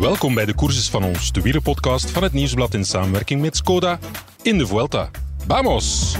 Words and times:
Welkom 0.00 0.34
bij 0.34 0.44
de 0.44 0.54
courses 0.54 0.90
van 0.90 1.04
ons, 1.04 1.32
de 1.32 1.40
wielerpodcast 1.40 2.10
van 2.10 2.22
het 2.22 2.32
Nieuwsblad 2.32 2.74
in 2.74 2.84
samenwerking 2.84 3.40
met 3.40 3.56
Skoda 3.56 3.98
in 4.42 4.58
de 4.58 4.66
Vuelta. 4.66 5.10
Vamos! 5.46 6.16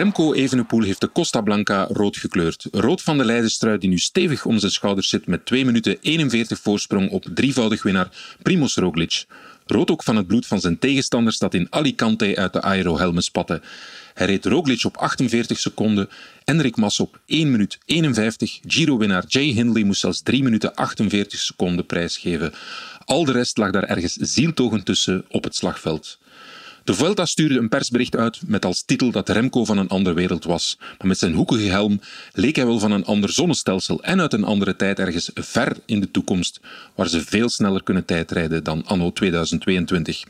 Remco 0.00 0.32
Evenepoel 0.32 0.82
heeft 0.82 1.00
de 1.00 1.12
Costa 1.12 1.40
Blanca 1.40 1.86
rood 1.90 2.16
gekleurd. 2.16 2.66
Rood 2.70 3.02
van 3.02 3.18
de 3.18 3.24
leiderstrui 3.24 3.78
die 3.78 3.88
nu 3.88 3.98
stevig 3.98 4.44
om 4.44 4.58
zijn 4.58 4.72
schouders 4.72 5.08
zit 5.08 5.26
met 5.26 5.46
2 5.46 5.64
minuten 5.64 5.96
41 6.00 6.58
voorsprong 6.60 7.10
op 7.10 7.24
drievoudig 7.34 7.82
winnaar 7.82 8.36
Primoz 8.42 8.76
Roglic. 8.76 9.24
Rood 9.66 9.90
ook 9.90 10.02
van 10.02 10.16
het 10.16 10.26
bloed 10.26 10.46
van 10.46 10.60
zijn 10.60 10.78
tegenstanders 10.78 11.38
dat 11.38 11.54
in 11.54 11.66
Alicante 11.70 12.36
uit 12.36 12.52
de 12.52 12.62
aerohelmen 12.62 13.22
spatte. 13.22 13.62
Hij 14.14 14.26
reed 14.26 14.44
Roglic 14.44 14.84
op 14.84 14.96
48 14.96 15.58
seconden, 15.58 16.08
Enric 16.44 16.76
Mas 16.76 17.00
op 17.00 17.20
1 17.26 17.50
minuut 17.50 17.78
51, 17.84 18.58
Giro-winnaar 18.66 19.24
Jay 19.28 19.46
Hindley 19.46 19.84
moest 19.84 20.00
zelfs 20.00 20.22
3 20.22 20.42
minuten 20.42 20.74
48 20.74 21.38
seconden 21.38 21.86
prijsgeven. 21.86 22.52
Al 23.04 23.24
de 23.24 23.32
rest 23.32 23.58
lag 23.58 23.70
daar 23.70 23.84
ergens 23.84 24.14
zieltogend 24.14 24.84
tussen 24.84 25.24
op 25.28 25.44
het 25.44 25.54
slagveld. 25.54 26.18
De 26.90 26.96
Vuelta 26.96 27.24
stuurde 27.24 27.58
een 27.58 27.68
persbericht 27.68 28.16
uit 28.16 28.40
met 28.46 28.64
als 28.64 28.82
titel 28.82 29.10
dat 29.10 29.28
Remco 29.28 29.64
van 29.64 29.78
een 29.78 29.88
andere 29.88 30.14
wereld 30.14 30.44
was. 30.44 30.76
Maar 30.98 31.06
met 31.06 31.18
zijn 31.18 31.32
hoekige 31.32 31.68
helm 31.68 32.00
leek 32.32 32.56
hij 32.56 32.66
wel 32.66 32.78
van 32.78 32.92
een 32.92 33.04
ander 33.04 33.32
zonnestelsel 33.32 34.02
en 34.02 34.20
uit 34.20 34.32
een 34.32 34.44
andere 34.44 34.76
tijd 34.76 34.98
ergens 34.98 35.30
ver 35.34 35.76
in 35.86 36.00
de 36.00 36.10
toekomst, 36.10 36.60
waar 36.94 37.08
ze 37.08 37.24
veel 37.24 37.48
sneller 37.48 37.82
kunnen 37.82 38.04
tijdrijden 38.04 38.64
dan 38.64 38.86
anno 38.86 39.12
2022. 39.12 40.24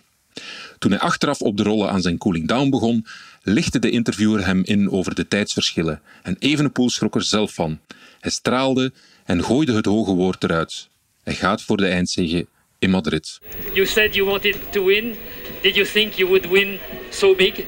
Toen 0.78 0.90
hij 0.90 1.00
achteraf 1.00 1.40
op 1.40 1.56
de 1.56 1.62
rollen 1.62 1.90
aan 1.90 2.02
zijn 2.02 2.18
cooling 2.18 2.48
down 2.48 2.70
begon, 2.70 3.06
lichtte 3.42 3.78
de 3.78 3.90
interviewer 3.90 4.46
hem 4.46 4.62
in 4.64 4.90
over 4.90 5.14
de 5.14 5.28
tijdsverschillen 5.28 6.00
en 6.22 6.36
Evenepoel 6.38 6.90
schrok 6.90 7.14
er 7.14 7.22
zelf 7.22 7.54
van. 7.54 7.78
Hij 8.20 8.30
straalde 8.30 8.92
en 9.24 9.44
gooide 9.44 9.74
het 9.74 9.86
hoge 9.86 10.12
woord 10.12 10.44
eruit. 10.44 10.88
Hij 11.22 11.34
gaat 11.34 11.62
voor 11.62 11.76
de 11.76 11.86
eindzege 11.86 12.46
in 12.78 12.90
Madrid. 12.90 13.38
You 13.74 13.86
said 13.86 14.14
you 14.14 14.28
wanted 14.28 14.56
to 14.72 14.84
win. 14.84 15.14
Did 15.62 15.76
you 15.76 15.84
think 15.84 16.18
you 16.18 16.26
would 16.26 16.46
win 16.46 16.80
so 17.10 17.34
big? 17.34 17.66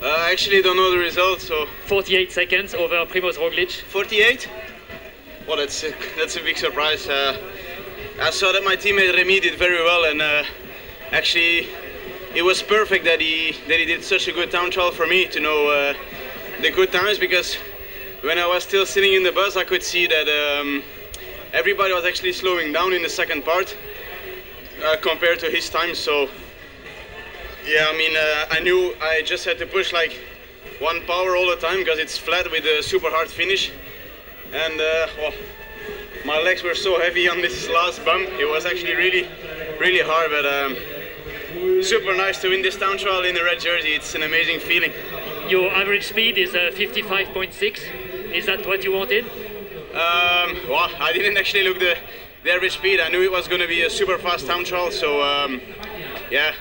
Uh, 0.00 0.06
I 0.06 0.30
actually 0.30 0.62
don't 0.62 0.76
know 0.76 0.92
the 0.92 0.98
result, 0.98 1.40
so 1.40 1.66
48 1.86 2.30
seconds 2.30 2.72
over 2.72 3.04
Primoz 3.06 3.36
Roglic. 3.36 3.72
48. 3.72 4.48
Well, 5.48 5.56
that's 5.56 5.82
a, 5.82 5.92
that's 6.16 6.36
a 6.36 6.40
big 6.40 6.56
surprise. 6.56 7.08
Uh, 7.08 7.36
I 8.20 8.30
saw 8.30 8.52
that 8.52 8.62
my 8.62 8.76
teammate 8.76 9.12
Remy 9.12 9.40
did 9.40 9.58
very 9.58 9.82
well, 9.82 10.04
and 10.04 10.22
uh, 10.22 10.44
actually, 11.10 11.66
it 12.32 12.42
was 12.42 12.62
perfect 12.62 13.04
that 13.06 13.20
he 13.20 13.56
that 13.66 13.80
he 13.80 13.84
did 13.84 14.04
such 14.04 14.28
a 14.28 14.32
good 14.32 14.52
time 14.52 14.70
trial 14.70 14.92
for 14.92 15.06
me 15.06 15.26
to 15.26 15.40
know 15.40 15.68
uh, 15.68 15.94
the 16.62 16.70
good 16.70 16.92
times 16.92 17.18
because 17.18 17.56
when 18.20 18.38
I 18.38 18.46
was 18.46 18.62
still 18.62 18.86
sitting 18.86 19.14
in 19.14 19.24
the 19.24 19.32
bus, 19.32 19.56
I 19.56 19.64
could 19.64 19.82
see 19.82 20.06
that 20.06 20.28
um, 20.28 20.82
everybody 21.52 21.92
was 21.92 22.04
actually 22.04 22.32
slowing 22.34 22.72
down 22.72 22.92
in 22.92 23.02
the 23.02 23.08
second 23.08 23.44
part 23.44 23.76
uh, 24.84 24.96
compared 25.02 25.40
to 25.40 25.50
his 25.50 25.68
time. 25.68 25.94
So 25.96 26.28
yeah, 27.66 27.86
I 27.88 27.96
mean, 27.96 28.16
uh, 28.16 28.46
I 28.50 28.60
knew 28.60 28.94
I 29.00 29.22
just 29.22 29.44
had 29.44 29.58
to 29.58 29.66
push 29.66 29.92
like 29.92 30.18
one 30.80 31.00
power 31.06 31.36
all 31.36 31.48
the 31.48 31.56
time 31.56 31.78
because 31.78 31.98
it's 31.98 32.18
flat 32.18 32.50
with 32.50 32.64
a 32.64 32.82
super 32.82 33.10
hard 33.10 33.28
finish. 33.28 33.72
And 34.52 34.80
uh, 34.80 35.06
well, 35.18 35.32
my 36.24 36.40
legs 36.40 36.62
were 36.62 36.74
so 36.74 37.00
heavy 37.00 37.28
on 37.28 37.40
this 37.40 37.68
last 37.68 38.04
bump. 38.04 38.28
It 38.38 38.48
was 38.48 38.66
actually 38.66 38.94
really, 38.94 39.26
really 39.80 40.02
hard, 40.02 40.30
but 40.30 40.46
um, 40.46 41.82
super 41.82 42.14
nice 42.16 42.40
to 42.42 42.50
win 42.50 42.62
this 42.62 42.76
town 42.76 42.98
trial 42.98 43.24
in 43.24 43.34
the 43.34 43.44
red 43.44 43.60
jersey. 43.60 43.94
It's 43.94 44.14
an 44.14 44.22
amazing 44.22 44.60
feeling. 44.60 44.92
Your 45.48 45.72
average 45.72 46.06
speed 46.06 46.38
is 46.38 46.54
uh, 46.54 46.70
55.6. 46.72 48.32
Is 48.32 48.46
that 48.46 48.66
what 48.66 48.84
you 48.84 48.92
wanted? 48.92 49.24
Um, 49.24 50.58
well, 50.68 50.90
I 50.98 51.12
didn't 51.12 51.36
actually 51.36 51.64
look 51.64 51.78
the, 51.78 51.96
the 52.42 52.52
average 52.52 52.74
speed. 52.74 53.00
I 53.00 53.08
knew 53.08 53.22
it 53.22 53.30
was 53.30 53.48
going 53.48 53.60
to 53.60 53.68
be 53.68 53.82
a 53.82 53.90
super 53.90 54.18
fast 54.18 54.46
town 54.46 54.64
trial, 54.64 54.90
so 54.90 55.22
um, 55.22 55.60
yeah, 56.30 56.52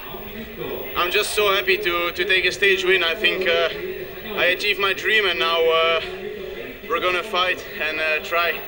I'm 0.96 1.10
just 1.12 1.34
so 1.34 1.52
happy 1.52 1.78
to, 1.78 2.12
to 2.12 2.26
take 2.26 2.46
a 2.46 2.52
stage 2.52 2.86
win. 2.86 3.04
I 3.04 3.16
think 3.16 3.48
uh, 3.48 4.38
I 4.38 4.46
achieved 4.56 4.80
my 4.80 4.94
dream, 4.94 5.26
and 5.26 5.40
now 5.40 5.60
uh, 5.60 6.02
we're 6.88 7.00
gonna 7.00 7.24
fight 7.24 7.66
and 7.82 8.00
uh, 8.00 8.24
try 8.24 8.60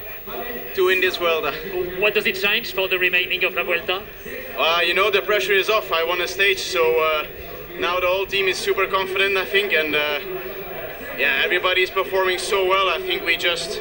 to 0.74 0.86
win 0.86 1.02
this 1.02 1.18
Vuelta. 1.18 1.54
What 2.00 2.16
does 2.16 2.26
it 2.26 2.36
change 2.36 2.74
for 2.74 2.88
the 2.88 2.98
remaining 2.98 3.44
of 3.44 3.54
La 3.54 3.64
Vuelta? 3.64 4.02
Uh, 4.58 4.82
you 4.84 4.96
know 4.96 5.12
the 5.12 5.22
pressure 5.22 5.54
is 5.54 5.70
off. 5.70 5.92
I 5.92 6.04
won 6.04 6.20
a 6.22 6.28
stage, 6.28 6.60
so 6.60 7.00
uh, 7.00 7.28
now 7.80 8.00
the 8.00 8.08
whole 8.08 8.26
team 8.26 8.48
is 8.48 8.58
super 8.58 8.88
confident. 8.88 9.38
I 9.38 9.46
think, 9.46 9.74
and 9.74 9.94
uh, 9.94 10.20
yeah, 11.20 11.42
everybody 11.44 11.84
is 11.84 11.92
performing 11.92 12.40
so 12.40 12.68
well. 12.68 12.90
I 12.90 13.00
think 13.00 13.24
we 13.24 13.38
just 13.38 13.80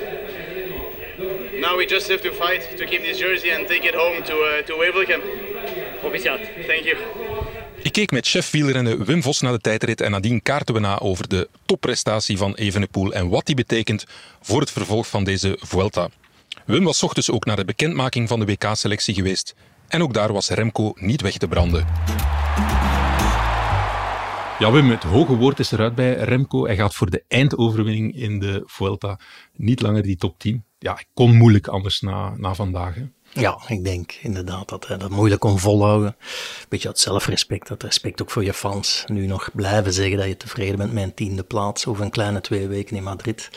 now 1.60 1.78
we 1.78 1.86
just 1.86 2.08
have 2.08 2.20
to 2.20 2.30
fight 2.30 2.76
to 2.76 2.84
keep 2.84 3.00
this 3.00 3.18
jersey 3.18 3.50
and 3.50 3.66
take 3.66 3.84
it 3.84 3.94
home 3.94 4.22
to 4.24 4.34
uh, 4.42 4.62
to. 4.62 4.74
Proficiat. 6.02 6.66
Thank 6.66 6.84
you. 6.84 7.33
Ik 7.84 7.92
keek 7.92 8.10
met 8.10 8.26
chef 8.26 8.50
wielrennen 8.50 9.04
Wim 9.04 9.22
Vos 9.22 9.40
naar 9.40 9.52
de 9.52 9.58
tijdrit 9.58 10.00
en 10.00 10.10
nadien 10.10 10.42
kaarten 10.42 10.74
we 10.74 10.80
na 10.80 10.98
over 10.98 11.28
de 11.28 11.48
topprestatie 11.64 12.36
van 12.36 12.54
Evenepoel 12.54 13.12
en 13.12 13.28
wat 13.28 13.46
die 13.46 13.54
betekent 13.54 14.04
voor 14.40 14.60
het 14.60 14.70
vervolg 14.70 15.06
van 15.06 15.24
deze 15.24 15.58
Vuelta. 15.60 16.08
Wim 16.66 16.84
was 16.84 17.02
ochtends 17.02 17.30
ook 17.30 17.44
naar 17.44 17.56
de 17.56 17.64
bekendmaking 17.64 18.28
van 18.28 18.40
de 18.40 18.44
WK-selectie 18.44 19.14
geweest 19.14 19.54
en 19.88 20.02
ook 20.02 20.14
daar 20.14 20.32
was 20.32 20.48
Remco 20.48 20.92
niet 20.96 21.20
weg 21.20 21.36
te 21.36 21.48
branden. 21.48 21.86
Ja, 24.58 24.70
Wim, 24.70 24.90
het 24.90 25.02
hoge 25.02 25.36
woord 25.36 25.58
is 25.58 25.72
eruit 25.72 25.94
bij 25.94 26.14
Remco. 26.14 26.66
Hij 26.66 26.76
gaat 26.76 26.94
voor 26.94 27.10
de 27.10 27.24
eindoverwinning 27.28 28.16
in 28.16 28.38
de 28.38 28.62
Vuelta. 28.66 29.18
Niet 29.52 29.80
langer 29.80 30.02
die 30.02 30.16
top 30.16 30.38
10. 30.38 30.64
Ja, 30.78 30.94
hij 30.94 31.04
kon 31.14 31.36
moeilijk 31.36 31.66
anders 31.66 32.00
na, 32.00 32.34
na 32.36 32.54
vandaag. 32.54 32.96
Ja, 33.34 33.58
ik 33.68 33.84
denk 33.84 34.12
inderdaad 34.22 34.68
dat 34.68 34.86
hij 34.86 34.96
dat 34.96 35.10
moeilijk 35.10 35.40
kon 35.40 35.58
volhouden. 35.58 36.16
Beetje 36.68 36.88
dat 36.88 36.98
zelfrespect, 36.98 37.68
dat 37.68 37.82
respect 37.82 38.22
ook 38.22 38.30
voor 38.30 38.44
je 38.44 38.52
fans. 38.54 39.04
Nu 39.06 39.26
nog 39.26 39.50
blijven 39.52 39.92
zeggen 39.92 40.16
dat 40.16 40.26
je 40.26 40.36
tevreden 40.36 40.76
bent 40.76 40.92
met 40.92 41.02
een 41.02 41.14
tiende 41.14 41.42
plaats 41.42 41.86
over 41.86 42.04
een 42.04 42.10
kleine 42.10 42.40
twee 42.40 42.66
weken 42.68 42.96
in 42.96 43.02
Madrid. 43.02 43.48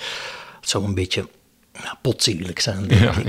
Het 0.60 0.70
zou 0.70 0.84
een 0.84 0.94
beetje 0.94 1.28
ja, 1.84 1.98
zijn, 2.56 2.88
denk 2.88 3.02
Ja, 3.02 3.18
ik. 3.18 3.26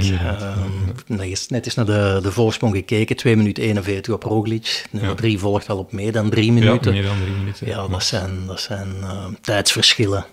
Ehm, 1.08 1.20
is 1.20 1.48
net 1.48 1.64
eens 1.64 1.74
naar 1.74 1.86
de, 1.86 2.18
de 2.22 2.32
voorsprong 2.32 2.74
gekeken. 2.74 3.16
2 3.16 3.36
minuten 3.36 3.62
41 3.62 4.14
op 4.14 4.22
Roglic. 4.22 4.86
Nummer 4.90 5.10
Ja. 5.10 5.16
3 5.16 5.38
volgt 5.38 5.66
wel 5.66 5.78
op 5.78 5.92
meer 5.92 6.12
dan 6.12 6.30
drie 6.30 6.46
Ja, 6.46 6.52
minuten. 6.52 6.92
meer 6.92 7.02
dan 7.02 7.16
drie 7.20 7.32
minuten. 7.32 7.66
Ja, 7.66 7.88
dat 7.88 8.02
zijn, 8.02 8.46
dat 8.46 8.60
zijn 8.60 8.94
eh, 9.02 9.26
tijdsverschillen. 9.40 10.26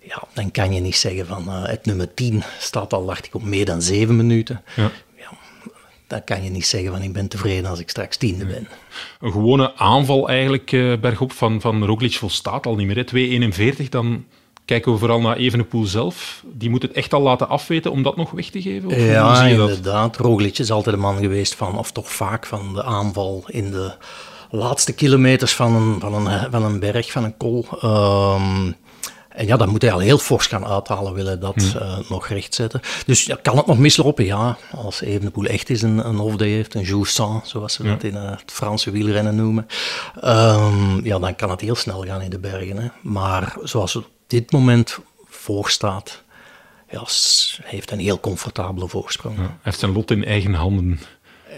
Ja, 0.00 0.22
dan 0.32 0.50
kan 0.50 0.72
je 0.74 0.80
niet 0.80 0.96
zeggen 0.96 1.26
van 1.26 1.48
eh, 1.48 1.62
het 1.64 1.86
nummer 1.86 2.14
10 2.14 2.42
staat 2.58 2.92
al, 2.92 3.06
dacht 3.06 3.26
ik, 3.26 3.34
op 3.34 3.42
meer 3.42 3.64
dan 3.64 3.82
7 3.82 4.16
minuten. 4.16 4.62
Ja. 4.76 4.90
Dan 6.06 6.24
kan 6.24 6.42
je 6.44 6.50
niet 6.50 6.66
zeggen 6.66 6.90
van 6.92 7.02
ik 7.02 7.12
ben 7.12 7.28
tevreden 7.28 7.70
als 7.70 7.78
ik 7.78 7.88
straks 7.90 8.16
tiende 8.16 8.46
ben. 8.46 8.68
Een 9.20 9.32
gewone 9.32 9.74
aanval 9.76 10.28
eigenlijk 10.28 10.72
eh, 10.72 10.92
bergop 11.00 11.32
van, 11.32 11.60
van 11.60 11.84
Roglic 11.84 12.14
volstaat 12.14 12.66
al 12.66 12.74
niet 12.76 12.86
meer. 12.86 12.96
hè. 12.96 13.50
2.41, 13.84 13.88
dan 13.88 14.24
kijken 14.64 14.92
we 14.92 14.98
vooral 14.98 15.20
naar 15.20 15.36
Evenepoel 15.36 15.84
zelf. 15.84 16.42
Die 16.52 16.70
moet 16.70 16.82
het 16.82 16.92
echt 16.92 17.12
al 17.14 17.20
laten 17.22 17.48
afweten 17.48 17.90
om 17.90 18.02
dat 18.02 18.16
nog 18.16 18.30
weg 18.30 18.46
te 18.50 18.62
geven? 18.62 18.88
Of 18.88 18.96
Ja, 18.96 19.34
zie 19.34 19.48
je 19.48 19.56
dat? 19.56 19.68
inderdaad. 19.68 20.16
Roglic 20.16 20.58
is 20.58 20.70
altijd 20.70 20.94
een 20.96 21.02
man 21.02 21.18
geweest 21.18 21.54
van, 21.54 21.78
of 21.78 21.92
toch 21.92 22.12
vaak 22.12 22.46
van 22.46 22.74
de 22.74 22.82
aanval 22.84 23.44
in 23.46 23.70
de 23.70 23.94
laatste 24.50 24.92
kilometers 24.94 25.54
van 25.54 25.74
een, 25.74 26.00
van 26.00 26.14
een, 26.26 26.50
van 26.50 26.62
een 26.64 26.78
berg, 26.80 27.10
van 27.10 27.24
een 27.24 27.36
kol. 27.36 27.66
Ehm, 27.80 28.72
en 29.36 29.46
ja, 29.46 29.56
dan 29.56 29.68
moet 29.68 29.82
hij 29.82 29.92
al 29.92 29.98
heel 29.98 30.18
fors 30.18 30.46
gaan 30.46 30.66
uithalen, 30.66 31.12
willen 31.14 31.40
dat 31.40 31.54
Hmm. 31.54 31.80
eh, 31.80 31.98
nog 32.08 32.28
rechtzetten. 32.28 32.80
Dus 33.06 33.24
ja, 33.24 33.38
kan 33.42 33.56
het 33.56 33.66
nog 33.66 33.78
mislopen? 33.78 34.24
Ja, 34.24 34.56
als 34.70 35.00
Evenepoel 35.00 35.44
echt 35.44 35.68
eens 35.70 35.82
een, 35.82 36.06
een 36.08 36.18
off-day 36.18 36.48
heeft, 36.48 36.74
een 36.74 36.82
joussant, 36.82 37.48
zoals 37.48 37.72
ze 37.72 37.82
dat 37.82 38.02
in 38.02 38.16
eh, 38.16 38.30
het 38.30 38.52
Franse 38.52 38.90
wielrennen 38.90 39.34
noemen. 39.36 39.66
Ehm, 40.20 41.04
ja, 41.04 41.18
dan 41.18 41.36
kan 41.36 41.50
het 41.50 41.60
heel 41.60 41.74
snel 41.74 42.04
gaan 42.04 42.20
in 42.20 42.30
de 42.30 42.38
bergen. 42.38 42.76
Hè. 42.76 42.88
Maar 43.02 43.56
zoals 43.62 43.94
het 43.94 44.04
op 44.04 44.10
dit 44.26 44.52
moment 44.52 44.98
voorstaat, 45.28 46.22
ja, 46.90 47.02
heeft 47.62 47.90
een 47.90 47.98
heel 47.98 48.20
comfortabele 48.20 48.88
voorsprong. 48.88 49.36
Hij 49.36 49.46
heeft 49.62 49.78
zijn 49.78 49.92
lot 49.92 50.10
in 50.10 50.24
eigen 50.24 50.54
handen. 50.54 51.00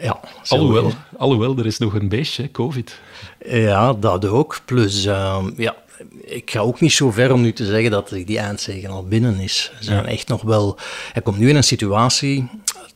Ja, 0.03 0.21
Alhoewel, 0.49 0.93
alhoewel, 1.17 1.59
er 1.59 1.67
is 1.67 1.79
nog 1.79 1.95
een 1.95 2.09
beestje, 2.09 2.51
COVID. 2.51 3.01
Ja, 3.47 3.93
dat 3.93 4.25
ook. 4.25 4.61
Plus, 4.65 5.05
ehm, 5.05 5.51
ja, 5.57 5.77
ik 6.25 6.51
ga 6.51 6.61
ook 6.61 6.81
niet 6.81 6.93
zo 6.93 7.11
ver 7.11 7.33
om 7.33 7.41
nu 7.41 7.53
te 7.53 7.67
zeggen 7.67 7.91
dat 7.91 8.09
die 8.09 8.39
eindzegen 8.39 8.91
al 8.91 9.07
binnen 9.07 9.41
is. 9.41 9.73
Ze 9.79 9.85
zijn 9.85 10.07
echt 10.07 10.29
nog 10.29 10.43
wel... 10.43 10.79
Hij 11.13 11.23
komt 11.23 11.39
nu 11.39 11.49
in 11.49 11.57
een 11.57 11.65
situatie, 11.65 12.49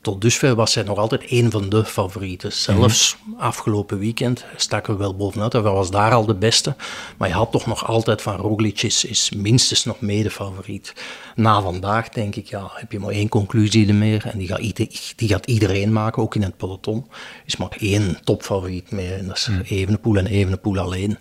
tot 0.03 0.21
dusver 0.21 0.55
was 0.55 0.75
hij 0.75 0.85
nog 0.85 0.99
altijd 0.99 1.23
een 1.31 1.51
van 1.51 1.69
de 1.69 1.85
favorieten. 1.85 2.53
Zelfs 2.53 3.17
afgelopen 3.39 3.99
weekend 3.99 4.45
stak 4.57 4.89
er 4.89 4.99
wel 4.99 5.15
bovenuit. 5.17 5.53
Hij 5.53 5.63
was 5.63 5.91
daar 5.91 6.13
al 6.13 6.27
de 6.27 6.35
beste. 6.35 6.75
Maar 7.17 7.29
je 7.29 7.35
had 7.35 7.53
toch 7.53 7.67
nog 7.67 7.87
altijd 7.87 8.23
van 8.23 8.37
Roglic 8.37 8.83
is, 8.83 9.05
is 9.05 9.31
minstens 9.37 9.85
nog 9.85 10.01
mede-favoriet. 10.01 10.93
Na 11.35 11.63
vandaag 11.63 12.09
denk 12.09 12.37
ik, 12.37 12.47
ja, 12.47 12.71
heb 12.75 12.93
je 12.93 12.99
maar 12.99 13.11
één 13.11 13.29
conclusie 13.29 13.89
er 13.89 13.95
meer. 13.95 14.27
En 14.33 14.39
die 14.39 14.49
gaat, 14.49 14.59
ieder- 14.59 15.13
die 15.17 15.29
gaat 15.29 15.47
iedereen 15.47 15.93
maken, 15.93 16.23
ook 16.23 16.35
in 16.35 16.43
het 16.43 16.57
peloton. 16.57 17.07
is 17.47 17.57
maar 17.57 17.77
één 17.79 18.19
topfavoriet 18.25 18.91
meer. 18.91 19.13
En 19.19 19.27
dat 19.27 19.37
is 19.37 19.49
Evenepoel 19.65 20.17
en 20.17 20.27
Evenepoel 20.27 20.79
alleen. 20.79 21.19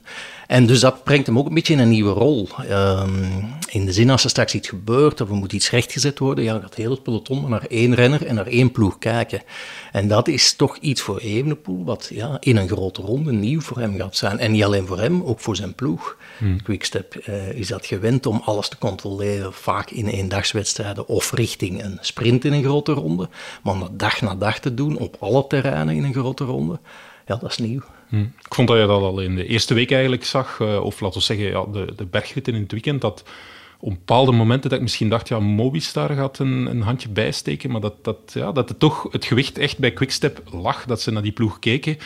En 0.48 0.66
dus 0.66 0.80
dat 0.80 1.04
brengt 1.04 1.28
hem 1.28 1.38
ook 1.38 1.48
een 1.48 1.54
beetje 1.54 1.74
in 1.74 1.80
een 1.80 1.89
nieuwe 1.89 2.12
rol. 2.13 2.48
Ehm, 2.69 3.24
in 3.69 3.86
de 3.86 3.94
zin, 3.94 4.10
als 4.10 4.24
er 4.24 4.30
straks 4.30 4.54
iets 4.54 4.68
gebeurt 4.69 5.22
of 5.22 5.30
er 5.30 5.36
moet 5.36 5.54
iets 5.54 5.69
rechtgezet 5.69 6.19
worden, 6.19 6.44
ja, 6.44 6.51
dan 6.51 6.62
gaat 6.62 6.75
heel 6.75 6.92
het 6.92 7.04
peloton 7.04 7.42
maar 7.42 7.50
naar 7.50 7.66
één 7.69 7.95
renner 7.95 8.25
en 8.25 8.36
naar 8.36 8.48
één 8.48 8.70
ploeg 8.71 8.97
kijken. 9.00 9.41
En 9.91 10.07
dat 10.07 10.27
is 10.27 10.53
toch 10.53 10.77
iets 10.77 11.01
voor 11.01 11.18
Evenepoel, 11.18 11.85
wat 11.85 12.09
ja, 12.13 12.38
in 12.39 12.57
een 12.57 12.68
grote 12.68 13.01
ronde 13.01 13.31
nieuw 13.31 13.62
voor 13.62 13.77
hem 13.77 13.97
gaat 13.97 14.15
zijn. 14.15 14.39
En 14.39 14.51
niet 14.51 14.63
alleen 14.63 14.88
voor 14.88 15.00
hem, 15.00 15.23
ook 15.23 15.39
voor 15.39 15.56
zijn 15.56 15.75
ploeg. 15.75 16.18
Quickstep 16.63 17.15
eh, 17.15 17.51
is 17.51 17.68
dat 17.68 17.85
gewend 17.85 18.25
om 18.25 18.41
alles 18.45 18.69
te 18.69 18.77
controleren, 18.77 19.53
vaak 19.53 19.89
in 19.89 20.07
eendagswedstrijden 20.07 21.07
of 21.07 21.31
richting 21.31 21.83
een 21.83 21.97
sprint 22.01 22.45
in 22.45 22.53
een 22.53 22.63
grote 22.63 22.91
ronde. 22.91 23.29
Maar 23.63 23.73
om 23.73 23.79
dat 23.79 24.00
dag 24.00 24.21
na 24.21 24.35
dag 24.35 24.59
te 24.59 24.73
doen, 24.73 24.97
op 24.97 25.15
alle 25.19 25.47
terreinen 25.47 25.95
in 25.95 26.03
een 26.03 26.13
grote 26.13 26.44
ronde, 26.44 26.79
ja, 27.25 27.35
dat 27.35 27.50
is 27.50 27.57
nieuw. 27.57 27.81
Hm. 28.09 28.19
Ik 28.19 28.53
vond 28.53 28.68
dat 28.68 28.77
je 28.77 28.85
dat 28.85 29.01
al 29.01 29.19
in 29.19 29.35
de 29.35 29.45
eerste 29.45 29.73
week 29.73 29.91
eigenlijk 29.91 30.25
zag, 30.25 30.59
eh, 30.59 30.83
of 30.83 31.00
laten 31.00 31.19
we 31.19 31.25
zeggen, 31.25 31.45
ja, 31.45 31.65
de, 31.65 31.94
de 31.95 32.06
bergritten 32.06 32.53
in 32.53 32.62
het 32.62 32.71
weekend, 32.71 33.01
dat 33.01 33.23
op 33.81 33.89
bepaalde 33.89 34.31
momenten 34.31 34.69
dat 34.69 34.78
ik 34.78 34.83
misschien 34.83 35.10
dacht, 35.10 35.28
ja, 35.28 35.39
Mobistar 35.39 36.10
gaat 36.16 36.39
een, 36.39 36.66
een 36.66 36.81
handje 36.81 37.10
bijsteken, 37.10 37.72
maar 37.72 37.81
dat, 37.81 37.94
dat, 38.04 38.18
ja, 38.33 38.51
dat 38.51 38.69
het 38.69 38.80
toch 38.80 39.07
het 39.12 39.25
gewicht 39.25 39.57
echt 39.57 39.78
bij 39.78 39.92
Quickstep 39.92 40.42
lag, 40.51 40.86
dat 40.86 41.01
ze 41.01 41.12
naar 41.12 41.22
die 41.22 41.31
ploeg 41.31 41.60
keken. 41.60 41.98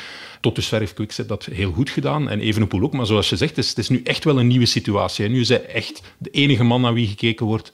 Tot 0.42 0.56
dusver 0.56 0.80
heeft 0.80 0.94
Quickstep 0.94 1.28
dat 1.28 1.46
heel 1.46 1.72
goed 1.72 1.90
gedaan, 1.90 2.30
en 2.30 2.40
Evenepoel 2.40 2.82
ook. 2.84 2.94
Maar 2.94 3.06
zoals 3.06 3.30
je 3.30 3.36
zegt, 3.36 3.56
het 3.56 3.64
is, 3.66 3.70
het 3.70 3.78
is 3.78 3.90
nu 3.90 4.02
echt 4.04 4.24
wel 4.24 4.40
een 4.40 4.48
nieuwe 4.48 4.66
situatie. 4.66 5.26
hè. 5.26 5.32
Nu 5.32 5.40
is 5.40 5.50
hij 5.50 5.66
echt 5.66 6.02
de 6.18 6.30
enige 6.30 6.64
man 6.64 6.82
naar 6.82 6.94
wie 6.94 7.08
gekeken 7.08 7.46
wordt. 7.46 7.72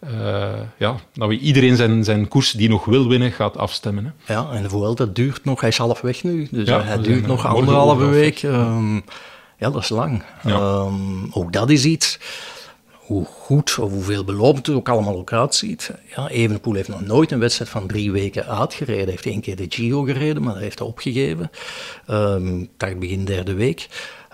eh, 0.00 0.52
ja, 0.78 0.96
dat 1.12 1.28
we 1.28 1.38
iedereen 1.38 1.76
zijn, 1.76 2.04
zijn 2.04 2.28
koers 2.28 2.50
die 2.50 2.68
nog 2.68 2.84
wil 2.84 3.08
winnen 3.08 3.32
gaat 3.32 3.56
afstemmen. 3.56 4.14
Hè. 4.24 4.32
Ja, 4.32 4.50
en 4.52 4.62
de 4.62 4.68
Vuelta 4.68 5.04
duurt 5.06 5.44
nog, 5.44 5.60
hij 5.60 5.68
is 5.68 5.78
half 5.78 6.00
weg 6.00 6.22
nu, 6.22 6.48
dus 6.50 6.68
Ja, 6.68 6.82
hij 6.82 6.96
we 6.96 7.02
duurt 7.02 7.26
nog 7.26 7.44
eh, 7.44 7.52
anderhalve 7.52 8.06
week. 8.06 8.42
Ehm, 8.42 8.94
ja, 9.58 9.70
dat 9.70 9.82
is 9.82 9.88
lang. 9.88 10.22
Ja. 10.44 10.50
Ehm, 10.58 10.94
ook 11.30 11.52
dat 11.52 11.70
is 11.70 11.84
iets, 11.84 12.18
hoe 13.06 13.24
goed 13.24 13.78
of 13.78 13.90
hoe 13.90 14.02
veelbelovend 14.02 14.66
het 14.66 14.76
ook 14.76 14.88
allemaal 14.88 15.16
ook 15.16 15.32
uitziet. 15.32 15.90
Ja, 16.16 16.28
Evenepoel 16.28 16.74
heeft 16.74 16.88
nog 16.88 17.00
nooit 17.00 17.30
een 17.30 17.38
wedstrijd 17.38 17.70
van 17.70 17.86
drie 17.86 18.12
weken 18.12 18.46
uitgereden. 18.46 19.02
Hij 19.02 19.10
heeft 19.10 19.26
één 19.26 19.40
keer 19.40 19.56
de 19.56 19.66
Giro 19.68 20.02
gereden, 20.02 20.42
maar 20.42 20.52
dat 20.52 20.62
heeft 20.62 20.78
hij 20.78 20.88
opgegeven. 20.88 21.50
Ik 22.60 22.70
dacht 22.76 22.98
begin 22.98 23.24
derde 23.24 23.54
week. 23.54 23.88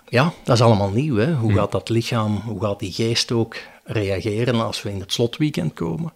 Ja, 0.08 0.32
dat 0.44 0.56
is 0.56 0.62
allemaal 0.62 0.90
nieuw. 0.90 1.16
Hè? 1.16 1.34
Hoe 1.34 1.52
gaat 1.52 1.72
dat 1.72 1.88
lichaam, 1.88 2.42
hoe 2.46 2.60
gaat 2.60 2.78
die 2.78 2.92
geest 2.92 3.32
ook 3.32 3.56
reageren 3.84 4.60
als 4.60 4.82
we 4.82 4.90
in 4.90 5.00
het 5.00 5.12
slotweekend 5.12 5.72
komen? 5.72 6.12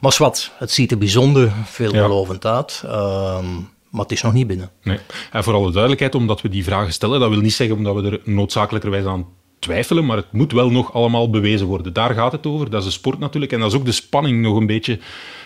Maar 0.00 0.16
wat, 0.18 0.50
het 0.58 0.70
ziet 0.70 0.90
er 0.90 0.98
bijzonder 0.98 1.52
veelbelovend 1.64 2.44
uit. 2.44 2.82
Ehm, 2.84 3.54
maar 3.90 4.02
het 4.02 4.12
is 4.12 4.22
nog 4.22 4.32
niet 4.32 4.46
binnen. 4.46 4.70
Nee. 4.82 4.98
En 5.32 5.44
voor 5.44 5.54
alle 5.54 5.70
duidelijkheid, 5.70 6.14
omdat 6.14 6.40
we 6.40 6.48
die 6.48 6.64
vragen 6.64 6.92
stellen, 6.92 7.20
dat 7.20 7.30
wil 7.30 7.40
niet 7.40 7.52
zeggen 7.52 7.76
omdat 7.76 7.94
we 7.94 8.10
er 8.10 8.20
noodzakelijkerwijs 8.24 9.04
aan 9.04 9.26
twijfelen, 9.66 10.06
maar 10.06 10.16
het 10.16 10.32
moet 10.32 10.52
wel 10.52 10.70
nog 10.70 10.92
allemaal 10.92 11.30
bewezen 11.30 11.66
worden. 11.66 11.92
Daar 11.92 12.14
gaat 12.14 12.32
het 12.32 12.46
over. 12.46 12.70
Dat 12.70 12.80
is 12.80 12.86
de 12.86 12.92
sport 12.92 13.18
natuurlijk. 13.18 13.52
En 13.52 13.60
dat 13.60 13.72
is 13.72 13.78
ook 13.78 13.84
de 13.84 13.92
spanning 13.92 14.42
nog 14.42 14.56
een 14.56 14.66
beetje 14.66 14.98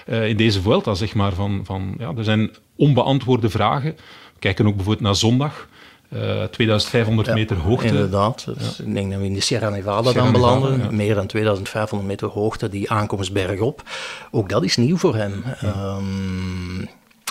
eh, 0.06 0.28
in 0.28 0.37
deze 0.37 0.61
Vuelta, 0.62 0.94
zeg 0.94 1.14
maar. 1.14 1.32
Van, 1.32 1.61
van, 1.64 1.94
ja, 1.99 2.12
er 2.17 2.25
zijn 2.25 2.50
onbeantwoorde 2.76 3.50
vragen. 3.50 3.90
We 4.34 4.38
kijken 4.38 4.67
ook 4.67 4.75
bijvoorbeeld 4.75 5.05
naar 5.06 5.17
zondag. 5.17 5.69
Eh, 6.08 6.44
2500 6.44 7.28
Ja, 7.28 7.34
meter 7.34 7.56
hoogte. 7.56 7.87
Inderdaad. 7.87 8.44
Dus 8.58 8.81
Ik 8.81 8.94
denk 8.94 9.11
dat 9.11 9.20
we 9.20 9.26
in 9.26 9.34
de 9.34 9.40
Sierra 9.40 9.69
Nevada 9.69 10.11
Sierra 10.11 10.23
dan 10.23 10.32
Nevada, 10.32 10.58
belanden. 10.58 10.90
ja. 10.90 10.96
Meer 10.96 11.14
dan 11.14 11.26
2500 11.26 12.11
meter 12.11 12.28
hoogte, 12.28 12.69
die 12.69 12.90
aankomst 12.90 13.32
bergop. 13.32 13.82
Ook 14.31 14.49
dat 14.49 14.64
is 14.64 14.76
nieuw 14.76 14.96
voor 14.96 15.14
hem. 15.14 15.43
Ehm, 15.61 16.84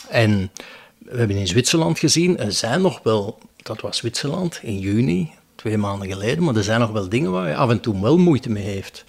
en 0.10 0.52
we 0.98 1.18
hebben 1.18 1.38
in 1.38 1.48
Zwitserland 1.48 2.00
gezien, 2.00 2.38
er 2.38 2.52
zijn 2.52 2.82
nog 2.82 3.00
wel, 3.04 3.40
dat 3.58 3.82
was 3.82 3.98
Zwitserland 3.98 4.60
in 4.62 4.80
juni, 4.80 5.32
twee 5.60 5.78
maanden 5.78 6.08
geleden, 6.12 6.44
maar 6.44 6.56
er 6.56 6.64
zijn 6.64 6.80
nog 6.80 6.92
wel 6.92 7.10
dingen 7.10 7.32
waar 7.32 7.44
hij 7.44 7.56
af 7.56 7.70
en 7.70 7.80
toe 7.80 8.02
wel 8.02 8.18
moeite 8.18 8.50
mee 8.50 8.64
heeft. 8.64 9.04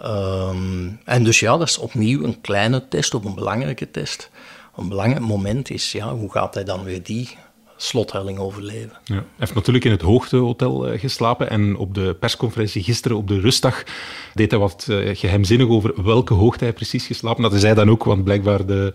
Ehm, 0.00 0.88
en 1.04 1.24
dus 1.24 1.40
ja, 1.40 1.56
dat 1.56 1.68
is 1.68 1.78
opnieuw 1.78 2.24
een 2.24 2.40
kleine 2.40 2.88
test 2.88 3.14
of 3.14 3.24
een 3.24 3.34
belangrijke 3.34 3.90
test. 3.90 4.30
Een 4.76 4.88
belangrijk 4.88 5.24
moment 5.24 5.70
is, 5.70 5.92
ja, 5.92 6.14
hoe 6.14 6.30
gaat 6.32 6.54
hij 6.54 6.64
dan 6.64 6.84
weer 6.84 7.02
die 7.02 7.36
slothelling 7.76 8.38
overleven? 8.38 8.92
Ja. 9.04 9.14
Hij 9.14 9.24
heeft 9.38 9.54
natuurlijk 9.54 9.84
in 9.84 9.90
het 9.90 10.02
hoogtehotel 10.02 10.86
eh, 10.86 11.00
geslapen 11.00 11.50
en 11.50 11.76
op 11.76 11.94
de 11.94 12.16
persconferentie 12.20 12.82
gisteren 12.82 13.16
op 13.16 13.28
de 13.28 13.40
rustdag 13.40 13.82
deed 14.34 14.50
hij 14.50 14.60
wat 14.60 14.86
eh, 14.88 15.16
geheimzinnig 15.16 15.68
over 15.68 16.04
welke 16.04 16.34
hoogte 16.34 16.64
hij 16.64 16.72
precies 16.72 17.06
geslapen 17.06 17.42
had. 17.42 17.52
Dat 17.52 17.60
zei 17.60 17.74
dan 17.74 17.90
ook, 17.90 18.04
want 18.04 18.24
blijkbaar 18.24 18.66
de, 18.66 18.92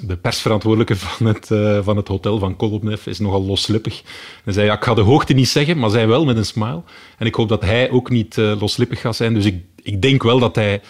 de 0.00 0.16
persverantwoordelijke 0.16 0.96
van 0.96 1.26
het, 1.26 1.50
eh, 1.50 1.78
van 1.82 1.96
het 1.96 2.08
hotel 2.08 2.38
van 2.38 2.56
Kolobnev 2.56 3.06
is 3.06 3.18
nogal 3.18 3.44
loslippig. 3.44 4.02
Hij 4.44 4.52
zei, 4.52 4.66
ja, 4.66 4.74
ik 4.74 4.84
ga 4.84 4.94
de 4.94 5.00
hoogte 5.00 5.32
niet 5.32 5.48
zeggen, 5.48 5.78
maar 5.78 5.90
zei 5.90 6.06
wel 6.06 6.24
met 6.24 6.36
een 6.36 6.44
smile. 6.44 6.82
En 7.18 7.26
ik 7.26 7.34
hoop 7.34 7.48
dat 7.48 7.62
hij 7.62 7.90
ook 7.90 8.10
niet 8.10 8.38
eh, 8.38 8.60
loslippig 8.60 9.00
gaat 9.00 9.16
zijn. 9.16 9.34
Dus 9.34 9.44
ik, 9.44 9.64
ik 9.82 10.02
denk 10.02 10.22
wel 10.22 10.38
dat 10.38 10.54
hij... 10.54 10.80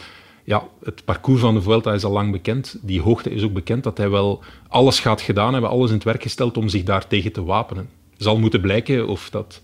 Ja, 0.44 0.62
het 0.82 1.04
parcours 1.04 1.40
van 1.40 1.54
de 1.54 1.62
Vuelta 1.62 1.92
is 1.92 2.04
al 2.04 2.12
lang 2.12 2.32
bekend. 2.32 2.76
Die 2.82 3.00
hoogte 3.00 3.30
is 3.30 3.42
ook 3.42 3.52
bekend 3.52 3.84
dat 3.84 3.98
hij 3.98 4.10
wel 4.10 4.42
alles 4.68 5.00
gaat 5.00 5.20
gedaan 5.20 5.52
hebben, 5.52 5.70
alles 5.70 5.88
in 5.88 5.94
het 5.94 6.04
werk 6.04 6.22
gesteld 6.22 6.56
om 6.56 6.68
zich 6.68 6.82
daartegen 6.82 7.32
te 7.32 7.44
wapenen. 7.44 7.88
Zal 8.16 8.38
moeten 8.38 8.60
blijken 8.60 9.08
of 9.08 9.30
dat 9.30 9.60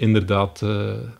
inderdaad 0.00 0.54
eh, 0.54 0.68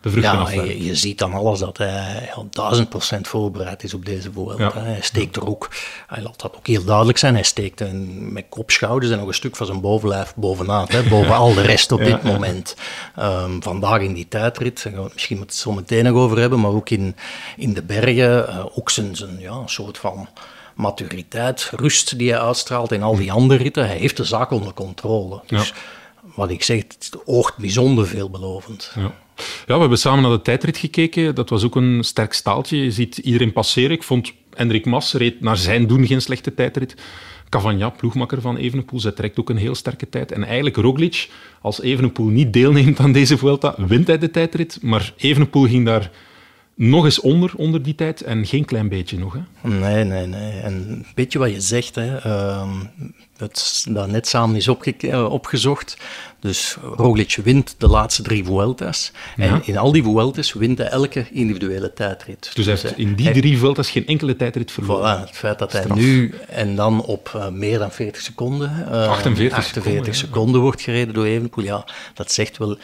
de 0.01 0.11
vruchten 0.11 0.23
Ja, 0.23 0.51
je, 0.51 0.85
je 0.85 0.95
ziet 0.95 1.19
dan 1.19 1.33
alles 1.33 1.59
dat 1.59 1.79
hij 1.79 2.31
ja, 2.37 2.43
duizend 2.51 2.89
procent 2.89 3.29
voorbereid 3.29 3.83
is 3.83 3.95
op 3.95 4.05
deze. 4.05 4.31
Ja. 4.57 4.73
Hij 4.75 4.99
steekt 5.01 5.37
er 5.37 5.47
ook, 5.47 5.69
hij 6.07 6.23
laat 6.23 6.41
dat 6.41 6.57
ook 6.57 6.67
heel 6.67 6.85
duidelijk 6.85 7.19
zijn, 7.19 7.35
hij 7.35 7.43
steekt 7.43 7.81
een, 7.81 8.33
met 8.33 8.45
kop, 8.49 8.71
schouders 8.71 9.13
en 9.13 9.19
nog 9.19 9.29
een 9.29 9.35
stuk 9.35 9.57
van 9.57 9.67
zijn 9.67 9.81
bovenlijf 9.81 10.33
bovenaan, 10.37 10.87
hè, 10.89 11.03
boven 11.03 11.35
al 11.35 11.55
de 11.55 11.63
rest 11.63 11.93
op 11.93 12.05
dit 12.11 12.23
moment. 12.23 12.77
Ehm, 13.17 13.61
vandaag 13.61 14.01
in 14.01 14.15
die 14.15 14.29
tijdrit, 14.29 14.83
daar 14.83 14.93
gaan 14.93 15.01
we 15.01 15.07
het 15.07 15.15
misschien 15.15 15.41
het 15.41 15.55
zo 15.55 15.73
meteen 15.73 16.05
nog 16.05 16.15
over 16.15 16.39
hebben, 16.39 16.61
maar 16.61 16.73
ook 16.73 16.91
in, 16.91 17.17
in 17.57 17.75
de 17.75 17.83
bergen, 17.83 18.49
eh, 18.49 18.65
ook 18.79 18.91
zijn, 18.91 19.17
zijn 19.17 19.39
ja, 19.39 19.53
een 19.53 19.69
soort 19.69 19.99
van 19.99 20.29
maturiteit, 20.75 21.73
rust 21.77 22.19
die 22.19 22.31
hij 22.31 22.41
uitstraalt 22.41 22.93
in 22.93 23.03
al 23.03 23.17
die 23.17 23.33
andere 23.33 23.63
ritten. 23.63 23.87
Hij 23.87 23.97
heeft 23.97 24.17
de 24.17 24.25
zaak 24.25 24.51
onder 24.51 24.75
controle. 24.75 25.41
Dus 25.47 25.69
Ja. 25.69 25.75
Wat 26.35 26.51
ik 26.51 26.63
zeg, 26.63 26.77
het 26.77 27.13
oogt 27.25 27.57
bijzonder 27.57 28.07
veelbelovend. 28.07 28.93
Ja. 28.95 29.15
ja, 29.67 29.75
we 29.75 29.81
hebben 29.81 29.99
samen 29.99 30.23
naar 30.23 30.31
de 30.31 30.43
tijdrit 30.43 30.77
gekeken. 30.77 31.35
Dat 31.35 31.51
was 31.51 31.65
ook 31.65 31.77
een 31.77 32.05
sterk 32.05 32.33
staaltje. 32.33 32.77
Je 32.77 32.91
ziet 32.91 33.17
iedereen 33.19 33.53
passeren. 33.53 33.91
Ik 33.91 34.03
vond 34.03 34.33
Hendrik 34.55 34.87
Mas 34.87 35.13
reed 35.13 35.41
naar 35.41 35.57
zijn 35.57 35.87
doen 35.87 36.07
geen 36.07 36.23
slechte 36.23 36.55
tijdrit. 36.55 36.95
Cavagna, 37.49 37.91
ploegmakker 37.91 38.41
van 38.41 38.57
Evenepoel, 38.57 39.01
zij 39.01 39.13
trekt 39.13 39.39
ook 39.39 39.51
een 39.51 39.57
heel 39.57 39.75
sterke 39.75 40.09
tijd. 40.09 40.33
En 40.33 40.45
eigenlijk 40.45 40.77
Roglic, 40.77 41.29
als 41.61 41.81
Evenepoel 41.81 42.27
niet 42.27 42.53
deelneemt 42.53 42.99
aan 43.01 43.13
deze 43.13 43.39
Vuelta, 43.39 43.75
wint 43.77 44.07
hij 44.07 44.19
de 44.19 44.31
tijdrit. 44.31 44.79
Maar 44.83 45.13
Evenepoel 45.17 45.67
ging 45.67 45.87
daar 45.87 46.11
nog 46.89 47.05
eens 47.05 47.21
onder, 47.21 47.53
onder 47.57 47.83
die 47.83 47.95
tijd. 47.95 48.21
En 48.21 48.47
geen 48.47 48.65
klein 48.65 48.89
beetje 48.89 49.19
nog. 49.19 49.37
Hè. 49.61 49.69
Nee, 49.69 50.05
nee, 50.05 50.27
nee. 50.27 50.61
En 50.61 50.73
een 50.89 51.07
beetje 51.15 51.39
wat 51.39 51.51
je 51.51 51.61
zegt, 51.61 51.95
hè, 51.95 52.17
ehm, 52.17 52.71
het 53.37 53.87
dat 53.89 54.09
net 54.09 54.29
samen 54.29 54.57
is 54.57 54.69
opge- 54.69 54.95
eh, 55.01 55.25
opgezocht. 55.33 55.97
Dus 56.41 56.77
Roglic 56.97 57.39
wint 57.45 57.75
de 57.79 57.87
laatste 57.87 58.23
drie 58.23 58.45
Vueltas. 58.45 59.13
Ja. 59.37 59.45
En 59.45 59.63
in 59.65 59.79
al 59.79 59.93
die 59.93 60.03
Vueltas 60.03 60.53
wint 60.53 60.79
hij 60.79 60.87
elke 60.89 61.27
individuele 61.31 61.93
tijdrit. 61.93 62.51
Dus 62.55 62.65
hij 62.67 62.75
heeft 62.83 62.99
in 62.99 63.15
die 63.15 63.31
drie 63.31 63.59
Vueltas 63.59 63.91
geen 63.91 64.07
enkele 64.07 64.37
tijdrit 64.37 64.73
verloren. 64.73 65.17
Voilà, 65.17 65.21
het 65.21 65.37
feit 65.37 65.59
dat 65.59 65.73
hij 65.73 65.83
Straf. 65.83 65.99
nu 65.99 66.35
en 66.49 66.77
dan 66.77 67.03
op 67.05 67.31
eh, 67.35 67.49
meer 67.49 67.79
dan 67.79 67.91
40 67.93 68.23
seconden, 68.23 68.87
eh, 68.91 69.09
48 69.09 69.59
48 69.59 69.83
seconden, 69.83 70.15
seconden, 70.15 70.61
wordt 70.61 70.81
gereden 70.83 71.15
door 71.15 71.25
Evenepoel, 71.25 71.65
ja, 71.65 71.85
dat 72.15 72.33
zegt 72.33 72.59
wel 72.59 72.79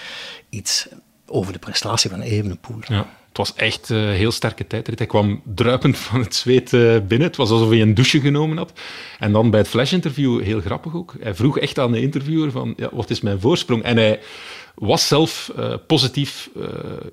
iets 0.49 0.87
over 1.27 1.53
de 1.53 1.59
prestatie 1.59 2.11
van 2.11 2.21
Evenepoel. 2.21 2.79
Ja, 2.89 3.07
het 3.37 3.47
was 3.47 3.57
echt 3.57 3.89
een 3.89 4.09
heel 4.09 4.31
sterke 4.31 4.67
tijdrit. 4.67 4.99
Hij 4.99 5.09
kwam 5.09 5.41
druipend 5.45 5.97
van 5.99 6.21
het 6.21 6.35
zweet 6.35 6.73
eh, 6.73 6.97
binnen. 7.09 7.27
Het 7.27 7.37
was 7.37 7.51
alsof 7.51 7.69
hij 7.69 7.81
een 7.81 7.95
douche 7.95 8.21
genomen 8.21 8.57
had. 8.57 8.73
En 9.19 9.33
dan 9.33 9.51
bij 9.51 9.61
het 9.61 9.69
flash-interview, 9.69 10.43
heel 10.43 10.61
grappig 10.61 10.95
ook, 10.95 11.15
hij 11.21 11.35
vroeg 11.35 11.59
echt 11.59 11.79
aan 11.79 11.93
de 11.93 12.01
interviewer 12.01 12.51
van, 12.51 12.75
ja, 12.77 12.89
wat 12.93 13.11
is 13.11 13.21
mijn 13.21 13.41
voorsprong? 13.41 13.83
En 13.83 13.97
hij 13.97 14.21
was 14.77 15.07
zelf 15.09 15.53
eh, 15.57 15.75
positief 15.87 16.49
eh, 16.57 16.63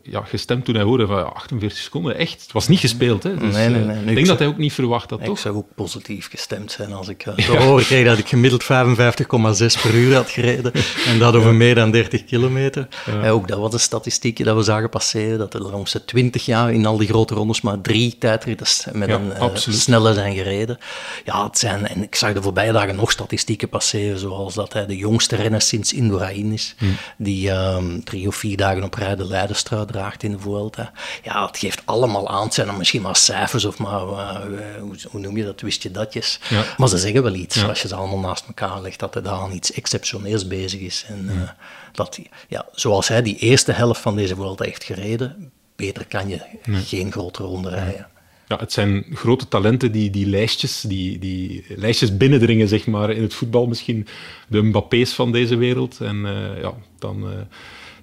ja, 0.04 0.22
gestemd 0.22 0.66
toen 0.66 0.76
hij 0.76 0.84
hoorde 0.84 1.08
van 1.08 1.18
ja, 1.18 1.24
48 1.24 1.78
seconden. 1.80 2.18
Echt, 2.18 2.42
het 2.42 2.52
was 2.52 2.68
niet 2.68 2.80
gespeeld. 2.80 3.24
Hè? 3.24 3.38
Dus, 3.38 3.54
Nee, 3.54 3.70
nee, 3.70 3.82
eh, 3.82 3.88
nee. 3.88 4.02
Ik 4.02 4.08
ik 4.10 4.16
denk 4.16 4.28
dat 4.28 4.40
hij 4.40 4.48
ook 4.48 4.58
niet 4.58 4.74
verwacht 4.74 5.10
had, 5.10 5.20
Ik 5.20 5.26
toch? 5.26 5.40
zou 5.40 5.56
ook 5.56 5.68
positief 5.76 6.30
gestemd 6.30 6.72
zijn 6.72 6.94
als 6.94 7.08
ik 7.08 7.24
te 7.36 7.58
horen 7.58 7.86
kreeg 7.86 8.06
dat 8.06 8.18
ik 8.18 8.28
gemiddeld 8.28 8.64
55,6 8.64 9.82
per 9.82 9.94
uur 9.96 10.16
had 10.16 10.30
gereden. 10.30 10.72
En 11.08 11.20
dat 11.20 11.36
over 11.36 11.54
meer 11.54 11.76
dan 11.76 11.92
30 11.92 12.24
kilometer. 12.26 12.88
Eh, 13.24 13.32
ook 13.34 13.48
dat 13.48 13.58
was 13.60 13.74
een 13.74 13.80
statistiekje 13.80 14.44
dat 14.44 14.56
we 14.56 14.64
zagen 14.64 14.90
passeren. 14.90 15.38
Dat 15.38 15.54
er 15.54 15.60
de 15.60 15.70
laatste 15.70 16.06
20 16.06 16.46
jaar 16.46 16.74
in 16.74 16.86
al 16.86 16.98
die 16.98 17.08
grote 17.08 17.34
rondes 17.34 17.62
maar 17.62 17.82
drie 17.82 18.16
tijdritters 18.20 18.86
met 18.92 19.10
Ja, 19.10 19.16
een 19.16 19.38
absoluut. 19.40 19.80
snelle 19.80 20.14
zijn 20.14 20.36
gereden. 20.36 20.78
Ja, 21.26 21.44
het 21.46 21.58
zijn, 21.58 21.88
en 21.88 22.04
ik 22.04 22.16
zag 22.16 22.34
de 22.34 22.42
voorbije 22.42 22.72
dagen 22.72 22.96
nog 22.96 23.12
statistieken 23.12 23.70
passeren, 23.70 24.20
zoals 24.20 24.54
dat 24.54 24.74
hij 24.74 24.86
de 24.86 24.98
jongste 24.98 25.36
renner 25.36 25.62
sinds 25.62 25.94
Indurain 25.94 26.52
is, 26.52 26.76
Hmm. 26.78 26.96
die 27.18 27.52
ehm, 27.54 28.00
drie 28.00 28.28
of 28.28 28.36
vier 28.36 28.58
dagen 28.58 28.84
op 28.84 28.94
rij 28.94 29.16
de 29.16 29.26
Leidenstrui 29.26 29.86
draagt 29.86 30.24
in 30.24 30.32
de 30.32 30.40
Vuelta. 30.40 30.92
Ja, 31.24 31.46
het 31.46 31.58
geeft 31.58 31.82
allemaal 31.86 32.30
aan. 32.30 32.44
Het 32.44 32.54
zijn 32.54 32.68
dan 32.68 32.78
misschien 32.78 33.02
maar 33.02 33.16
cijfers 33.16 33.66
of 33.66 33.78
maar, 33.78 34.02
eh, 34.02 34.38
hoe, 34.82 34.96
hoe 35.10 35.20
noem 35.22 35.38
je 35.38 35.44
dat, 35.44 35.62
wist 35.62 35.84
je 35.84 35.92
datjes. 35.92 36.40
Ja. 36.50 36.64
Maar 36.78 36.88
ze 36.90 36.98
zeggen 36.98 37.24
wel 37.24 37.34
iets, 37.34 37.56
Ja. 37.56 37.68
als 37.68 37.82
je 37.82 37.88
ze 37.88 37.96
allemaal 37.96 38.20
naast 38.20 38.46
elkaar 38.48 38.82
legt, 38.82 39.00
dat 39.00 39.14
hij 39.14 39.24
daar 39.24 39.40
aan 39.40 39.52
iets 39.52 39.72
exceptioneels 39.72 40.48
bezig 40.48 40.80
is. 40.80 41.06
En 41.08 41.30
eh, 41.30 41.50
dat, 41.92 42.20
ja, 42.48 42.66
zoals 42.72 43.08
hij 43.08 43.22
die 43.22 43.38
eerste 43.38 43.72
helft 43.72 44.02
van 44.02 44.16
deze 44.16 44.36
Vuelta 44.36 44.64
heeft 44.64 44.84
gereden, 44.84 45.52
beter 45.76 46.06
kan 46.08 46.28
je 46.30 46.40
geen 46.66 47.12
grote 47.12 47.44
ronde 47.44 47.70
rijden. 47.70 48.08
Ja, 48.48 48.58
het 48.60 48.72
zijn 48.74 49.06
grote 49.14 49.48
talenten 49.48 49.92
die, 49.92 50.10
die 50.10 50.26
lijstjes, 50.28 50.82
die, 50.82 51.20
die 51.20 51.66
lijstjes 51.76 52.18
binnendringen, 52.18 52.68
zeg 52.68 52.86
maar, 52.88 53.12
in 53.12 53.22
het 53.22 53.34
voetbal 53.34 53.66
misschien. 53.68 54.08
De 54.48 54.62
Mbappé's 54.62 55.14
van 55.14 55.32
deze 55.32 55.56
wereld. 55.56 56.00
En 56.00 56.26
eh, 56.26 56.62
ja, 56.62 56.74
dan 57.04 57.24
eh, 57.30 57.38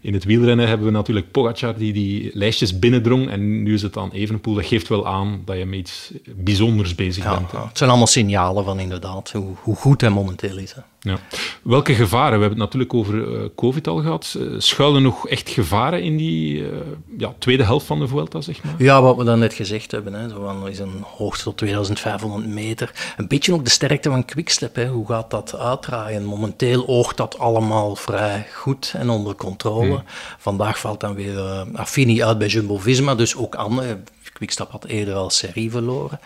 in 0.01 0.15
het 0.15 0.25
wielrennen 0.25 0.69
hebben 0.69 0.87
we 0.87 0.93
natuurlijk 0.93 1.31
Pogacar 1.31 1.77
die 1.77 1.93
die 1.93 2.31
lijstjes 2.35 2.79
binnendrong. 2.79 3.31
En 3.31 3.63
nu 3.63 3.75
is 3.75 3.83
het 3.83 3.97
aan 3.97 4.11
Evenepoel. 4.13 4.55
Dat 4.55 4.65
geeft 4.67 4.89
wel 4.89 5.07
aan 5.07 5.43
dat 5.45 5.57
je 5.59 5.65
met 5.67 5.79
iets 5.79 6.13
bijzonders 6.37 6.95
bezig 6.95 7.25
Ja, 7.25 7.35
bent. 7.39 7.53
hè. 7.53 7.59
het 7.59 7.79
zijn 7.79 7.91
allemaal 7.91 8.07
signalen 8.09 8.65
van 8.65 8.79
inderdaad 8.81 9.31
hoe, 9.33 9.55
hoe 9.63 9.77
goed 9.77 10.01
hij 10.01 10.11
momenteel 10.11 10.57
is. 10.59 10.73
Hè. 10.75 10.81
Ja. 11.03 11.19
Welke 11.63 11.95
gevaren? 11.95 12.35
We 12.39 12.41
hebben 12.41 12.59
het 12.61 12.73
natuurlijk 12.73 12.95
over 12.95 13.35
eh, 13.35 13.49
COVID 13.57 13.89
al 13.89 13.97
gehad. 13.97 14.37
Eh, 14.39 14.47
schuilen 14.59 15.03
nog 15.03 15.29
echt 15.29 15.49
gevaren 15.49 16.03
in 16.03 16.17
die 16.17 16.65
eh, 16.65 16.77
ja, 17.19 17.35
tweede 17.39 17.65
helft 17.65 17.87
van 17.87 17.99
de 17.99 18.09
Vuelta, 18.09 18.41
zeg 18.41 18.63
maar? 18.65 18.75
Ja, 18.79 19.03
wat 19.03 19.17
we 19.17 19.25
dan 19.25 19.39
net 19.39 19.55
gezegd 19.55 19.91
hebben, 19.91 20.13
hè, 20.13 20.29
zo 20.29 20.43
van, 20.45 20.69
is 20.69 20.79
een 20.79 21.05
hoogte 21.17 21.43
tot 21.43 21.57
2500 21.57 22.47
meter. 22.47 23.15
Een 23.17 23.29
beetje 23.29 23.53
ook 23.53 23.65
de 23.65 23.71
sterkte 23.71 24.11
van 24.11 24.25
Quickstep. 24.25 24.75
Hè. 24.75 24.89
Hoe 24.89 25.07
gaat 25.07 25.31
dat 25.31 25.57
uitdraaien? 25.59 26.25
Momenteel 26.25 26.87
oogt 26.87 27.17
dat 27.17 27.39
allemaal 27.39 27.97
vrij 27.97 28.47
goed 28.55 28.95
en 28.97 29.11
onder 29.11 29.35
controle. 29.35 30.03
Vandaag 30.39 30.79
valt 30.79 31.01
dan 31.01 31.15
weer 31.15 31.67
Affini 31.75 32.25
uit 32.25 32.39
bij 32.39 32.49
Jumbo-Visma, 32.49 33.15
dus 33.15 33.37
ook 33.37 33.55
andere. 33.55 33.99
Quickstep 34.33 34.71
had 34.71 34.85
eerder 34.85 35.15
al 35.15 35.31
serie 35.31 35.71
verloren. 35.71 36.21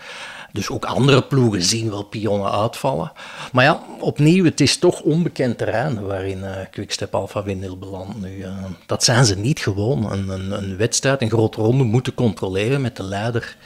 Dus 0.55 0.69
ook 0.69 0.85
andere 0.85 1.21
ploegen 1.21 1.63
zien 1.63 1.89
wel 1.89 2.03
pionnen 2.03 2.51
uitvallen. 2.51 3.11
Maar 3.51 3.63
ja, 3.63 3.83
opnieuw, 3.99 4.43
het 4.43 4.61
is 4.61 4.77
toch 4.77 5.01
onbekend 5.01 5.57
terrein 5.57 6.05
waarin 6.05 6.43
eh 6.43 6.65
Quickstep 6.71 7.15
Alpha 7.15 7.43
Windel 7.43 7.77
belandt 7.77 8.21
nu. 8.21 8.41
eh. 8.41 8.53
dat 8.85 9.03
zijn 9.03 9.25
ze 9.25 9.37
niet 9.37 9.59
gewoon. 9.59 10.11
Een, 10.11 10.29
een, 10.29 10.51
een 10.51 10.77
wedstrijd, 10.77 11.21
een 11.21 11.29
grote 11.29 11.61
ronde 11.61 11.83
moeten 11.83 12.13
controleren 12.13 12.81
met 12.81 12.95
de 12.95 13.03
leider 13.03 13.57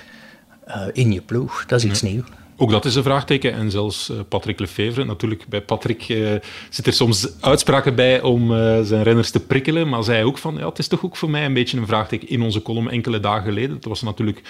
eh, 0.66 0.82
in 0.94 1.12
je 1.12 1.22
ploeg. 1.22 1.66
Dat 1.66 1.84
is 1.84 1.90
iets 1.90 2.02
nieuws. 2.02 2.26
Ook 2.58 2.72
dat 2.72 2.86
is 2.86 2.96
een 2.96 3.04
vraagteken. 3.04 3.54
En 3.54 3.72
zelfs 3.72 4.12
Patrick 4.30 4.60
Lefevre. 4.60 5.06
Natuurlijk, 5.06 5.46
bij 5.48 5.62
Patrick 5.62 6.10
eh 6.10 6.32
zit 6.70 6.88
er 6.88 6.94
soms 6.94 7.28
uitspraken 7.42 7.96
bij 7.96 8.22
om 8.22 8.48
zijn 8.86 9.04
renners 9.04 9.32
te 9.32 9.40
prikkelen. 9.40 9.90
Maar 9.90 10.04
zei 10.04 10.24
ook 10.24 10.38
van, 10.38 10.56
ja, 10.58 10.68
het 10.70 10.80
is 10.80 10.88
toch 10.88 11.06
ook 11.06 11.16
voor 11.16 11.30
mij 11.30 11.46
een 11.46 11.54
beetje 11.54 11.78
een 11.78 11.88
vraagteken 11.88 12.30
in 12.30 12.42
onze 12.42 12.62
column 12.62 12.90
enkele 12.90 13.20
dagen 13.20 13.44
geleden. 13.44 13.76
Dat 13.76 13.86
was 13.86 14.02
natuurlijk 14.02 14.42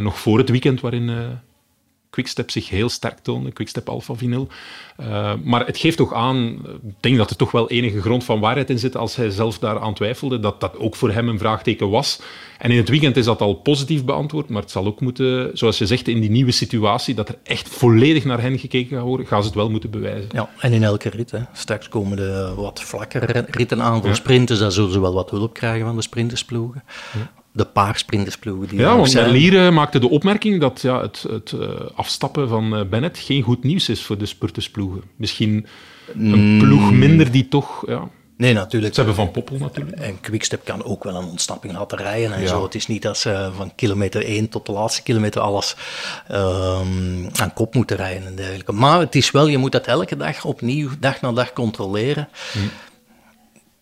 nog 0.00 0.18
voor 0.18 0.38
het 0.38 0.50
weekend 0.50 0.80
waarin 0.80 1.10
Quickstep 2.10 2.50
zich 2.50 2.68
heel 2.68 2.88
sterk 2.88 3.18
toonde. 3.18 3.52
Quickstep 3.52 3.88
Alpha 3.88 4.14
Vinyl. 4.14 4.48
Eh, 4.96 5.32
maar 5.44 5.66
het 5.66 5.78
geeft 5.78 5.96
toch 5.96 6.14
aan, 6.14 6.58
ik 6.82 6.94
denk 7.00 7.16
dat 7.16 7.30
er 7.30 7.36
toch 7.36 7.50
wel 7.50 7.70
enige 7.70 8.00
grond 8.00 8.24
van 8.24 8.40
waarheid 8.40 8.70
in 8.70 8.78
zit 8.78 8.96
als 8.96 9.16
hij 9.16 9.30
zelf 9.30 9.58
daaraan 9.58 9.94
twijfelde, 9.94 10.40
dat 10.40 10.60
dat 10.60 10.78
ook 10.78 10.96
voor 10.96 11.10
hem 11.10 11.28
een 11.28 11.38
vraagteken 11.38 11.90
was. 11.90 12.20
En 12.58 12.70
in 12.70 12.76
het 12.76 12.88
weekend 12.88 13.16
is 13.16 13.24
dat 13.24 13.40
al 13.40 13.54
positief 13.54 14.04
beantwoord, 14.04 14.48
maar 14.48 14.62
het 14.62 14.70
zal 14.70 14.86
ook 14.86 15.00
moeten, 15.00 15.50
zoals 15.54 15.78
je 15.78 15.86
zegt, 15.86 16.08
in 16.08 16.20
die 16.20 16.30
nieuwe 16.30 16.50
situatie, 16.50 17.14
dat 17.14 17.28
er 17.28 17.38
echt 17.42 17.68
volledig 17.68 18.24
naar 18.24 18.40
hen 18.40 18.58
gekeken 18.58 18.96
gaat 18.96 19.06
worden, 19.06 19.26
gaan 19.26 19.40
ze 19.40 19.46
het 19.46 19.56
wel 19.56 19.70
moeten 19.70 19.90
bewijzen. 19.90 20.28
Ja, 20.32 20.50
en 20.58 20.72
in 20.72 20.82
elke 20.82 21.08
rit. 21.08 21.30
Hè. 21.30 21.40
Straks 21.52 21.88
komen 21.88 22.16
de 22.16 22.52
wat 22.56 22.82
vlakkere 22.82 23.44
ritten 23.50 23.82
aan 23.82 24.02
voor 24.02 24.14
sprinters. 24.14 24.58
Daar 24.58 24.72
zullen 24.72 24.92
ze 24.92 25.00
wel 25.00 25.14
wat 25.14 25.30
hulp 25.30 25.54
krijgen 25.54 25.86
van 25.86 25.96
de 25.96 26.02
sprintersploegen. 26.02 26.82
De 27.52 27.64
paar 27.64 27.98
sprintersploegen 27.98 28.68
die 28.68 28.78
Ja, 28.78 28.96
want 28.96 29.10
zijn. 29.10 29.30
Lier 29.30 29.72
maakte 29.72 29.98
de 29.98 30.08
opmerking 30.08 30.60
dat 30.60 30.80
ja, 30.80 31.00
het, 31.00 31.24
het 31.30 31.52
eh, 31.52 31.68
afstappen 31.94 32.48
van 32.48 32.76
eh, 32.76 32.84
Bennett 32.84 33.18
geen 33.18 33.42
goed 33.42 33.62
nieuws 33.64 33.88
is 33.88 34.02
voor 34.02 34.18
de 34.18 34.26
spurtersploegen. 34.26 35.02
Misschien 35.16 35.66
een 36.14 36.58
ploeg 36.58 36.92
minder 36.92 37.30
die 37.30 37.48
toch... 37.48 37.82
Ja, 37.86 38.08
Nee, 38.40 38.52
natuurlijk. 38.52 38.94
ze 38.94 39.00
hebben 39.00 39.18
Van 39.18 39.30
Poppel 39.30 39.58
natuurlijk. 39.58 39.98
En 39.98 40.20
Quickstep 40.20 40.64
kan 40.64 40.84
ook 40.84 41.04
wel 41.04 41.14
een 41.14 41.24
ontsnapping 41.24 41.72
laten 41.72 41.98
rijden 41.98 42.32
en 42.32 42.40
Ja. 42.40 42.46
zo. 42.46 42.62
Het 42.62 42.74
is 42.74 42.86
niet 42.86 43.02
dat 43.02 43.18
ze 43.18 43.50
van 43.56 43.74
kilometer 43.74 44.24
1 44.24 44.48
tot 44.48 44.66
de 44.66 44.72
laatste 44.72 45.02
kilometer 45.02 45.40
alles 45.40 45.76
ehm, 46.28 47.28
aan 47.32 47.52
kop 47.54 47.74
moeten 47.74 47.96
rijden 47.96 48.26
en 48.26 48.34
dergelijke. 48.34 48.72
Maar 48.72 49.00
het 49.00 49.14
is 49.14 49.30
wel, 49.30 49.46
je 49.46 49.58
moet 49.58 49.72
dat 49.72 49.86
elke 49.86 50.16
dag 50.16 50.44
opnieuw, 50.44 50.90
dag 51.00 51.20
na 51.20 51.32
dag 51.32 51.52
controleren. 51.52 52.28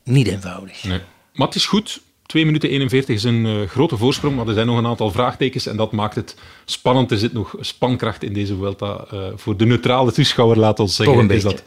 Niet 0.04 0.26
eenvoudig. 0.26 0.84
Nee. 0.84 1.00
Maar 1.34 1.46
het 1.46 1.56
is 1.56 1.66
goed. 1.66 2.00
2 2.28 2.44
minuten 2.44 2.68
41 2.68 3.14
is 3.14 3.24
een 3.24 3.46
eh, 3.46 3.68
grote 3.68 3.96
voorsprong, 3.96 4.36
maar 4.36 4.46
er 4.46 4.54
zijn 4.54 4.66
nog 4.66 4.78
een 4.78 4.86
aantal 4.86 5.10
vraagtekens 5.10 5.66
en 5.66 5.76
dat 5.76 5.92
maakt 5.92 6.14
het 6.14 6.36
spannend. 6.64 7.10
Er 7.10 7.18
zit 7.18 7.32
nog 7.32 7.54
spankracht 7.60 8.22
in 8.22 8.32
deze 8.32 8.56
Vuelta. 8.56 9.04
Eh, 9.10 9.18
voor 9.34 9.56
de 9.56 9.66
neutrale 9.66 10.12
toeschouwer, 10.12 10.58
laat 10.58 10.80
ons 10.80 10.96
zeggen, 10.96 11.30
is 11.30 11.42
dat 11.42 11.62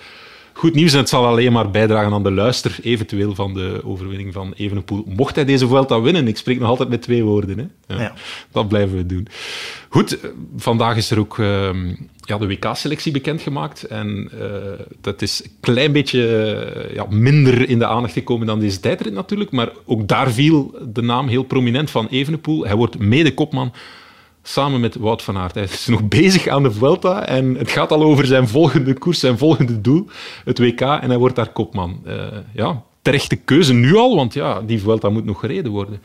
goed 0.53 0.74
nieuws. 0.74 0.93
En 0.93 1.00
het 1.00 1.10
zal 1.10 1.25
alleen 1.25 1.51
maar 1.51 1.72
bijdragen 1.72 2.13
aan 2.13 2.24
de 2.24 2.31
luister, 2.31 2.75
eventueel, 2.81 3.36
van 3.36 3.53
de 3.53 3.81
overwinning 3.84 4.34
van 4.34 4.53
Evenepoel. 4.55 5.03
Mocht 5.08 5.36
hij 5.36 5.46
deze 5.46 5.67
Vuelta 5.67 6.01
winnen, 6.01 6.27
ik 6.27 6.38
spreek 6.38 6.60
nog 6.60 6.70
altijd 6.70 6.89
met 6.89 7.01
twee 7.01 7.24
woorden. 7.24 7.72
Hè? 7.88 7.96
Ja. 7.96 8.13
Dat 8.51 8.67
blijven 8.67 8.98
we 8.98 9.05
doen. 9.05 9.27
Goed, 9.89 10.17
vandaag 10.58 10.98
is 10.98 11.12
er 11.12 11.20
ook 11.20 11.39
ehm, 11.39 11.93
ja, 12.22 12.38
de 12.38 12.48
WK-selectie 12.48 13.12
bekendgemaakt. 13.12 13.84
En 13.84 14.29
eh, 14.39 14.86
dat 15.01 15.22
is 15.22 15.43
een 15.43 15.51
klein 15.60 15.91
beetje 15.91 16.27
eh, 16.27 16.96
ja, 16.96 17.05
minder 17.10 17.70
in 17.70 17.79
de 17.79 17.88
aandacht 17.88 18.13
gekomen 18.13 18.48
dan 18.48 18.60
deze 18.60 18.79
tijdrit 18.79 19.13
natuurlijk. 19.13 19.51
Maar 19.51 19.70
ook 19.86 20.08
daar 20.08 20.31
viel 20.31 20.75
de 20.93 21.01
naam 21.01 21.27
heel 21.27 21.43
prominent 21.43 21.89
van 21.89 22.08
Evenepoel. 22.08 22.65
Hij 22.65 22.75
wordt 22.75 23.00
mede-kopman 23.00 23.74
samen 24.43 24.79
met 24.79 24.95
Wout 24.95 25.21
van 25.21 25.38
Aert. 25.38 25.53
Hij 25.55 25.63
is 25.63 25.88
nog 25.88 26.03
bezig 26.19 26.48
aan 26.48 26.63
de 26.63 26.71
Vuelta 26.71 27.25
en 27.27 27.55
het 27.55 27.71
gaat 27.71 27.91
al 27.91 28.01
over 28.03 28.25
zijn 28.25 28.48
volgende 28.48 28.93
koers, 28.93 29.19
zijn 29.19 29.38
volgende 29.38 29.81
doel, 29.81 30.07
het 30.45 30.60
WK. 30.60 30.81
En 30.81 31.10
hij 31.10 31.17
wordt 31.17 31.36
daar 31.36 31.51
kopman. 31.51 32.01
Eh, 32.05 32.27
ja, 32.53 32.83
terechte 33.01 33.36
keuze 33.36 33.74
nu 33.74 33.95
al, 33.95 34.15
want 34.15 34.33
ja, 34.33 34.62
die 34.62 34.81
Vuelta 34.81 35.10
moet 35.10 35.25
nog 35.25 35.39
gereden 35.39 35.71
worden. 35.71 36.01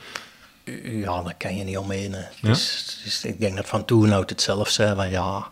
Ja, 0.85 1.23
daar 1.23 1.35
kan 1.39 1.57
je 1.57 1.65
niet 1.65 1.79
omheen. 1.79 2.15
is, 2.43 3.03
is- 3.05 3.25
ik 3.25 3.41
denk 3.41 3.57
dat 3.57 3.67
Van 3.67 3.85
Toenhout 3.85 4.31
het 4.31 4.43
zelf 4.43 4.69
zei, 4.69 4.95
van 4.95 5.11
ja, 5.11 5.47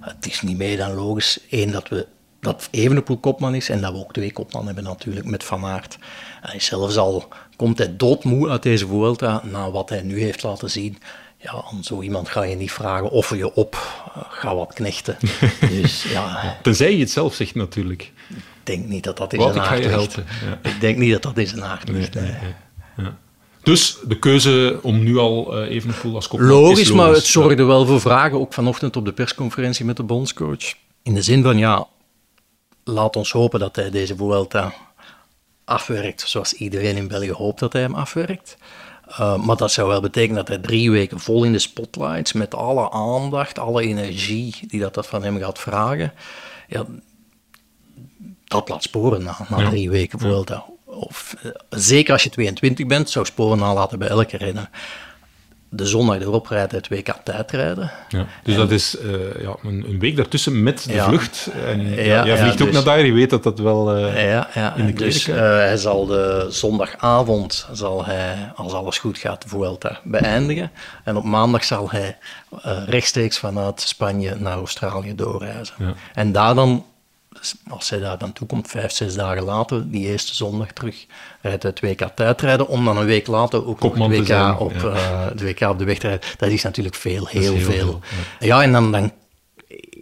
het 0.00 0.26
is 0.26 0.42
niet 0.42 0.56
meer 0.56 0.76
dan 0.76 0.94
logisch. 0.94 1.38
Eén, 1.50 1.70
dat 1.70 1.88
we 1.88 2.06
dat 2.40 2.68
Evenepoel 2.70 3.18
kopman 3.18 3.54
is 3.54 3.68
en 3.68 3.80
dat 3.80 3.92
we 3.92 3.98
ook 3.98 4.12
twee 4.12 4.32
kopman 4.32 4.66
hebben 4.66 4.84
natuurlijk 4.84 5.26
met 5.26 5.44
Van 5.44 5.64
Aert. 5.64 5.98
Hij 6.40 6.60
zelfs 6.60 6.96
al, 6.96 7.28
komt 7.56 7.78
hij 7.78 7.96
doodmoe 7.96 8.48
uit 8.48 8.62
deze 8.62 8.86
Vuelta, 8.86 9.42
na 9.44 9.70
wat 9.70 9.88
hij 9.88 10.02
nu 10.02 10.20
heeft 10.20 10.42
laten 10.42 10.70
zien. 10.70 10.98
Ja, 11.38 11.64
aan 11.72 11.84
zo 11.84 12.00
iemand 12.02 12.28
ga 12.28 12.42
je 12.42 12.56
niet 12.56 12.72
vragen, 12.72 13.10
offer 13.10 13.36
je 13.36 13.54
op, 13.54 13.74
eh, 14.14 14.22
ga 14.28 14.54
wat 14.54 14.72
knechten. 14.72 15.16
dus 15.70 16.02
ja, 16.02 16.56
Tenzij 16.62 16.92
je 16.92 16.98
het 16.98 17.10
zelf 17.10 17.34
zegt 17.34 17.54
natuurlijk. 17.54 18.12
ik 18.28 18.36
denk 18.62 18.86
niet 18.86 19.04
dat 19.04 19.16
dat 19.16 19.32
Wout, 19.32 19.52
zijn 19.52 19.64
ik 19.64 19.68
ga 19.70 19.74
aard 19.74 19.82
je 19.82 19.88
ligt. 19.96 20.14
helpen. 20.14 20.26
Ja. 20.62 20.70
Ik 20.70 20.80
denk 20.80 20.96
niet 20.98 21.12
dat 21.12 21.22
dat 21.22 21.38
in 21.38 21.46
zijn 21.46 21.64
aard 21.64 21.90
nee. 21.92 22.08
Dus 23.62 23.98
de 24.06 24.18
keuze 24.18 24.78
om 24.82 25.02
nu 25.02 25.16
al 25.18 25.56
eh 25.58 25.70
Evenepoel 25.70 26.14
als 26.14 26.28
kopman 26.28 26.48
Logisch, 26.48 26.80
is 26.80 26.92
maar 26.92 27.06
logisch. 27.06 27.18
het 27.22 27.26
zorgde 27.26 27.64
wel 27.64 27.86
voor 27.86 28.00
vragen, 28.00 28.40
ook 28.40 28.52
vanochtend 28.52 28.96
op 28.96 29.04
de 29.04 29.12
persconferentie 29.12 29.84
met 29.84 29.96
de 29.96 30.02
bondscoach. 30.02 30.74
In 31.02 31.14
de 31.14 31.22
zin 31.22 31.42
van, 31.42 31.58
ja, 31.58 31.86
laat 32.84 33.16
ons 33.16 33.32
hopen 33.32 33.60
dat 33.60 33.76
hij 33.76 33.90
deze 33.90 34.16
Vuelta 34.16 34.74
afwerkt, 35.64 36.20
zoals 36.28 36.52
iedereen 36.52 36.96
in 36.96 37.08
België 37.08 37.32
hoopt 37.32 37.58
dat 37.58 37.72
hij 37.72 37.82
hem 37.82 37.94
afwerkt. 37.94 38.56
Uh, 39.10 39.36
maar 39.36 39.56
dat 39.56 39.72
zou 39.72 39.88
wel 39.88 40.00
betekenen 40.00 40.36
dat 40.36 40.48
hij 40.48 40.58
drie 40.58 40.90
weken 40.90 41.20
vol 41.20 41.44
in 41.44 41.52
de 41.52 41.58
spotlights, 41.58 42.32
met 42.32 42.54
alle 42.54 42.90
aandacht, 42.90 43.58
alle 43.58 43.82
energie 43.82 44.54
die 44.66 44.80
dat, 44.80 44.94
dat 44.94 45.06
van 45.06 45.22
hem 45.22 45.38
gaat 45.38 45.58
vragen, 45.58 46.12
ja, 46.68 46.84
dat 48.44 48.68
laat 48.68 48.82
sporen 48.82 49.22
na, 49.22 49.36
na 49.48 49.58
Ja. 49.60 49.68
drie 49.68 49.90
weken 49.90 50.18
Vuelta. 50.18 50.64
Of, 50.84 51.36
eh, 51.42 51.50
zeker 51.68 52.12
als 52.12 52.22
je 52.22 52.30
22 52.30 52.86
bent, 52.86 53.10
zou 53.10 53.26
sporen 53.26 53.58
nalaten 53.58 53.98
bij 53.98 54.08
elke 54.08 54.36
renner 54.36 54.70
de 55.76 55.86
zondag 55.86 56.20
erop 56.20 56.46
rijdt 56.46 56.70
hij 56.70 56.80
het 56.80 56.88
WK 56.88 57.14
tijdrijden. 57.24 57.90
Ja, 58.08 58.26
dus 58.42 58.56
dat 58.56 58.70
is 58.70 58.98
eh, 58.98 59.42
ja, 59.42 59.56
een, 59.62 59.84
een, 59.88 59.98
week 59.98 60.16
daartussen 60.16 60.62
met 60.62 60.84
de 60.84 60.92
Ja. 60.92 61.08
vlucht. 61.08 61.50
En, 61.66 62.04
ja, 62.04 62.26
jij 62.26 62.38
vliegt 62.38 62.60
ook 62.60 62.66
dus- 62.66 62.74
naar 62.74 62.84
daar, 62.84 63.06
je 63.06 63.12
weet 63.12 63.30
dat 63.30 63.42
dat 63.42 63.58
wel... 63.58 63.98
Ja, 63.98 64.48
ja. 64.54 64.74
in 64.76 64.86
de 64.86 64.92
dus 64.92 65.28
eh, 65.28 65.36
hij 65.36 65.76
zal 65.76 66.06
de 66.06 66.46
zondagavond, 66.50 67.66
zal 67.72 68.04
hij, 68.04 68.52
als 68.54 68.72
alles 68.72 68.98
goed 68.98 69.18
gaat, 69.18 69.42
de 69.42 69.48
Vuelta 69.48 70.00
beëindigen. 70.04 70.70
En 71.04 71.16
op 71.16 71.24
maandag 71.24 71.64
zal 71.64 71.90
hij 71.90 72.16
rechtstreeks 72.86 73.38
vanuit 73.38 73.80
Spanje 73.80 74.34
naar 74.38 74.56
Australië 74.56 75.14
doorreizen. 75.14 75.74
En 76.14 76.32
daar 76.32 76.54
dan, 76.54 76.84
als 77.68 77.90
hij 77.90 77.98
daar 77.98 78.18
dan 78.18 78.32
toekomt, 78.32 78.68
vijf, 78.68 78.92
zes 78.92 79.14
dagen 79.14 79.42
later, 79.42 79.90
die 79.90 80.06
eerste 80.06 80.34
zondag 80.34 80.72
terug, 80.72 81.06
rijdt 81.40 81.62
het 81.62 81.80
WK 81.80 82.08
tijdrijden, 82.14 82.68
om 82.68 82.84
dan 82.84 82.96
een 82.96 83.06
week 83.06 83.26
later 83.26 83.66
ook 83.66 83.78
Kopman 83.78 83.98
nog 83.98 84.10
te 84.10 84.16
het 84.16 84.26
zijn, 84.26 84.52
WK, 84.52 84.60
op, 84.60 84.72
ja. 84.72 85.30
eh, 85.30 85.40
WK 85.40 85.60
op 85.60 85.78
de 85.78 85.84
weg 85.84 85.98
te 85.98 86.06
rijden. 86.06 86.28
Dat 86.36 86.50
is 86.50 86.62
natuurlijk 86.62 86.94
veel, 86.94 87.26
heel, 87.26 87.56
veel. 87.56 87.70
veel, 87.72 88.00
ja. 88.38 88.62
en 88.62 88.72
dan, 88.72 88.92
dan 88.92 89.12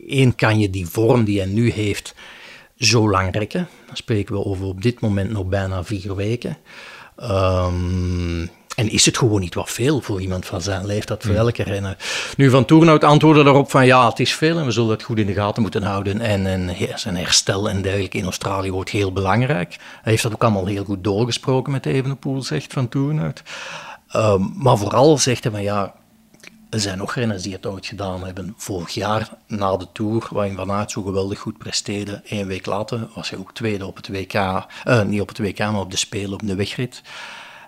één 0.08 0.34
kan 0.34 0.58
je 0.58 0.70
die 0.70 0.86
vorm 0.86 1.24
die 1.24 1.38
hij 1.38 1.48
nu 1.48 1.70
heeft 1.70 2.14
zo 2.76 3.10
lang 3.10 3.34
rekken. 3.36 3.68
Dan 3.86 3.96
spreken 3.96 4.34
we 4.34 4.44
over 4.44 4.66
op 4.66 4.82
dit 4.82 5.00
moment 5.00 5.30
nog 5.30 5.46
bijna 5.46 5.84
vier 5.84 6.14
weken. 6.16 6.56
Ehm, 7.16 8.46
en 8.74 8.90
is 8.90 9.06
het 9.06 9.18
gewoon 9.18 9.40
niet 9.40 9.54
wat 9.54 9.70
veel 9.70 10.00
voor 10.00 10.20
iemand 10.20 10.46
van 10.46 10.60
zijn 10.60 10.86
leeftijd, 10.86 11.22
voor 11.22 11.34
elke 11.34 11.62
renner. 11.62 11.96
Nu, 12.36 12.50
Van 12.50 12.64
Toernout 12.64 13.04
antwoordde 13.04 13.42
daarop 13.44 13.70
van 13.70 13.86
ja, 13.86 14.08
het 14.08 14.20
is 14.20 14.34
veel 14.34 14.58
en 14.58 14.64
we 14.64 14.70
zullen 14.70 14.90
het 14.90 15.02
goed 15.02 15.18
in 15.18 15.26
de 15.26 15.32
gaten 15.32 15.62
moeten 15.62 15.82
houden. 15.82 16.20
En, 16.20 16.46
en 16.46 16.76
zijn 16.94 17.16
herstel 17.16 17.68
en 17.68 17.82
dergelijke 17.82 18.18
in 18.18 18.24
Australië 18.24 18.70
wordt 18.70 18.90
heel 18.90 19.12
belangrijk. 19.12 19.76
Hij 20.02 20.12
heeft 20.12 20.22
dat 20.22 20.32
ook 20.32 20.42
allemaal 20.42 20.66
heel 20.66 20.84
goed 20.84 21.04
doorgesproken 21.04 21.72
met 21.72 21.86
Evenepoel, 21.86 22.42
zegt 22.42 22.72
Van 22.72 22.88
Toernout. 22.88 23.42
Ehm, 24.08 24.42
maar 24.56 24.78
vooral 24.78 25.18
zegt 25.18 25.42
hij 25.42 25.52
van 25.52 25.62
ja, 25.62 25.94
er 26.70 26.80
zijn 26.80 26.98
nog 26.98 27.14
renners 27.14 27.42
die 27.42 27.52
het 27.52 27.66
ooit 27.66 27.86
gedaan 27.86 28.24
hebben. 28.24 28.54
Vorig 28.56 28.90
jaar 28.90 29.28
na 29.46 29.76
de 29.76 29.86
Tour, 29.92 30.28
waarin 30.30 30.56
Van 30.56 30.70
Aert 30.72 30.90
zo 30.90 31.02
geweldig 31.02 31.38
goed 31.38 31.58
presteerde. 31.58 32.22
Een 32.28 32.46
week 32.46 32.66
later 32.66 33.08
was 33.14 33.30
hij 33.30 33.38
ook 33.38 33.54
tweede 33.54 33.86
op 33.86 33.96
het 33.96 34.08
WK. 34.08 34.34
eh, 34.34 35.02
niet 35.02 35.20
op 35.20 35.28
het 35.28 35.38
WK, 35.38 35.58
maar 35.58 35.80
op 35.80 35.90
de 35.90 35.96
Spelen 35.96 36.32
op 36.32 36.46
de 36.46 36.54
wegrit. 36.54 37.02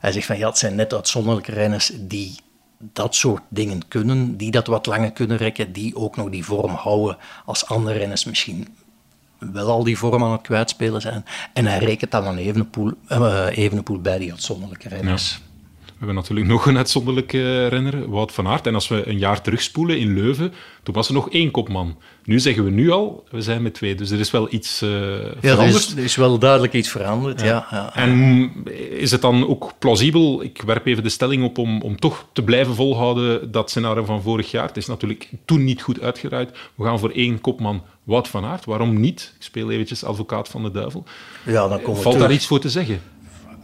Hij 0.06 0.14
zegt 0.14 0.26
van 0.26 0.38
ja, 0.38 0.48
het 0.48 0.58
zijn 0.58 0.74
net 0.74 0.94
uitzonderlijke 0.94 1.52
renners 1.52 1.92
die 1.94 2.34
dat 2.78 3.14
soort 3.14 3.42
dingen 3.48 3.88
kunnen. 3.88 4.36
Die 4.36 4.50
dat 4.50 4.66
wat 4.66 4.86
langer 4.86 5.12
kunnen 5.12 5.36
rekken. 5.36 5.72
Die 5.72 5.96
ook 5.96 6.16
nog 6.16 6.30
die 6.30 6.44
vorm 6.44 6.74
houden 6.74 7.16
als 7.44 7.66
andere 7.66 7.98
renners 7.98 8.24
misschien 8.24 8.76
wel 9.38 9.68
al 9.68 9.84
die 9.84 9.98
vorm 9.98 10.24
aan 10.24 10.32
het 10.32 10.40
kwijtspelen 10.40 11.00
zijn. 11.00 11.24
En 11.52 11.66
hij 11.66 11.78
rekent 11.78 12.10
dan 12.10 12.36
Evenepoel, 12.36 12.92
eh, 13.08 13.46
Evenepoel 13.50 14.00
bij 14.00 14.18
die 14.18 14.30
uitzonderlijke 14.30 14.88
renners. 14.88 15.40
We 15.98 16.04
hebben 16.04 16.22
natuurlijk 16.22 16.48
nog 16.48 16.66
een 16.66 16.76
uitzonderlijke 16.76 17.66
renner, 17.66 18.10
Wout 18.10 18.32
van 18.32 18.46
Aert. 18.46 18.66
En 18.66 18.74
als 18.74 18.88
we 18.88 19.08
een 19.08 19.18
jaar 19.18 19.40
terugspoelen 19.40 19.98
in 19.98 20.14
Leuven, 20.14 20.52
toen 20.82 20.94
was 20.94 21.08
er 21.08 21.14
nog 21.14 21.30
één 21.30 21.50
kopman. 21.50 21.96
Nu 22.24 22.40
zeggen 22.40 22.64
we 22.64 22.70
nu 22.70 22.90
al, 22.90 23.24
we 23.30 23.40
zijn 23.42 23.62
met 23.62 23.74
twee. 23.74 23.94
Dus 23.94 24.10
er 24.10 24.18
is 24.20 24.30
wel 24.30 24.46
iets 24.50 24.82
eh, 24.82 24.88
Ja, 24.90 24.96
er 24.96 25.36
veranderd. 25.40 25.74
is, 25.74 25.92
er 25.96 26.04
is 26.04 26.16
wel 26.16 26.38
duidelijk 26.38 26.72
iets 26.72 26.88
veranderd. 26.88 27.40
Ja. 27.40 27.66
Ja, 27.70 27.94
En 27.94 28.50
is 28.90 29.10
het 29.10 29.20
dan 29.20 29.48
ook 29.48 29.72
plausibel, 29.78 30.42
ik 30.42 30.62
werp 30.66 30.86
even 30.86 31.02
de 31.02 31.08
stelling 31.08 31.44
op, 31.44 31.58
om, 31.58 31.82
om 31.82 31.96
toch 32.00 32.26
te 32.32 32.42
blijven 32.42 32.74
volhouden 32.74 33.50
dat 33.50 33.70
scenario 33.70 34.04
van 34.04 34.22
vorig 34.22 34.50
jaar? 34.50 34.66
Het 34.66 34.76
is 34.76 34.86
natuurlijk 34.86 35.30
toen 35.44 35.64
niet 35.64 35.82
goed 35.82 36.00
uitgeruid. 36.00 36.58
We 36.74 36.84
gaan 36.84 36.98
voor 36.98 37.10
één 37.10 37.40
kopman 37.40 37.82
Wout 38.04 38.28
van 38.28 38.44
Aert. 38.44 38.64
Waarom 38.64 39.00
niet? 39.00 39.32
Ik 39.38 39.44
speel 39.44 39.70
eventjes 39.70 40.04
advocaat 40.04 40.48
van 40.48 40.62
de 40.62 40.70
duivel. 40.70 41.04
Ja, 41.44 41.68
dan 41.68 41.68
komen 41.80 41.84
we 41.84 41.92
Valt 41.92 42.02
terug. 42.04 42.18
daar 42.18 42.32
iets 42.32 42.46
voor 42.46 42.60
te 42.60 42.70
zeggen? 42.70 43.00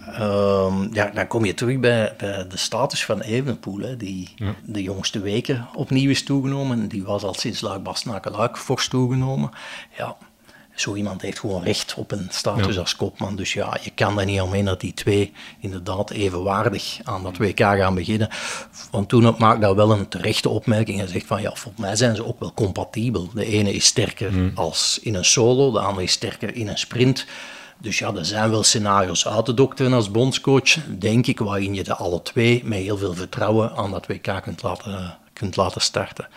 Ehm, 0.06 0.94
ja, 0.94 1.10
dan 1.14 1.26
kom 1.26 1.44
je 1.44 1.54
terug 1.54 1.78
bij, 1.78 2.14
bij 2.18 2.46
de 2.48 2.56
status 2.56 3.04
van 3.04 3.20
Evenepoel, 3.20 3.78
hè, 3.80 3.96
die 3.96 4.34
de 4.64 4.82
jongste 4.82 5.20
weken 5.20 5.68
opnieuw 5.74 6.10
is 6.10 6.24
toegenomen. 6.24 6.88
Die 6.88 7.04
was 7.04 7.22
al 7.22 7.34
sinds 7.34 7.60
Luik 7.60 7.82
Bastenaken 7.82 8.32
Luik 8.32 8.56
fors 8.58 8.88
toegenomen. 8.88 9.50
Ja, 9.98 10.16
zo 10.74 10.94
iemand 10.94 11.22
heeft 11.22 11.38
gewoon 11.38 11.62
recht 11.62 11.94
op 11.94 12.10
een 12.10 12.26
status 12.30 12.74
Ja. 12.74 12.80
als 12.80 12.96
kopman. 12.96 13.36
Dus 13.36 13.52
ja, 13.52 13.76
je 13.82 13.90
kan 13.94 14.18
er 14.20 14.24
niet 14.26 14.40
omheen 14.40 14.64
dat 14.64 14.80
die 14.80 14.94
twee 14.94 15.32
inderdaad 15.60 16.10
evenwaardig 16.10 16.98
aan 17.02 17.22
dat 17.22 17.36
WK 17.36 17.58
gaan 17.58 17.94
beginnen. 17.94 18.28
Want 18.90 19.08
toen 19.08 19.34
maakt 19.38 19.60
daar 19.60 19.74
wel 19.74 19.92
een 19.92 20.08
terechte 20.08 20.48
opmerking. 20.48 20.98
Hij 20.98 21.06
zegt 21.08 21.26
van 21.26 21.42
ja, 21.42 21.48
volgens 21.54 21.84
mij 21.84 21.96
zijn 21.96 22.16
ze 22.16 22.26
ook 22.26 22.40
wel 22.40 22.54
compatibel. 22.54 23.30
De 23.34 23.44
ene 23.46 23.72
is 23.72 23.84
sterker 23.84 24.52
als 24.54 24.98
in 25.02 25.14
een 25.14 25.24
solo, 25.24 25.70
de 25.72 25.80
andere 25.80 26.02
is 26.02 26.12
sterker 26.12 26.54
in 26.54 26.68
een 26.68 26.78
sprint. 26.78 27.26
Dus 27.82 27.98
ja, 27.98 28.14
er 28.14 28.24
zijn 28.24 28.50
wel 28.50 28.62
scenario's 28.62 29.26
uit 29.26 29.44
te 29.44 29.54
dokteren 29.54 29.92
als 29.92 30.10
bondscoach, 30.10 30.76
denk 30.98 31.26
ik, 31.26 31.38
waarin 31.38 31.74
je 31.74 31.84
de 31.84 31.94
alle 31.94 32.22
twee 32.22 32.62
met 32.64 32.78
heel 32.78 32.98
veel 32.98 33.14
vertrouwen 33.14 33.76
aan 33.76 33.90
dat 33.90 34.06
WK 34.06 34.42
kunt 34.42 34.62
laten, 34.62 35.18
kunt 35.32 35.56
laten 35.56 35.80
starten. 35.80 36.28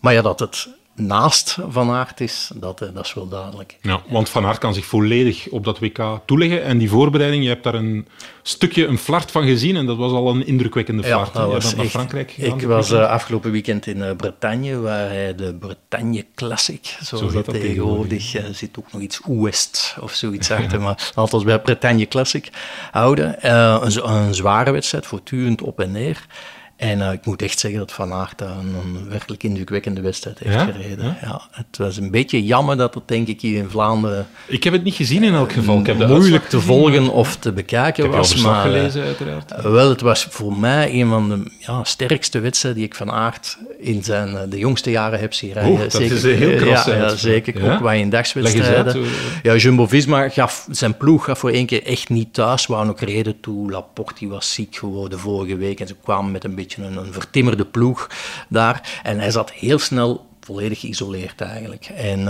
Maar 0.00 0.12
ja, 0.12 0.22
dat 0.22 0.40
het 0.40 0.68
naast 1.00 1.58
Van 1.68 1.90
Aert 1.90 2.20
is, 2.20 2.50
dat, 2.54 2.80
eh, 2.82 2.88
dat 2.94 3.04
is 3.04 3.14
wel 3.14 3.28
duidelijk. 3.28 3.76
Ja, 3.82 4.00
want 4.08 4.28
Van 4.28 4.46
Aert 4.46 4.58
kan 4.58 4.74
zich 4.74 4.84
volledig 4.84 5.48
op 5.48 5.64
dat 5.64 5.78
WK 5.78 6.20
toeleggen. 6.24 6.62
En 6.62 6.78
die 6.78 6.88
voorbereiding, 6.90 7.42
je 7.42 7.48
hebt 7.48 7.64
daar 7.64 7.74
een 7.74 8.06
stukje, 8.42 8.86
een 8.86 8.98
flart 8.98 9.30
van 9.30 9.44
gezien. 9.44 9.76
En 9.76 9.86
dat 9.86 9.96
was 9.96 10.12
al 10.12 10.28
een 10.30 10.46
indrukwekkende 10.46 11.02
flart. 11.02 11.34
Je 11.34 11.40
bent 11.48 11.62
naar 11.76 11.84
echt- 11.84 11.90
Frankrijk 11.90 12.30
gegaan. 12.30 12.58
Ik 12.60 12.66
was 12.66 12.88
weekend. 12.88 13.08
eh, 13.08 13.14
afgelopen 13.14 13.50
weekend 13.50 13.86
in 13.86 14.02
eh, 14.02 14.16
Bretagne, 14.16 14.80
waar 14.80 15.08
hij 15.08 15.34
de 15.34 15.54
Bretagne 15.54 16.26
Classic, 16.34 16.96
zoals 17.00 17.32
dat 17.32 17.44
dat 17.44 17.54
tegenwoordig, 17.54 18.36
zit 18.52 18.78
ook 18.78 18.92
nog 18.92 19.02
iets 19.02 19.20
Ouest 19.28 19.96
of 20.00 20.12
zoiets 20.12 20.50
achter, 20.50 20.80
maar 20.80 21.12
laten 21.14 21.38
we 21.38 21.44
bij 21.44 21.60
Bretagne 21.60 22.08
Classic 22.08 22.48
houden. 22.90 23.48
Een, 23.86 24.08
een 24.12 24.34
zware 24.34 24.70
wedstrijd, 24.70 25.06
voortdurend 25.06 25.62
op 25.62 25.80
en 25.80 25.90
neer. 25.92 26.26
En 26.80 27.00
eh, 27.00 27.12
ik 27.12 27.26
moet 27.26 27.42
echt 27.42 27.58
zeggen 27.58 27.78
dat 27.80 27.92
Van 27.92 28.12
Aert 28.12 28.40
een, 28.40 28.48
een 28.48 29.08
werkelijk 29.08 29.42
indrukwekkende 29.42 30.00
wedstrijd 30.00 30.38
heeft 30.38 30.54
Ja? 30.54 30.64
gereden. 30.64 31.16
Ja? 31.22 31.40
het 31.50 31.78
was 31.78 31.96
een 31.96 32.10
beetje 32.10 32.44
jammer 32.44 32.76
dat 32.76 32.94
het 32.94 33.08
denk 33.08 33.28
ik 33.28 33.40
hier 33.40 33.58
in 33.58 33.70
Vlaanderen 33.70 34.26
Ik 34.46 34.64
heb 34.64 34.72
het 34.72 34.84
niet 34.84 34.94
gezien 34.94 35.22
in 35.22 35.34
elk 35.34 35.52
geval. 35.52 35.78
Ik 35.78 35.86
heb 35.86 36.06
moeilijk 36.06 36.48
te 36.48 36.60
volgen 36.60 37.08
of 37.08 37.36
te 37.36 37.52
bekijken 37.52 38.04
Ik 38.04 38.10
heb 38.10 38.18
was. 38.20 38.34
Maar, 38.34 38.54
eh, 38.66 38.72
gelezen, 38.72 39.02
uiteraard. 39.02 39.52
uh, 39.52 39.60
wel, 39.60 39.88
het 39.88 40.00
was 40.00 40.24
voor 40.30 40.56
mij 40.56 41.00
een 41.00 41.08
van 41.08 41.28
de 41.28 41.52
ja, 41.58 41.84
sterkste 41.84 42.38
wedstrijden 42.40 42.80
die 42.80 42.90
ik 42.90 42.96
van 42.96 43.10
Aert 43.10 43.58
in 43.78 44.04
zijn 44.04 44.28
uh, 44.28 44.40
de 44.48 44.58
jongste 44.58 44.90
jaren 44.90 45.20
heb 45.20 45.32
zien 45.32 45.52
rijden. 45.52 45.78
Dat 45.78 46.00
is 46.00 46.22
een 46.22 46.36
heel 46.36 46.56
krasse 46.64 46.94
ja, 46.94 47.16
zeker. 47.16 47.72
Ook 47.72 47.82
bij 47.82 47.98
eens 47.98 48.10
dagswedstrijden. 48.10 49.04
Ja, 49.42 49.56
Jumbo-Visma 49.56 50.28
gaf, 50.28 50.66
zijn 50.70 50.96
ploeg 50.96 51.24
gaf 51.24 51.38
voor 51.38 51.50
één 51.50 51.66
keer 51.66 51.84
echt 51.84 52.08
niet 52.08 52.34
thuis. 52.34 52.66
waren 52.66 52.88
ook 52.88 53.00
reden 53.00 53.40
toe. 53.40 53.70
Laporte 53.70 54.28
was 54.28 54.52
ziek 54.54 54.76
geworden 54.76 55.18
vorige 55.18 55.56
week 55.56 55.80
en 55.80 55.86
ze 55.86 55.94
kwamen 56.02 56.30
met 56.30 56.44
een 56.44 56.54
beetje 56.54 56.69
een, 56.76 57.12
vertimmerde 57.12 57.66
ploeg 57.66 58.10
daar. 58.48 59.00
En 59.02 59.18
hij 59.18 59.30
zat 59.30 59.50
heel 59.50 59.78
snel 59.78 60.28
volledig 60.40 60.80
geïsoleerd 60.80 61.40
eigenlijk. 61.40 61.84
En 61.86 62.28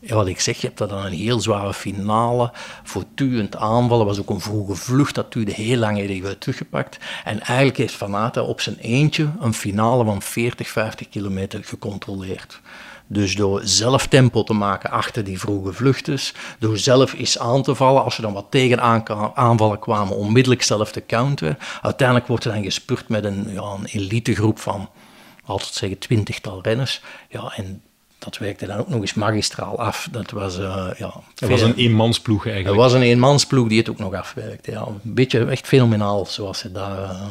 ja, 0.00 0.14
wat 0.14 0.26
ik 0.26 0.40
zeg, 0.40 0.60
je 0.60 0.66
hebt 0.66 0.78
dan 0.78 0.92
een 0.92 1.12
heel 1.12 1.40
zware 1.40 1.74
finale, 1.74 2.52
voortdurend 2.82 3.56
aanvallen, 3.56 4.06
was 4.06 4.18
ook 4.20 4.30
een 4.30 4.40
vroege 4.40 4.74
vlucht, 4.74 5.14
dat 5.14 5.32
duurde 5.32 5.52
heel 5.52 5.76
lang 5.76 5.98
werd 6.22 6.40
teruggepakt. 6.40 6.98
En 7.24 7.40
eigenlijk 7.40 7.78
heeft 7.78 7.94
Van 7.94 8.32
op 8.46 8.60
zijn 8.60 8.76
eentje 8.76 9.28
een 9.40 9.54
finale 9.54 10.04
van 10.04 10.22
40, 10.22 10.68
50 10.68 11.08
kilometer 11.08 11.64
gecontroleerd. 11.64 12.60
Dus 13.10 13.34
door 13.34 13.60
zelf 13.64 14.06
tempo 14.06 14.42
te 14.42 14.52
maken 14.52 14.90
achter 14.90 15.24
die 15.24 15.38
vroege 15.38 15.72
vluchters, 15.72 16.34
door 16.58 16.78
zelf 16.78 17.12
eens 17.12 17.38
aan 17.38 17.62
te 17.62 17.74
vallen, 17.74 18.04
als 18.04 18.16
er 18.16 18.22
dan 18.22 18.32
wat 18.32 18.46
tegenaanvallen 18.50 19.78
kwamen, 19.78 20.16
onmiddellijk 20.16 20.62
zelf 20.62 20.92
te 20.92 21.06
counteren. 21.06 21.58
Uiteindelijk 21.82 22.28
wordt 22.28 22.44
er 22.44 22.52
dan 22.52 22.62
gespurt 22.62 23.08
met 23.08 23.24
een, 23.24 23.46
ja, 23.52 23.62
een 23.62 23.84
elitegroep 23.84 24.58
van, 24.58 24.88
altijd 25.44 25.74
zeggen, 25.74 25.98
twintigtal 25.98 26.62
renners. 26.62 27.00
Ja, 27.28 27.52
en 27.56 27.82
dat 28.18 28.38
werkte 28.38 28.66
dan 28.66 28.78
ook 28.78 28.88
nog 28.88 29.00
eens 29.00 29.14
magistraal 29.14 29.78
af. 29.78 30.08
Dat 30.10 30.30
was, 30.30 30.58
uh, 30.58 30.86
ja, 30.98 31.12
het 31.34 31.48
was 31.48 31.60
een 31.60 31.74
eenmansploeg 31.74 32.46
eigenlijk. 32.46 32.74
Het 32.74 32.84
was 32.84 32.92
een 32.92 33.08
eenmansploeg 33.08 33.68
die 33.68 33.78
het 33.78 33.90
ook 33.90 33.98
nog 33.98 34.14
afwerkte. 34.14 34.70
Ja. 34.70 34.86
Een 34.86 35.14
beetje 35.14 35.44
echt 35.44 35.66
fenomenaal 35.66 36.26
zoals 36.26 36.58
ze 36.58 36.72
daar 36.72 36.98
uh, 36.98 37.26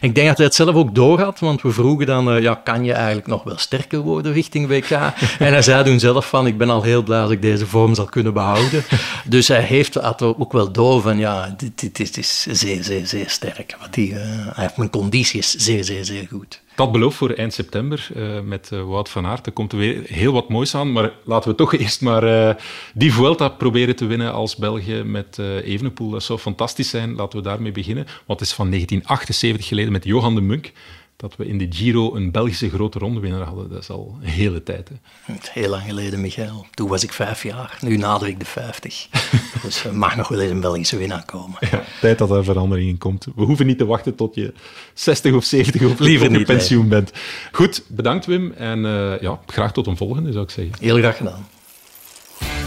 Ik 0.00 0.14
denk 0.14 0.28
dat 0.28 0.36
hij 0.36 0.46
het 0.46 0.54
zelf 0.54 0.74
ook 0.74 0.94
door 0.94 1.20
had, 1.20 1.38
want 1.38 1.62
we 1.62 1.70
vroegen 1.70 2.06
dan, 2.06 2.36
uh, 2.36 2.42
ja, 2.42 2.54
kan 2.54 2.84
je 2.84 2.92
eigenlijk 2.92 3.26
nog 3.26 3.42
wel 3.42 3.58
sterker 3.58 3.98
worden 3.98 4.32
richting 4.32 4.68
WK? 4.68 4.90
en 4.90 5.12
hij 5.38 5.62
zei 5.62 5.84
toen 5.84 5.98
zelf 6.00 6.28
van, 6.28 6.46
ik 6.46 6.58
ben 6.58 6.70
al 6.70 6.82
heel 6.82 7.02
blij 7.02 7.20
als 7.20 7.30
ik 7.30 7.42
deze 7.42 7.66
vorm 7.66 7.94
zal 7.94 8.04
kunnen 8.04 8.32
behouden. 8.32 8.84
dus 9.24 9.48
hij 9.48 9.62
heeft 9.62 9.94
had 9.94 10.22
ook 10.22 10.52
wel 10.52 10.72
door 10.72 11.00
van, 11.00 11.18
ja, 11.18 11.54
dit, 11.56 11.96
dit, 11.96 12.16
is 12.16 12.46
zeer, 12.50 12.84
zeer, 12.84 13.06
zeer 13.06 13.30
sterk. 13.30 13.76
Want 13.80 13.94
die, 13.94 14.14
hij 14.14 14.52
heeft 14.54 14.76
mijn 14.76 14.90
conditie 14.90 15.38
is 15.38 15.54
zeer, 15.54 15.84
zeer, 15.84 16.04
zeer 16.04 16.26
goed. 16.30 16.62
Dat 16.74 16.92
belooft 16.92 17.16
voor 17.16 17.30
eind 17.30 17.52
september 17.52 18.08
uh, 18.16 18.40
met 18.40 18.70
uh, 18.72 18.82
Wout 18.82 19.08
van 19.08 19.26
Aert. 19.26 19.46
Er 19.46 19.52
komt 19.52 19.72
er 19.72 19.78
weer 19.78 20.02
heel 20.06 20.32
wat 20.32 20.48
moois 20.48 20.74
aan. 20.74 20.92
Maar 20.92 21.12
laten 21.24 21.50
we 21.50 21.56
toch 21.56 21.74
eerst 21.84 22.00
maar 22.00 22.24
uh, 22.24 22.54
die 22.94 23.12
Vuelta 23.12 23.48
proberen 23.48 23.96
te 23.96 24.06
winnen 24.06 24.32
als 24.32 24.56
België 24.56 25.02
met 25.02 25.38
Evenepoel. 25.38 26.10
Dat 26.10 26.22
zou 26.22 26.38
fantastisch 26.38 26.90
zijn. 26.90 27.14
Laten 27.14 27.38
we 27.38 27.44
daarmee 27.44 27.72
beginnen. 27.72 28.06
Want 28.26 28.40
is 28.40 28.52
van 28.52 28.70
1978 28.70 29.66
geleden 29.66 29.92
met 29.92 30.04
Johan 30.04 30.34
de 30.34 30.40
Munk. 30.40 30.72
Dat 31.16 31.36
we 31.36 31.46
in 31.46 31.58
de 31.58 31.66
Giro 31.70 32.14
een 32.14 32.30
Belgische 32.30 32.68
grote 32.68 32.98
rondewinnaar 32.98 33.42
hadden. 33.42 33.70
Dat 33.70 33.82
is 33.82 33.90
al 33.90 34.18
een 34.20 34.28
hele 34.28 34.62
tijd. 34.62 34.88
Hè. 34.88 35.34
Heel 35.50 35.68
lang 35.68 35.82
geleden, 35.82 36.20
Michael. 36.20 36.66
Toen 36.70 36.88
was 36.88 37.02
ik 37.02 37.12
vijf 37.12 37.42
jaar. 37.42 37.78
Nu 37.80 37.96
nader 37.96 38.28
ik 38.28 38.38
de 38.38 38.44
vijftig. 38.44 39.08
dus 39.62 39.84
er 39.84 39.94
mag 39.94 40.16
nog 40.16 40.28
wel 40.28 40.40
eens 40.40 40.50
een 40.50 40.60
Belgische 40.60 40.96
winnaar 40.96 41.24
komen. 41.24 41.56
Ja, 41.70 41.82
tijd 42.00 42.18
dat 42.18 42.30
er 42.30 42.44
verandering 42.44 42.88
in 42.88 42.98
komt. 42.98 43.26
We 43.36 43.44
hoeven 43.44 43.66
niet 43.66 43.78
te 43.78 43.86
wachten 43.86 44.14
tot 44.14 44.34
je 44.34 44.52
60 44.94 45.34
of 45.34 45.44
70 45.44 45.82
of 45.82 45.98
Liever 45.98 46.30
niet, 46.30 46.46
pensioen 46.46 46.88
bent. 46.88 47.12
Goed, 47.52 47.82
bedankt 47.88 48.26
Wim. 48.26 48.52
En 48.52 48.84
eh, 48.84 49.20
ja, 49.20 49.40
graag 49.46 49.72
tot 49.72 49.86
een 49.86 49.96
volgende, 49.96 50.32
zou 50.32 50.44
ik 50.44 50.50
zeggen. 50.50 50.74
Heel 50.80 50.96
graag 50.96 51.16
gedaan. 51.16 51.46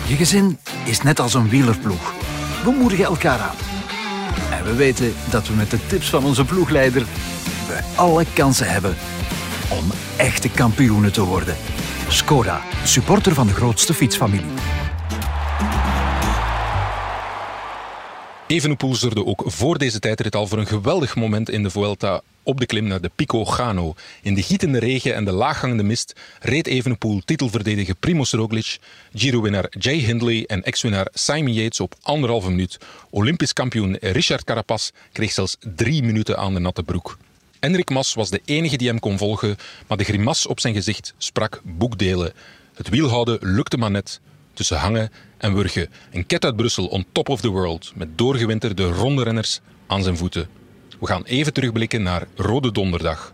Je 0.07 0.15
gezin 0.15 0.57
is 0.86 1.01
net 1.01 1.19
als 1.19 1.33
een 1.33 1.49
wielerploeg. 1.49 2.13
We 2.63 2.71
moedigen 2.71 3.05
elkaar 3.05 3.39
aan. 3.39 3.76
En 4.51 4.63
we 4.63 4.75
weten 4.75 5.13
dat 5.29 5.47
we 5.47 5.53
met 5.53 5.71
de 5.71 5.85
tips 5.87 6.09
van 6.09 6.25
onze 6.25 6.45
ploegleider 6.45 7.05
we 7.67 7.79
alle 7.95 8.25
kansen 8.33 8.69
hebben 8.69 8.95
om 9.69 9.91
echte 10.17 10.49
kampioenen 10.49 11.13
te 11.13 11.23
worden. 11.23 11.55
Skoda, 12.07 12.61
supporter 12.83 13.33
van 13.33 13.47
de 13.47 13.53
grootste 13.53 13.93
fietsfamilie. 13.93 14.51
Evenepoel 18.47 18.95
zorgde 18.95 19.25
ook 19.25 19.43
voor 19.45 19.77
deze 19.77 19.99
tijdrit 19.99 20.35
al 20.35 20.47
voor 20.47 20.57
een 20.57 20.67
geweldig 20.67 21.15
moment 21.15 21.49
in 21.49 21.63
de 21.63 21.69
Vuelta 21.69 22.21
op 22.47 22.60
de 22.60 22.65
klim 22.65 22.88
naar 22.88 23.01
de 23.01 23.12
Pico 23.15 23.45
Gano. 23.45 23.95
In 24.21 24.33
de 24.33 24.41
gietende 24.41 24.79
regen 24.79 25.15
en 25.15 25.25
de 25.25 25.31
laaghangende 25.31 25.83
mist 25.83 26.13
reed 26.39 26.67
Evenepoel 26.67 27.21
titelverdediger 27.25 27.95
Primoz 27.95 28.33
Roglic, 28.33 28.77
Giro-winnaar 29.13 29.67
Jay 29.79 29.97
Hindley 29.97 30.43
en 30.45 30.63
ex-winnaar 30.63 31.07
Simon 31.13 31.53
Yates 31.53 31.79
op 31.79 31.95
anderhalve 32.01 32.49
minuut. 32.49 32.77
Olympisch 33.10 33.53
kampioen 33.53 33.97
Richard 33.99 34.43
Carapaz 34.43 34.89
kreeg 35.12 35.31
zelfs 35.31 35.57
drie 35.75 36.03
minuten 36.03 36.38
aan 36.38 36.53
de 36.53 36.60
natte 36.60 36.83
broek. 36.83 37.17
Enrik 37.60 37.89
Mas 37.89 38.13
was 38.13 38.29
de 38.29 38.41
enige 38.45 38.77
die 38.77 38.88
hem 38.88 38.99
kon 38.99 39.17
volgen, 39.17 39.57
maar 39.88 39.97
de 39.97 40.03
grimas 40.03 40.47
op 40.47 40.60
zijn 40.60 40.73
gezicht 40.73 41.13
sprak 41.17 41.62
boekdelen. 41.63 42.33
Het 42.73 42.89
wielhouden 42.89 43.38
lukte 43.41 43.77
maar 43.77 43.91
net. 43.91 44.19
Tussen 44.53 44.77
hangen 44.77 45.12
en 45.38 45.53
wurgen. 45.53 45.89
Een 46.12 46.25
ket 46.25 46.45
uit 46.45 46.55
Brussel 46.55 46.86
on 46.86 47.05
top 47.12 47.29
of 47.29 47.41
the 47.41 47.49
world, 47.49 47.91
met 47.95 48.17
doorgewinterde 48.17 48.83
ronde 48.83 49.23
renners 49.23 49.60
aan 49.88 50.03
zijn 50.03 50.17
voeten. 50.17 50.56
We 50.99 51.07
gaan 51.07 51.23
even 51.23 51.53
terugblikken 51.53 52.03
naar 52.03 52.23
Rode 52.36 52.71
Donderdag. 52.71 53.33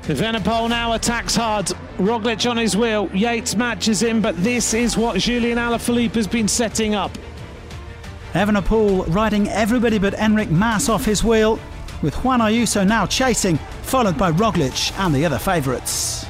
Venepol 0.00 0.68
now 0.68 0.92
attacks 0.92 1.36
hard. 1.36 1.74
Roglic 1.98 2.44
on 2.46 2.56
his 2.56 2.74
wheel. 2.74 3.08
Yates 3.12 3.54
matches 3.54 4.00
him, 4.00 4.20
but 4.20 4.42
this 4.42 4.74
is 4.74 4.96
what 4.96 5.18
Julian 5.18 5.58
Alaphilippe 5.58 6.14
has 6.14 6.28
been 6.28 6.48
setting 6.48 6.94
up. 6.94 7.18
Evenepoel 8.34 9.06
riding 9.14 9.48
everybody 9.48 9.98
but 9.98 10.14
Enric 10.14 10.50
Mas 10.50 10.88
off 10.88 11.04
his 11.04 11.22
wheel, 11.22 11.58
with 12.02 12.14
Juan 12.14 12.40
Ayuso 12.40 12.84
now 12.84 13.06
chasing, 13.06 13.58
followed 13.82 14.16
by 14.16 14.32
Roglic 14.32 14.92
and 14.98 15.14
the 15.14 15.24
other 15.26 15.38
favourites. 15.38 16.26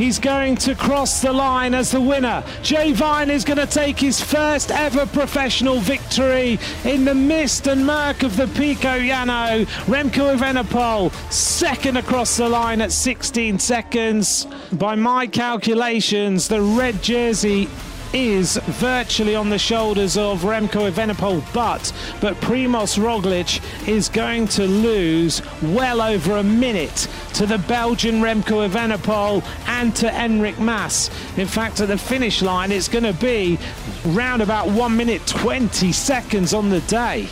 He's 0.00 0.18
going 0.18 0.56
to 0.56 0.74
cross 0.74 1.20
the 1.20 1.30
line 1.30 1.74
as 1.74 1.90
the 1.90 2.00
winner. 2.00 2.42
Jay 2.62 2.92
Vine 2.92 3.28
is 3.28 3.44
going 3.44 3.58
to 3.58 3.66
take 3.66 4.00
his 4.00 4.18
first 4.18 4.70
ever 4.70 5.04
professional 5.04 5.78
victory 5.78 6.58
in 6.84 7.04
the 7.04 7.14
mist 7.14 7.66
and 7.66 7.84
murk 7.84 8.22
of 8.22 8.34
the 8.34 8.46
Pico 8.46 8.98
Llano. 8.98 9.66
Remco 9.84 10.34
Evenepoel 10.34 11.12
second 11.30 11.98
across 11.98 12.38
the 12.38 12.48
line 12.48 12.80
at 12.80 12.92
16 12.92 13.58
seconds. 13.58 14.46
By 14.72 14.94
my 14.94 15.26
calculations, 15.26 16.48
the 16.48 16.62
red 16.62 17.02
jersey 17.02 17.68
is 18.12 18.56
virtually 18.56 19.34
on 19.34 19.50
the 19.50 19.58
shoulders 19.58 20.16
of 20.16 20.42
Remco 20.42 20.90
Evenepoel, 20.90 21.44
but 21.52 21.92
but 22.20 22.34
Primoz 22.40 22.98
Roglic 22.98 23.60
is 23.88 24.08
going 24.08 24.48
to 24.48 24.66
lose 24.66 25.42
well 25.62 26.00
over 26.00 26.36
a 26.38 26.42
minute 26.42 27.08
to 27.34 27.46
the 27.46 27.58
Belgian 27.58 28.20
Remco 28.20 28.68
Evenepoel 28.68 29.44
and 29.66 29.94
to 29.96 30.08
Enric 30.08 30.58
Mas. 30.58 31.10
In 31.36 31.46
fact, 31.46 31.80
at 31.80 31.88
the 31.88 31.98
finish 31.98 32.42
line, 32.42 32.72
it's 32.72 32.88
going 32.88 33.04
to 33.04 33.12
be 33.14 33.58
round 34.06 34.42
about 34.42 34.68
one 34.68 34.96
minute 34.96 35.26
20 35.26 35.92
seconds 35.92 36.52
on 36.52 36.70
the 36.70 36.80
day. 36.82 37.26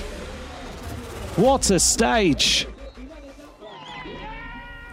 What 1.36 1.70
a 1.70 1.78
stage! 1.78 2.66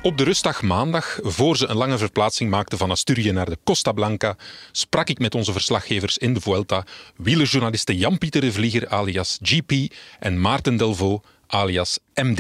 Op 0.05 0.17
de 0.17 0.23
rustdag 0.23 0.61
maandag, 0.61 1.19
voor 1.21 1.57
ze 1.57 1.67
een 1.67 1.75
lange 1.75 1.97
verplaatsing 1.97 2.49
maakten 2.49 2.77
van 2.77 2.91
Asturië 2.91 3.31
naar 3.31 3.49
de 3.49 3.57
Costa 3.63 3.91
Blanca, 3.91 4.35
sprak 4.71 5.09
ik 5.09 5.19
met 5.19 5.35
onze 5.35 5.51
verslaggevers 5.51 6.17
in 6.17 6.33
de 6.33 6.41
Vuelta, 6.41 6.85
wielerjournalisten 7.15 7.97
Jan-Pieter 7.97 8.41
de 8.41 8.51
Vlieger 8.51 8.87
alias 8.87 9.39
GP 9.41 9.93
en 10.19 10.41
Maarten 10.41 10.77
Delvaux 10.77 11.27
alias 11.47 11.99
MD. 12.13 12.37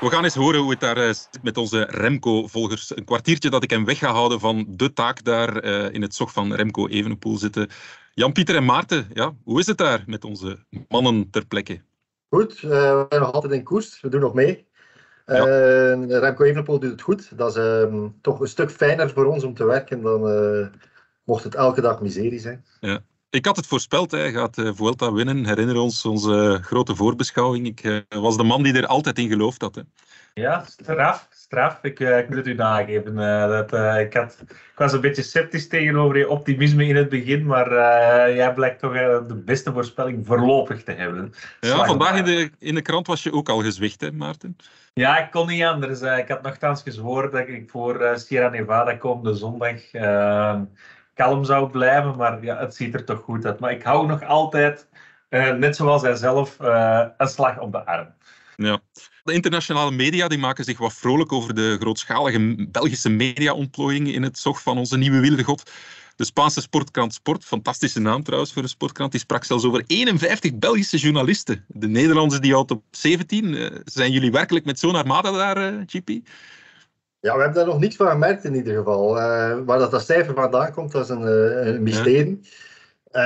We 0.00 0.10
gaan 0.10 0.24
eens 0.24 0.34
horen 0.34 0.60
hoe 0.60 0.70
het 0.70 0.80
daar 0.80 0.96
eh, 0.96 1.06
zit 1.06 1.38
met 1.42 1.56
onze 1.56 1.86
Remco-volgers. 1.90 2.96
Een 2.96 3.04
kwartiertje 3.04 3.50
dat 3.50 3.62
ik 3.62 3.70
hem 3.70 3.84
weg 3.84 3.98
ga 3.98 4.12
houden 4.12 4.40
van 4.40 4.64
de 4.68 4.92
taak 4.92 5.24
daar 5.24 5.56
eh, 5.56 5.94
in 5.94 6.02
het 6.02 6.14
zog 6.14 6.32
van 6.32 6.54
Remco 6.54 6.88
Evenepoel 6.88 7.36
zitten. 7.36 7.68
Jan-Pieter 8.14 8.56
en 8.56 8.64
Maarten, 8.64 9.10
ja, 9.12 9.34
hoe 9.44 9.60
is 9.60 9.66
het 9.66 9.78
daar 9.78 10.02
met 10.06 10.24
onze 10.24 10.64
mannen 10.88 11.30
ter 11.30 11.46
plekke? 11.46 11.86
Goed, 12.28 12.62
uh, 12.62 12.70
we 12.70 13.06
zijn 13.08 13.20
nog 13.20 13.32
altijd 13.32 13.52
in 13.52 13.62
koers. 13.62 14.00
We 14.00 14.08
doen 14.08 14.20
nog 14.20 14.34
mee. 14.34 14.66
Ja. 15.26 15.46
Uh, 15.46 16.18
Remco 16.18 16.44
Evenepoel 16.44 16.78
doet 16.78 16.90
het 16.90 17.02
goed. 17.02 17.38
Dat 17.38 17.56
is 17.56 17.62
uh, 17.62 18.04
toch 18.20 18.40
een 18.40 18.48
stuk 18.48 18.70
fijner 18.70 19.10
voor 19.10 19.24
ons 19.24 19.44
om 19.44 19.54
te 19.54 19.64
werken 19.64 20.02
dan 20.02 20.30
uh, 20.32 20.66
mocht 21.24 21.44
het 21.44 21.54
elke 21.54 21.80
dag 21.80 22.00
miserie 22.00 22.38
zijn. 22.38 22.64
Ja. 22.80 23.00
Ik 23.30 23.44
had 23.44 23.56
het 23.56 23.66
voorspeld, 23.66 24.10
hij 24.10 24.32
gaat 24.32 24.58
uh, 24.58 24.70
Vuelta 24.74 25.12
winnen. 25.12 25.46
Herinner 25.46 25.76
ons 25.76 26.04
onze 26.04 26.58
grote 26.62 26.94
voorbeschouwing. 26.94 27.66
Ik 27.66 28.04
was 28.08 28.36
de 28.36 28.42
man 28.42 28.62
die 28.62 28.76
er 28.76 28.86
altijd 28.86 29.18
in 29.18 29.28
geloofd 29.28 29.60
had. 29.60 29.74
Hè. 29.74 29.82
Ja, 30.34 30.64
straf. 30.66 31.28
straf. 31.30 31.78
Ik, 31.82 32.00
ik 32.00 32.28
moet 32.28 32.36
het 32.36 32.46
u 32.46 32.54
nageven. 32.54 33.14
dat, 33.48 33.72
ik, 33.98 34.14
had, 34.14 34.38
ik 34.48 34.72
was 34.76 34.92
een 34.92 35.00
beetje 35.00 35.22
sceptisch 35.22 35.68
tegenover 35.68 36.18
je 36.18 36.28
optimisme 36.28 36.86
in 36.86 36.96
het 36.96 37.08
begin, 37.08 37.46
maar 37.46 37.70
jij 38.32 38.54
blijkt 38.54 38.80
toch 38.80 38.92
de 39.26 39.42
beste 39.44 39.72
voorspelling 39.72 40.26
voorlopig 40.26 40.82
te 40.82 40.92
hebben. 40.92 41.32
Ja, 41.60 41.84
vandaag 41.84 42.18
in 42.18 42.24
de, 42.24 42.50
in 42.58 42.74
de 42.74 42.82
krant 42.82 43.06
was 43.06 43.22
je 43.22 43.32
ook 43.32 43.48
al 43.48 43.62
gezwicht, 43.62 44.00
hè, 44.00 44.12
Maarten? 44.12 44.56
Ja, 44.94 45.18
ik 45.18 45.30
kon 45.30 45.46
niet 45.46 45.62
anders. 45.62 46.00
Ik 46.00 46.28
had 46.28 46.42
nogthans 46.42 46.82
gezworen 46.82 47.30
dat 47.30 47.48
ik 47.48 47.70
voor 47.70 48.12
Sierra 48.14 48.48
Nevada 48.48 48.96
komende 48.96 49.34
zondag 49.34 49.80
kalm 51.18 51.44
zou 51.44 51.70
blijven, 51.70 52.16
maar 52.16 52.44
ja, 52.44 52.58
het 52.58 52.74
ziet 52.74 52.94
er 52.94 53.04
toch 53.04 53.20
goed 53.20 53.46
uit. 53.46 53.58
Maar 53.58 53.72
ik 53.72 53.82
hou 53.82 54.06
nog 54.06 54.24
altijd, 54.24 54.86
uh, 55.30 55.52
net 55.52 55.76
zoals 55.76 56.02
hij 56.02 56.14
zelf, 56.14 56.56
uh, 56.60 57.04
een 57.16 57.28
slag 57.28 57.58
op 57.60 57.72
de 57.72 57.86
arm. 57.86 58.08
Ja. 58.56 58.80
De 59.24 59.32
internationale 59.32 59.90
media 59.90 60.28
die 60.28 60.38
maken 60.38 60.64
zich 60.64 60.78
wat 60.78 60.92
vrolijk 60.92 61.32
over 61.32 61.54
de 61.54 61.76
grootschalige 61.80 62.66
Belgische 62.70 63.08
media-ontplooiing 63.08 64.12
in 64.12 64.22
het 64.22 64.38
zog 64.38 64.62
van 64.62 64.78
onze 64.78 64.98
nieuwe 64.98 65.20
wielergod. 65.20 65.70
De 66.16 66.24
Spaanse 66.24 66.60
sportkrant 66.60 67.14
Sport, 67.14 67.44
fantastische 67.44 68.00
naam 68.00 68.22
trouwens 68.22 68.52
voor 68.52 68.62
een 68.62 68.68
sportkrant, 68.68 69.10
die 69.10 69.20
sprak 69.20 69.44
zelfs 69.44 69.64
over 69.64 69.84
51 69.86 70.58
Belgische 70.58 70.96
journalisten. 70.96 71.64
De 71.66 71.88
Nederlanders 71.88 72.40
die 72.40 72.52
houdt 72.52 72.70
op 72.70 72.82
17. 72.90 73.44
Uh, 73.44 73.70
zijn 73.84 74.12
jullie 74.12 74.30
werkelijk 74.30 74.64
met 74.64 74.78
zo'n 74.78 74.94
armada 74.94 75.30
daar, 75.30 75.84
GP? 75.86 76.10
Ja, 77.20 77.34
we 77.34 77.42
hebben 77.42 77.54
daar 77.54 77.72
nog 77.72 77.80
niets 77.80 77.96
van 77.96 78.08
gemerkt 78.08 78.44
in 78.44 78.54
ieder 78.54 78.76
geval. 78.76 79.16
Uh, 79.16 79.58
waar 79.64 79.78
dat, 79.78 79.90
dat 79.90 80.04
cijfer 80.04 80.34
vandaan 80.34 80.72
komt, 80.72 80.92
dat 80.92 81.02
is 81.02 81.08
een, 81.08 81.26
een 81.66 81.82
mysterie. 81.82 82.38
Ja. 82.42 82.48
Uh, 83.12 83.22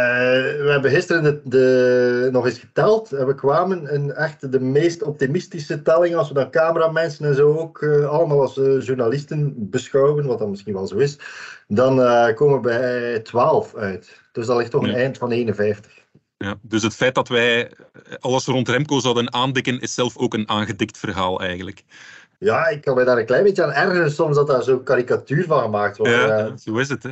we 0.63 0.69
hebben 0.71 0.91
gisteren 0.91 1.23
de, 1.23 1.41
de, 1.45 2.29
nog 2.33 2.47
eens 2.47 2.59
geteld 2.59 3.13
en 3.13 3.27
we 3.27 3.35
kwamen 3.35 3.95
een 3.95 4.13
echt 4.13 4.53
de 4.53 4.61
meest 4.61 5.03
optimistische 5.03 5.83
telling, 5.83 6.15
als 6.15 6.29
we 6.29 6.35
dan 6.35 6.51
cameramensen 6.51 7.27
en 7.27 7.35
zo 7.35 7.57
ook 7.57 7.81
uh, 7.81 8.09
allemaal 8.09 8.41
als 8.41 8.55
journalisten 8.87 9.55
beschouwen, 9.71 10.27
wat 10.27 10.39
dan 10.39 10.51
misschien 10.51 10.75
wel 10.75 10.87
zo 10.87 10.97
is, 10.97 11.19
dan 11.69 11.97
komen 12.35 12.55
we 12.55 12.61
bij 12.61 13.21
12 13.21 13.75
uit. 13.75 14.21
Dus 14.33 14.47
dat 14.47 14.57
ligt 14.57 14.71
toch 14.71 14.83
een 14.83 14.95
eind 14.95 15.19
van 15.19 15.31
51. 15.31 15.93
Ja, 16.39 16.55
dus 16.63 16.83
het 16.83 16.95
feit 16.95 17.15
dat 17.15 17.29
wij 17.29 17.71
alles 18.21 18.45
rond 18.45 18.69
Remco 18.69 19.01
zouden 19.01 19.33
aandikken, 19.33 19.81
is 19.81 19.95
zelf 19.95 20.17
ook 20.17 20.35
een 20.35 20.49
aangedikt 20.49 20.99
verhaal 20.99 21.41
eigenlijk. 21.41 21.85
Ja, 22.43 22.69
ik 22.69 22.81
kan 22.81 22.95
me 22.97 23.05
daar 23.05 23.19
een 23.19 23.27
klein 23.27 23.45
beetje 23.45 23.63
aan 23.63 23.73
ergeren 23.73 24.11
soms 24.11 24.37
dat 24.37 24.47
daar 24.47 24.63
zo'n 24.63 24.83
karikatuur 24.83 25.45
van 25.45 25.61
gemaakt 25.61 25.97
wordt. 25.97 26.13
Ja, 26.13 26.39
Eh, 26.39 26.53
zo 26.57 26.77
is 26.79 26.89
het. 26.89 27.03
Hè? 27.03 27.11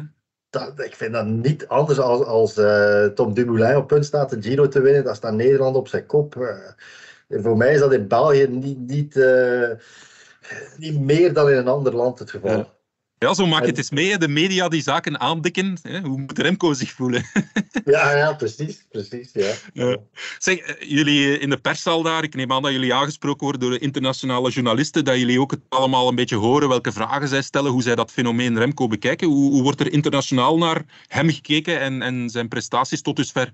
dat, 0.50 0.72
ik 0.80 0.94
vind 0.94 1.12
dat 1.12 1.26
niet 1.26 1.68
anders 1.68 1.98
als, 1.98 2.24
als 2.24 2.56
eh, 2.56 3.04
Tom 3.04 3.34
Dumoulin 3.34 3.76
op 3.76 3.86
punt 3.86 4.04
staat 4.04 4.30
de 4.30 4.42
Giro 4.42 4.68
te 4.68 4.80
winnen. 4.80 5.04
Dat 5.04 5.16
staat 5.16 5.34
Nederland 5.34 5.76
op 5.76 5.88
zijn 5.88 6.06
kop. 6.06 6.36
Eh, 6.36 7.42
voor 7.42 7.56
mij 7.56 7.74
is 7.74 7.80
dat 7.80 7.92
in 7.92 8.08
België 8.08 8.46
niet, 8.46 8.78
niet, 8.78 9.14
niet 10.76 11.00
meer 11.00 11.32
dan 11.32 11.50
in 11.50 11.56
een 11.56 11.68
ander 11.68 11.96
land 11.96 12.18
het 12.18 12.30
geval. 12.30 12.56
Ja. 12.56 12.66
Ja, 13.24 13.34
zo 13.34 13.46
maak 13.46 13.60
je 13.60 13.66
het 13.66 13.78
eens 13.78 13.90
mee. 13.90 14.18
De 14.18 14.28
media 14.28 14.68
die 14.68 14.82
zaken 14.82 15.20
aandikken. 15.20 15.78
Hè? 15.82 16.00
Hoe 16.00 16.18
moet 16.18 16.38
Remco 16.38 16.72
zich 16.72 16.92
voelen? 16.92 17.24
Ja, 17.84 18.16
ja 18.16 18.32
precies. 18.32 18.86
precies 18.90 19.30
ja. 19.32 19.54
Ja. 19.72 19.96
Zeg, 20.38 20.58
eh, 20.58 20.90
jullie 20.90 21.38
in 21.38 21.50
de 21.50 21.56
perszaal 21.56 22.02
daar, 22.02 22.22
ik 22.22 22.34
neem 22.34 22.52
aan 22.52 22.62
dat 22.62 22.72
jullie 22.72 22.94
aangesproken 22.94 23.42
worden 23.42 23.60
door 23.60 23.70
de 23.70 23.78
internationale 23.78 24.50
journalisten, 24.50 25.04
dat 25.04 25.18
jullie 25.18 25.40
ook 25.40 25.50
het 25.50 25.60
allemaal 25.68 26.08
een 26.08 26.14
beetje 26.14 26.36
horen 26.36 26.68
welke 26.68 26.92
vragen 26.92 27.28
zij 27.28 27.42
stellen, 27.42 27.70
hoe 27.70 27.82
zij 27.82 27.94
dat 27.94 28.10
fenomeen 28.12 28.58
Remco 28.58 28.88
bekijken. 28.88 29.28
Hoe, 29.28 29.50
hoe 29.50 29.62
wordt 29.62 29.80
er 29.80 29.92
internationaal 29.92 30.58
naar 30.58 30.84
hem 31.06 31.30
gekeken 31.30 31.80
en, 31.80 32.02
en 32.02 32.30
zijn 32.30 32.48
prestaties 32.48 33.02
tot 33.02 33.16
dusver 33.16 33.50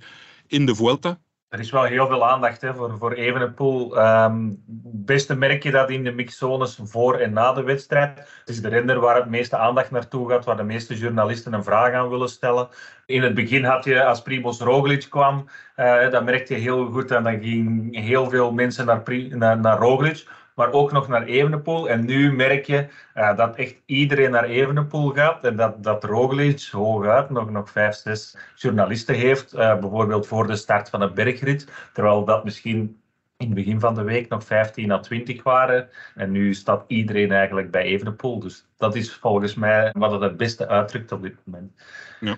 in 0.46 0.66
de 0.66 0.74
Vuelta? 0.74 1.20
Er 1.56 1.62
is 1.62 1.70
wel 1.70 1.84
heel 1.84 2.06
veel 2.06 2.28
aandacht 2.28 2.60
hè, 2.60 2.74
voor, 2.74 2.96
voor 2.98 3.12
Evenepoel. 3.12 3.96
Het 3.96 5.04
beste 5.06 5.36
merk 5.36 5.62
je 5.62 5.70
dat 5.70 5.90
in 5.90 6.04
de 6.04 6.12
mixzones 6.12 6.80
voor 6.82 7.18
en 7.18 7.32
na 7.32 7.52
de 7.52 7.62
wedstrijd. 7.62 8.18
Het 8.18 8.48
is 8.48 8.62
de 8.62 8.68
renner 8.68 9.00
waar 9.00 9.16
het 9.16 9.28
meeste 9.28 9.56
aandacht 9.56 9.90
naartoe 9.90 10.30
gaat, 10.30 10.44
waar 10.44 10.56
de 10.56 10.62
meeste 10.62 10.94
journalisten 10.94 11.52
een 11.52 11.64
vraag 11.64 11.92
aan 11.92 12.08
willen 12.08 12.28
stellen. 12.28 12.68
In 13.06 13.22
het 13.22 13.34
begin 13.34 13.64
had 13.64 13.84
je, 13.84 14.04
als 14.04 14.22
Primoz 14.22 14.60
Roglic 14.60 15.06
kwam, 15.10 15.48
uh, 15.76 16.10
dat 16.10 16.48
je 16.48 16.54
heel 16.54 16.86
goed 16.86 17.10
en 17.10 17.22
dan 17.22 17.40
gingen 17.40 17.94
heel 17.94 18.30
veel 18.30 18.52
mensen 18.52 18.86
naar, 18.86 19.02
naar, 19.28 19.58
naar 19.58 19.78
Roglic 19.78 20.26
maar 20.56 20.72
ook 20.72 20.92
nog 20.92 21.08
naar 21.08 21.24
Evenepoel. 21.24 21.88
En 21.88 22.04
nu 22.04 22.32
merk 22.32 22.66
je 22.66 22.86
uh, 23.14 23.36
dat 23.36 23.56
echt 23.56 23.76
iedereen 23.86 24.30
naar 24.30 24.44
Evenepoel 24.44 25.10
gaat 25.10 25.44
en 25.44 25.56
dat, 25.56 25.82
dat 25.82 26.04
Roglic 26.04 26.68
hooguit 26.70 27.30
nog, 27.30 27.50
nog 27.50 27.70
vijf, 27.70 27.94
zes 27.94 28.36
journalisten 28.54 29.14
heeft, 29.14 29.54
uh, 29.54 29.78
bijvoorbeeld 29.78 30.26
voor 30.26 30.46
de 30.46 30.56
start 30.56 30.90
van 30.90 31.00
een 31.00 31.14
bergrit, 31.14 31.68
terwijl 31.92 32.24
dat 32.24 32.44
misschien 32.44 33.00
in 33.36 33.46
het 33.46 33.54
begin 33.54 33.80
van 33.80 33.94
de 33.94 34.02
week 34.02 34.28
nog 34.28 34.44
15 34.44 34.90
à 34.90 34.98
20 34.98 35.42
waren. 35.42 35.88
En 36.14 36.30
nu 36.30 36.54
staat 36.54 36.84
iedereen 36.86 37.32
eigenlijk 37.32 37.70
bij 37.70 37.82
Evenepoel. 37.82 38.38
Dus 38.38 38.66
dat 38.76 38.94
is 38.94 39.14
volgens 39.14 39.54
mij 39.54 39.92
wat 39.98 40.10
het 40.10 40.20
het 40.20 40.36
beste 40.36 40.68
uitdrukt 40.68 41.12
op 41.12 41.22
dit 41.22 41.36
moment. 41.44 41.72
Ja. 42.20 42.36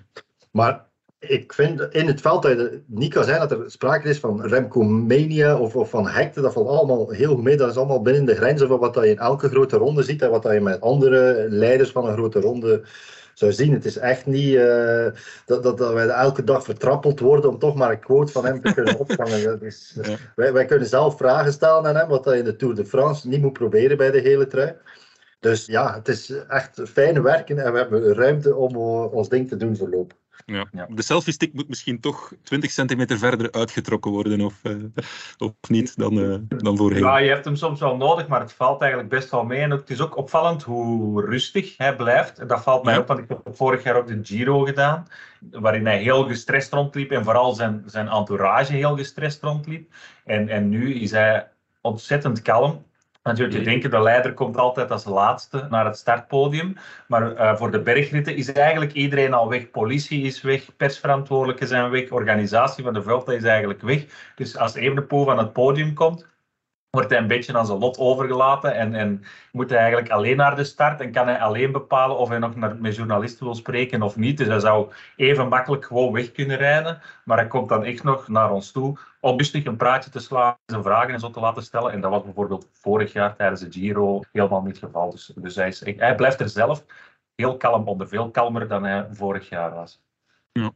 Maar 0.51 0.85
ik 1.19 1.53
vind 1.53 1.87
in 1.91 2.07
het 2.07 2.21
veld 2.21 2.41
dat 2.41 2.69
niet 2.85 3.13
kan 3.13 3.23
zijn 3.23 3.39
dat 3.39 3.51
er 3.51 3.71
sprake 3.71 4.09
is 4.09 4.19
van 4.19 4.45
Remco-mania 4.45 5.57
of, 5.57 5.75
of 5.75 5.89
van 5.89 6.07
hekte. 6.07 6.41
Dat 6.41 6.53
valt 6.53 6.67
allemaal 6.67 7.09
heel 7.09 7.37
mee. 7.37 7.57
Dat 7.57 7.69
is 7.69 7.77
allemaal 7.77 8.01
binnen 8.01 8.25
de 8.25 8.35
grenzen 8.35 8.67
van 8.67 8.79
wat 8.79 8.95
je 8.95 9.09
in 9.09 9.17
elke 9.17 9.49
grote 9.49 9.77
ronde 9.77 10.03
ziet 10.03 10.21
en 10.21 10.29
wat 10.29 10.43
je 10.43 10.59
met 10.59 10.81
andere 10.81 11.45
leiders 11.49 11.91
van 11.91 12.07
een 12.07 12.13
grote 12.13 12.39
ronde 12.39 12.81
zou 13.33 13.51
zien. 13.51 13.73
Het 13.73 13.85
is 13.85 13.97
echt 13.97 14.25
niet 14.25 14.53
uh, 14.53 15.05
dat, 15.45 15.63
dat, 15.63 15.77
dat, 15.77 15.93
wij 15.93 16.07
elke 16.07 16.43
dag 16.43 16.63
vertrappeld 16.63 17.19
worden 17.19 17.49
om 17.49 17.59
toch 17.59 17.75
maar 17.75 17.91
een 17.91 17.99
quote 17.99 18.31
van 18.31 18.45
hem 18.45 18.61
te 18.61 18.73
kunnen 18.73 18.99
opvangen. 19.07 19.43
Dat 19.43 19.61
is, 19.61 19.97
ja. 20.01 20.15
wij, 20.35 20.53
wij 20.53 20.65
kunnen 20.65 20.87
zelf 20.87 21.17
vragen 21.17 21.53
stellen 21.53 21.85
aan 21.85 21.95
hem, 21.95 22.07
wat 22.07 22.25
je 22.25 22.37
in 22.37 22.43
de 22.43 22.55
Tour 22.55 22.75
de 22.75 22.85
France 22.85 23.27
niet 23.27 23.41
moet 23.41 23.53
proberen 23.53 23.97
bij 23.97 24.11
de 24.11 24.19
hele 24.19 24.47
trui. 24.47 24.75
Dus 25.39 25.65
ja, 25.65 25.93
het 25.93 26.07
is 26.07 26.33
echt 26.47 26.81
fijn 26.83 27.21
werken 27.21 27.57
en 27.59 27.71
we 27.71 27.77
hebben 27.77 28.13
ruimte 28.13 28.55
om 28.55 28.75
ons 29.11 29.29
ding 29.29 29.47
te 29.47 29.55
doen 29.55 29.75
voorlopig. 29.75 30.17
Ja. 30.49 30.87
De 30.89 31.01
selfie-stick 31.01 31.53
moet 31.53 31.67
misschien 31.67 31.99
toch 31.99 32.33
20 32.43 32.71
centimeter 32.71 33.17
verder 33.17 33.51
uitgetrokken 33.51 34.11
worden, 34.11 34.41
of, 34.41 34.53
uh, 34.63 34.73
of 35.37 35.53
niet, 35.69 35.97
dan, 35.97 36.17
uh, 36.17 36.35
dan 36.47 36.77
voorheen. 36.77 37.03
Ja, 37.03 37.17
je 37.17 37.29
hebt 37.29 37.45
hem 37.45 37.55
soms 37.55 37.79
wel 37.79 37.97
nodig, 37.97 38.27
maar 38.27 38.39
het 38.39 38.53
valt 38.53 38.81
eigenlijk 38.81 39.11
best 39.11 39.31
wel 39.31 39.43
mee. 39.43 39.59
En 39.59 39.71
het 39.71 39.89
is 39.89 40.01
ook 40.01 40.17
opvallend 40.17 40.63
hoe 40.63 41.25
rustig 41.25 41.77
hij 41.77 41.95
blijft. 41.95 42.39
En 42.39 42.47
dat 42.47 42.63
valt 42.63 42.83
mij 42.83 42.93
ja. 42.93 42.99
op, 42.99 43.07
want 43.07 43.19
ik 43.19 43.27
heb 43.27 43.39
vorig 43.51 43.83
jaar 43.83 43.95
ook 43.95 44.07
de 44.07 44.19
Giro 44.23 44.63
gedaan, 44.63 45.07
waarin 45.51 45.85
hij 45.85 46.01
heel 46.01 46.27
gestrest 46.27 46.73
rondliep 46.73 47.11
en 47.11 47.23
vooral 47.23 47.53
zijn, 47.53 47.83
zijn 47.85 48.07
entourage 48.07 48.73
heel 48.73 48.95
gestrest 48.95 49.43
rondliep. 49.43 49.93
En, 50.25 50.49
en 50.49 50.69
nu 50.69 50.93
is 50.93 51.11
hij 51.11 51.47
ontzettend 51.81 52.41
kalm. 52.41 52.87
Natuurlijk, 53.23 53.57
je 53.57 53.63
denkt, 53.63 53.91
de 53.91 54.01
leider 54.01 54.33
komt 54.33 54.57
altijd 54.57 54.91
als 54.91 55.05
laatste 55.05 55.67
naar 55.69 55.85
het 55.85 55.97
startpodium. 55.97 56.75
Maar 57.07 57.33
uh, 57.33 57.55
voor 57.55 57.71
de 57.71 57.81
bergritten 57.81 58.35
is 58.35 58.51
eigenlijk 58.51 58.93
iedereen 58.93 59.33
al 59.33 59.49
weg. 59.49 59.71
Politie 59.71 60.21
is 60.21 60.41
weg, 60.41 60.75
persverantwoordelijken 60.75 61.67
zijn 61.67 61.89
weg, 61.89 62.11
organisatie 62.11 62.83
van 62.83 62.93
de 62.93 63.03
Vuelta 63.03 63.31
is 63.31 63.43
eigenlijk 63.43 63.81
weg. 63.81 64.05
Dus 64.35 64.57
als 64.57 64.75
Evenepoel 64.75 65.25
van 65.25 65.37
het 65.37 65.53
podium 65.53 65.93
komt, 65.93 66.27
wordt 66.89 67.09
hij 67.09 67.19
een 67.19 67.27
beetje 67.27 67.57
aan 67.57 67.65
zijn 67.65 67.79
lot 67.79 67.97
overgelaten 67.97 68.75
en, 68.75 68.95
en 68.95 69.23
moet 69.51 69.69
hij 69.69 69.79
eigenlijk 69.79 70.09
alleen 70.09 70.37
naar 70.37 70.55
de 70.55 70.63
start 70.63 71.01
en 71.01 71.11
kan 71.11 71.27
hij 71.27 71.39
alleen 71.39 71.71
bepalen 71.71 72.17
of 72.17 72.29
hij 72.29 72.39
nog 72.39 72.55
naar, 72.55 72.75
met 72.75 72.95
journalisten 72.95 73.45
wil 73.45 73.55
spreken 73.55 74.01
of 74.01 74.15
niet. 74.15 74.37
Dus 74.37 74.47
hij 74.47 74.59
zou 74.59 74.91
even 75.15 75.47
makkelijk 75.47 75.85
gewoon 75.85 76.13
weg 76.13 76.31
kunnen 76.31 76.57
rijden, 76.57 77.01
maar 77.25 77.37
hij 77.37 77.47
komt 77.47 77.69
dan 77.69 77.83
echt 77.83 78.03
nog 78.03 78.27
naar 78.27 78.51
ons 78.51 78.71
toe 78.71 78.97
om 79.19 79.37
rustig 79.37 79.65
een 79.65 79.75
praatje 79.75 80.09
te 80.09 80.19
slaan, 80.19 80.57
zijn 80.65 80.83
vragen 80.83 81.13
en 81.13 81.19
zo 81.19 81.29
te 81.29 81.39
laten 81.39 81.63
stellen. 81.63 81.91
En 81.91 82.01
dat 82.01 82.11
was 82.11 82.23
bijvoorbeeld 82.23 82.67
vorig 82.71 83.13
jaar 83.13 83.35
tijdens 83.35 83.61
de 83.61 83.71
Giro 83.71 84.21
helemaal 84.31 84.61
niet 84.61 84.75
het 84.75 84.85
geval. 84.85 85.11
Dus, 85.11 85.31
dus 85.35 85.55
hij, 85.55 85.67
is, 85.67 85.79
hij 85.97 86.15
blijft 86.15 86.39
er 86.39 86.49
zelf 86.49 86.85
heel 87.35 87.57
kalm 87.57 87.87
onder, 87.87 88.07
veel 88.07 88.31
kalmer 88.31 88.67
dan 88.67 88.83
hij 88.83 89.07
vorig 89.11 89.49
jaar 89.49 89.73
was. 89.73 90.01
Ja. 90.51 90.71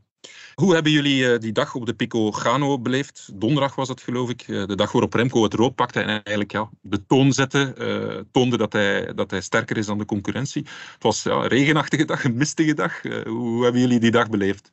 Hoe 0.55 0.73
hebben 0.73 0.91
jullie 0.91 1.23
uh, 1.23 1.39
die 1.39 1.51
dag 1.51 1.75
op 1.75 1.85
de 1.85 1.93
Pico 1.93 2.31
Gano 2.31 2.79
beleefd? 2.79 3.29
Donderdag 3.33 3.75
was 3.75 3.87
het, 3.87 4.01
geloof 4.01 4.29
ik. 4.29 4.47
Uh, 4.47 4.65
de 4.65 4.75
dag 4.75 4.91
waarop 4.91 5.13
Remco 5.13 5.43
het 5.43 5.53
rood 5.53 5.75
pakte 5.75 5.99
en 5.99 6.07
eigenlijk 6.07 6.51
ja, 6.51 6.69
de 6.81 7.05
toon 7.05 7.33
zette. 7.33 7.73
Uh, 7.77 8.21
toonde 8.31 8.57
dat 8.57 8.73
hij, 8.73 9.13
dat 9.13 9.31
hij 9.31 9.41
sterker 9.41 9.77
is 9.77 9.85
dan 9.85 9.97
de 9.97 10.05
concurrentie. 10.05 10.61
Het 10.93 11.03
was 11.03 11.25
een 11.25 11.47
regenachtige 11.47 12.05
dag, 12.05 12.23
een 12.23 12.37
mistige 12.37 12.73
dag. 12.73 13.01
hoe 13.25 13.63
hebben 13.63 13.81
jullie 13.81 13.99
die 13.99 14.11
dag 14.11 14.29
beleefd? 14.29 14.71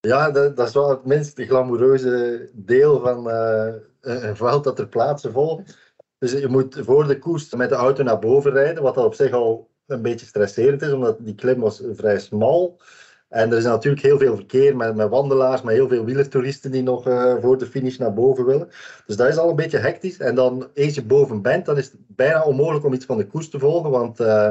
Ja, 0.00 0.30
dat, 0.30 0.56
dat 0.56 0.68
is 0.68 0.74
wel 0.74 0.90
het 0.90 1.04
minst 1.04 1.40
glamoureuze 1.40 2.48
deel 2.52 3.00
van 3.00 3.28
een 4.00 4.36
veld 4.36 4.64
dat 4.64 4.78
er 4.78 4.88
plaatsen 4.88 5.32
volgt. 5.32 5.78
Dus 6.18 6.32
je 6.32 6.48
moet 6.48 6.78
voor 6.80 7.06
de 7.06 7.18
koers 7.18 7.54
met 7.54 7.68
de 7.68 7.74
auto 7.74 8.02
naar 8.02 8.18
boven 8.18 8.52
rijden, 8.52 8.82
wat 8.82 8.96
al 8.96 9.04
op 9.04 9.14
zich 9.14 9.32
al 9.32 9.70
een 9.86 10.02
beetje 10.02 10.26
stresserend 10.26 10.82
is, 10.82 10.92
omdat 10.92 11.16
die 11.20 11.34
klim 11.34 11.60
was 11.60 11.82
vrij 11.92 12.18
smal. 12.18 12.80
En 13.32 13.50
er 13.50 13.56
is 13.56 13.64
natuurlijk 13.64 14.02
heel 14.02 14.18
veel 14.18 14.36
verkeer 14.36 14.76
met, 14.76 14.96
met 14.96 15.08
wandelaars, 15.08 15.62
met 15.62 15.74
heel 15.74 15.88
veel 15.88 16.04
wielertoeristen 16.04 16.70
die 16.70 16.82
nog 16.82 17.08
uh, 17.08 17.34
voor 17.40 17.58
de 17.58 17.66
finish 17.66 17.96
naar 17.96 18.12
boven 18.12 18.44
willen. 18.46 18.68
Dus 19.06 19.16
dat 19.16 19.28
is 19.28 19.36
al 19.36 19.48
een 19.48 19.56
beetje 19.56 19.78
hectisch. 19.78 20.18
En 20.18 20.34
dan, 20.34 20.68
eens 20.74 20.94
je 20.94 21.04
boven 21.04 21.42
bent, 21.42 21.66
dan 21.66 21.78
is 21.78 21.84
het 21.84 21.94
bijna 22.06 22.42
onmogelijk 22.42 22.84
om 22.84 22.92
iets 22.92 23.04
van 23.04 23.16
de 23.16 23.26
koers 23.26 23.48
te 23.48 23.58
volgen, 23.58 23.90
want 23.90 24.20
uh, 24.20 24.48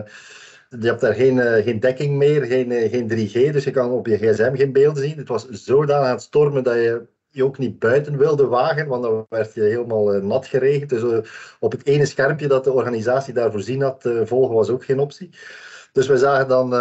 je 0.69 0.87
hebt 0.87 1.01
daar 1.01 1.13
geen, 1.13 1.37
uh, 1.37 1.53
geen 1.53 1.79
dekking 1.79 2.17
meer, 2.17 2.43
geen, 2.43 2.71
geen 2.89 3.09
3G, 3.09 3.53
dus 3.53 3.63
je 3.63 3.71
kan 3.71 3.91
op 3.91 4.07
je 4.07 4.17
gsm 4.17 4.55
geen 4.55 4.71
beelden 4.71 5.03
zien. 5.03 5.17
Het 5.17 5.27
was 5.27 5.49
zodanig 5.49 6.05
aan 6.05 6.13
het 6.13 6.21
stormen 6.21 6.63
dat 6.63 6.75
je 6.75 7.05
je 7.29 7.45
ook 7.45 7.57
niet 7.57 7.79
buiten 7.79 8.17
wilde 8.17 8.45
wagen, 8.47 8.87
want 8.87 9.03
dan 9.03 9.25
werd 9.29 9.53
je 9.53 9.61
helemaal 9.61 10.05
nat 10.05 10.45
geregend. 10.45 10.89
Dus 10.89 11.29
op 11.59 11.71
het 11.71 11.85
ene 11.85 12.05
schermpje 12.05 12.47
dat 12.47 12.63
de 12.63 12.71
organisatie 12.71 13.33
daar 13.33 13.51
voorzien 13.51 13.81
had, 13.81 14.09
volgen 14.23 14.55
was 14.55 14.69
ook 14.69 14.85
geen 14.85 14.99
optie. 14.99 15.29
Dus 15.91 16.07
we 16.07 16.17
zagen 16.17 16.47
dan 16.47 16.73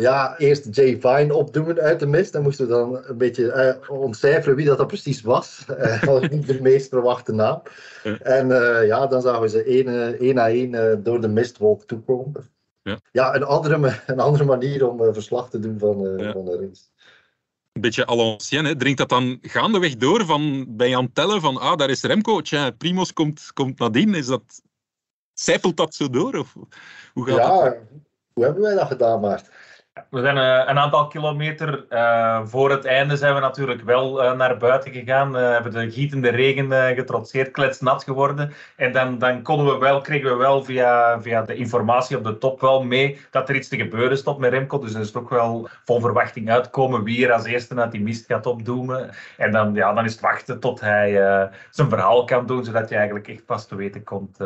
ja, 0.00 0.38
eerst 0.38 0.76
Jay 0.76 1.00
Vine 1.00 1.34
opdoen 1.34 1.80
uit 1.80 2.00
de 2.00 2.06
mist. 2.06 2.32
Dan 2.32 2.42
moesten 2.42 2.66
we 2.66 2.72
dan 2.72 3.04
een 3.04 3.18
beetje 3.18 3.76
uh, 3.88 4.00
ontcijferen 4.00 4.56
wie 4.56 4.66
dat, 4.66 4.78
dat 4.78 4.86
precies 4.86 5.22
was. 5.22 5.64
Uh, 5.76 6.02
was 6.02 6.28
niet 6.28 6.46
de 6.46 6.60
meest 6.60 6.88
verwachte 6.88 7.32
naam. 7.32 7.62
En 8.22 8.48
uh, 8.48 8.86
ja, 8.86 9.06
dan 9.06 9.22
zagen 9.22 9.40
we 9.40 9.48
ze 9.48 9.62
één, 9.62 10.18
één 10.18 10.34
na 10.34 10.48
één 10.48 11.02
door 11.02 11.20
de 11.20 11.28
mistwolk 11.28 11.82
toekomen. 11.84 12.50
Ja, 12.82 12.98
ja 13.12 13.34
een, 13.34 13.42
andere, 13.42 14.00
een 14.06 14.20
andere 14.20 14.44
manier 14.44 14.88
om 14.88 15.14
verslag 15.14 15.50
te 15.50 15.58
doen 15.58 15.78
van, 15.78 16.14
ja. 16.16 16.32
van 16.32 16.44
de 16.44 16.56
race. 16.56 16.82
Een 17.72 17.80
beetje 17.80 18.06
à 18.06 18.14
l'ancienne, 18.14 18.76
dringt 18.76 18.98
dat 18.98 19.08
dan 19.08 19.38
gaandeweg 19.42 19.96
door 19.96 20.24
van 20.24 20.64
bij 20.68 20.88
Jan 20.88 21.12
Tellen 21.12 21.40
van 21.40 21.56
ah, 21.56 21.76
daar 21.76 21.90
is 21.90 22.02
Remco, 22.02 22.40
tja, 22.40 22.70
Primos 22.70 23.12
komt, 23.12 23.50
komt 23.52 23.78
nadien. 23.78 24.14
Is 24.14 24.26
dat, 24.26 24.62
zijpelt 25.32 25.76
dat 25.76 25.94
zo 25.94 26.10
door? 26.10 26.34
Of 26.34 26.54
hoe 27.12 27.26
gaat 27.26 27.36
ja, 27.36 27.64
dat? 27.64 27.76
hoe 28.32 28.44
hebben 28.44 28.62
wij 28.62 28.74
dat 28.74 28.86
gedaan, 28.86 29.20
Maart? 29.20 29.50
We 30.10 30.20
zijn 30.20 30.36
uh, 30.36 30.68
een 30.68 30.78
aantal 30.78 31.06
kilometer 31.06 31.86
uh, 31.90 32.40
voor 32.44 32.70
het 32.70 32.84
einde 32.84 33.16
zijn 33.16 33.34
we 33.34 33.40
natuurlijk 33.40 33.82
wel 33.82 34.24
uh, 34.24 34.32
naar 34.32 34.56
buiten 34.56 34.92
gegaan. 34.92 35.32
We 35.32 35.38
hebben 35.38 35.72
de 35.72 35.90
gietende 35.90 36.28
regen 36.28 36.94
getrotseerd, 36.94 37.50
kletsnat 37.50 38.04
geworden. 38.04 38.52
En 38.76 38.92
dan, 38.92 39.18
dan 39.18 39.42
konden 39.42 39.66
we 39.66 39.78
wel, 39.78 40.00
kregen 40.00 40.30
we 40.30 40.36
wel 40.36 40.64
via, 40.64 41.20
via 41.20 41.42
de 41.42 41.54
informatie 41.54 42.16
op 42.16 42.24
de 42.24 42.38
top 42.38 42.60
wel 42.60 42.84
mee 42.84 43.18
dat 43.30 43.48
er 43.48 43.54
iets 43.54 43.68
te 43.68 43.76
gebeuren 43.76 44.18
stond 44.18 44.38
met 44.38 44.52
Remco. 44.52 44.78
Dus 44.78 44.94
er 44.94 45.00
is 45.00 45.10
toch 45.10 45.28
wel 45.28 45.68
vol 45.84 46.00
verwachting 46.00 46.50
uitkomen 46.50 47.04
wie 47.04 47.26
er 47.26 47.32
als 47.32 47.44
eerste 47.44 47.74
uit 47.74 47.92
die 47.92 48.02
mist 48.02 48.26
gaat 48.26 48.46
opdoemen. 48.46 49.10
En 49.36 49.52
dan, 49.52 49.74
ja, 49.74 49.92
dan 49.92 50.04
is 50.04 50.12
het 50.12 50.20
wachten 50.20 50.60
tot 50.60 50.80
hij 50.80 51.12
zijn 51.70 51.88
verhaal 51.88 52.24
kan 52.24 52.46
doen, 52.46 52.64
zodat 52.64 52.88
je 52.88 52.94
eigenlijk 52.94 53.28
echt 53.28 53.44
pas 53.44 53.66
te 53.66 53.76
weten 53.76 54.04
komt 54.04 54.36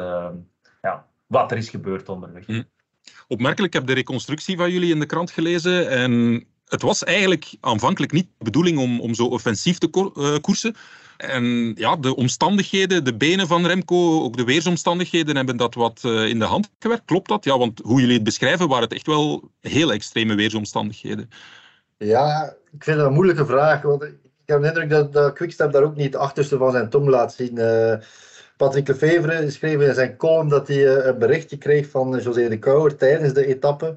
ja, 0.83 1.05
wat 1.27 1.51
er 1.51 1.57
is 1.57 1.69
gebeurd 1.69 2.09
onderweg. 2.09 2.47
Hm. 2.47 2.63
Opmerkelijk, 3.29 3.75
ik 3.75 3.79
heb 3.81 3.89
de 3.89 3.95
reconstructie 3.95 4.57
van 4.57 4.71
jullie 4.71 4.93
in 4.93 5.01
de 5.01 5.07
krant 5.07 5.31
gelezen. 5.31 5.89
En 5.91 6.45
het 6.67 6.83
was 6.83 7.05
eigenlijk 7.05 7.57
aanvankelijk 7.61 8.13
niet 8.13 8.27
de 8.39 8.45
bedoeling 8.45 8.79
om, 8.79 9.01
om 9.01 9.15
zo 9.15 9.25
offensief 9.25 9.79
te 9.79 10.13
uh, 10.17 10.37
koersen. 10.41 10.75
En 11.17 11.73
ja, 11.77 11.97
de 11.97 12.17
omstandigheden, 12.17 13.05
de 13.05 13.17
benen 13.17 13.47
van 13.47 13.67
Remco, 13.67 14.23
ook 14.23 14.37
de 14.37 14.45
weersomstandigheden 14.45 15.37
hebben 15.37 15.57
dat 15.57 15.75
wat 15.75 16.03
uh, 16.07 16.29
in 16.29 16.39
de 16.39 16.45
hand 16.45 16.71
gewerkt. 16.79 17.05
Klopt 17.05 17.29
dat? 17.29 17.45
Ja, 17.45 17.59
want 17.59 17.81
hoe 17.85 18.01
jullie 18.01 18.15
het 18.15 18.25
beschrijven, 18.25 18.69
waren 18.69 18.85
het 18.85 18.93
echt 18.93 19.07
wel 19.07 19.51
heel 19.61 19.93
extreme 19.93 20.35
weersomstandigheden. 20.35 21.31
Ja, 21.97 22.57
ik 22.73 22.85
vind 22.85 22.97
dat 22.97 23.07
een 23.07 23.13
moeilijke 23.13 23.47
vraag. 23.47 23.83
Want 23.83 24.03
ik 24.03 24.17
heb 24.45 24.61
de 24.61 24.67
indruk 24.67 24.91
dat, 24.91 25.13
dat 25.13 25.33
Quickstep 25.33 25.73
daar 25.73 25.83
ook 25.83 25.97
niet 25.97 26.13
het 26.13 26.23
achterste 26.23 26.57
van 26.57 26.73
zijn 26.73 26.91
tong 26.91 27.09
laat 27.09 27.35
zien. 27.35 27.59
Uh, 27.59 27.95
Patrick 28.61 28.88
Lefevre 28.88 29.51
schreef 29.51 29.81
in 29.81 29.94
zijn 29.94 30.16
column 30.16 30.49
dat 30.49 30.68
hij 30.68 30.96
eh, 30.96 31.07
een 31.07 31.18
berichtje 31.18 31.59
kreeg 31.59 31.88
van 31.88 32.16
eh, 32.16 32.25
José 32.25 32.49
de 32.49 32.59
Kouwer 32.59 32.96
tijdens 32.96 33.33
de 33.33 33.46
etappe. 33.46 33.96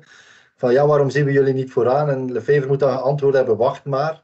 Van 0.55 0.73
ja, 0.73 0.87
waarom 0.87 1.09
zien 1.09 1.25
we 1.25 1.31
jullie 1.31 1.53
niet 1.53 1.71
vooraan? 1.71 2.09
En 2.09 2.31
Lefevre 2.31 2.67
moet 2.67 2.79
dan 2.79 2.97
geantwoord 2.97 3.35
hebben, 3.35 3.57
wacht 3.57 3.85
maar. 3.85 4.21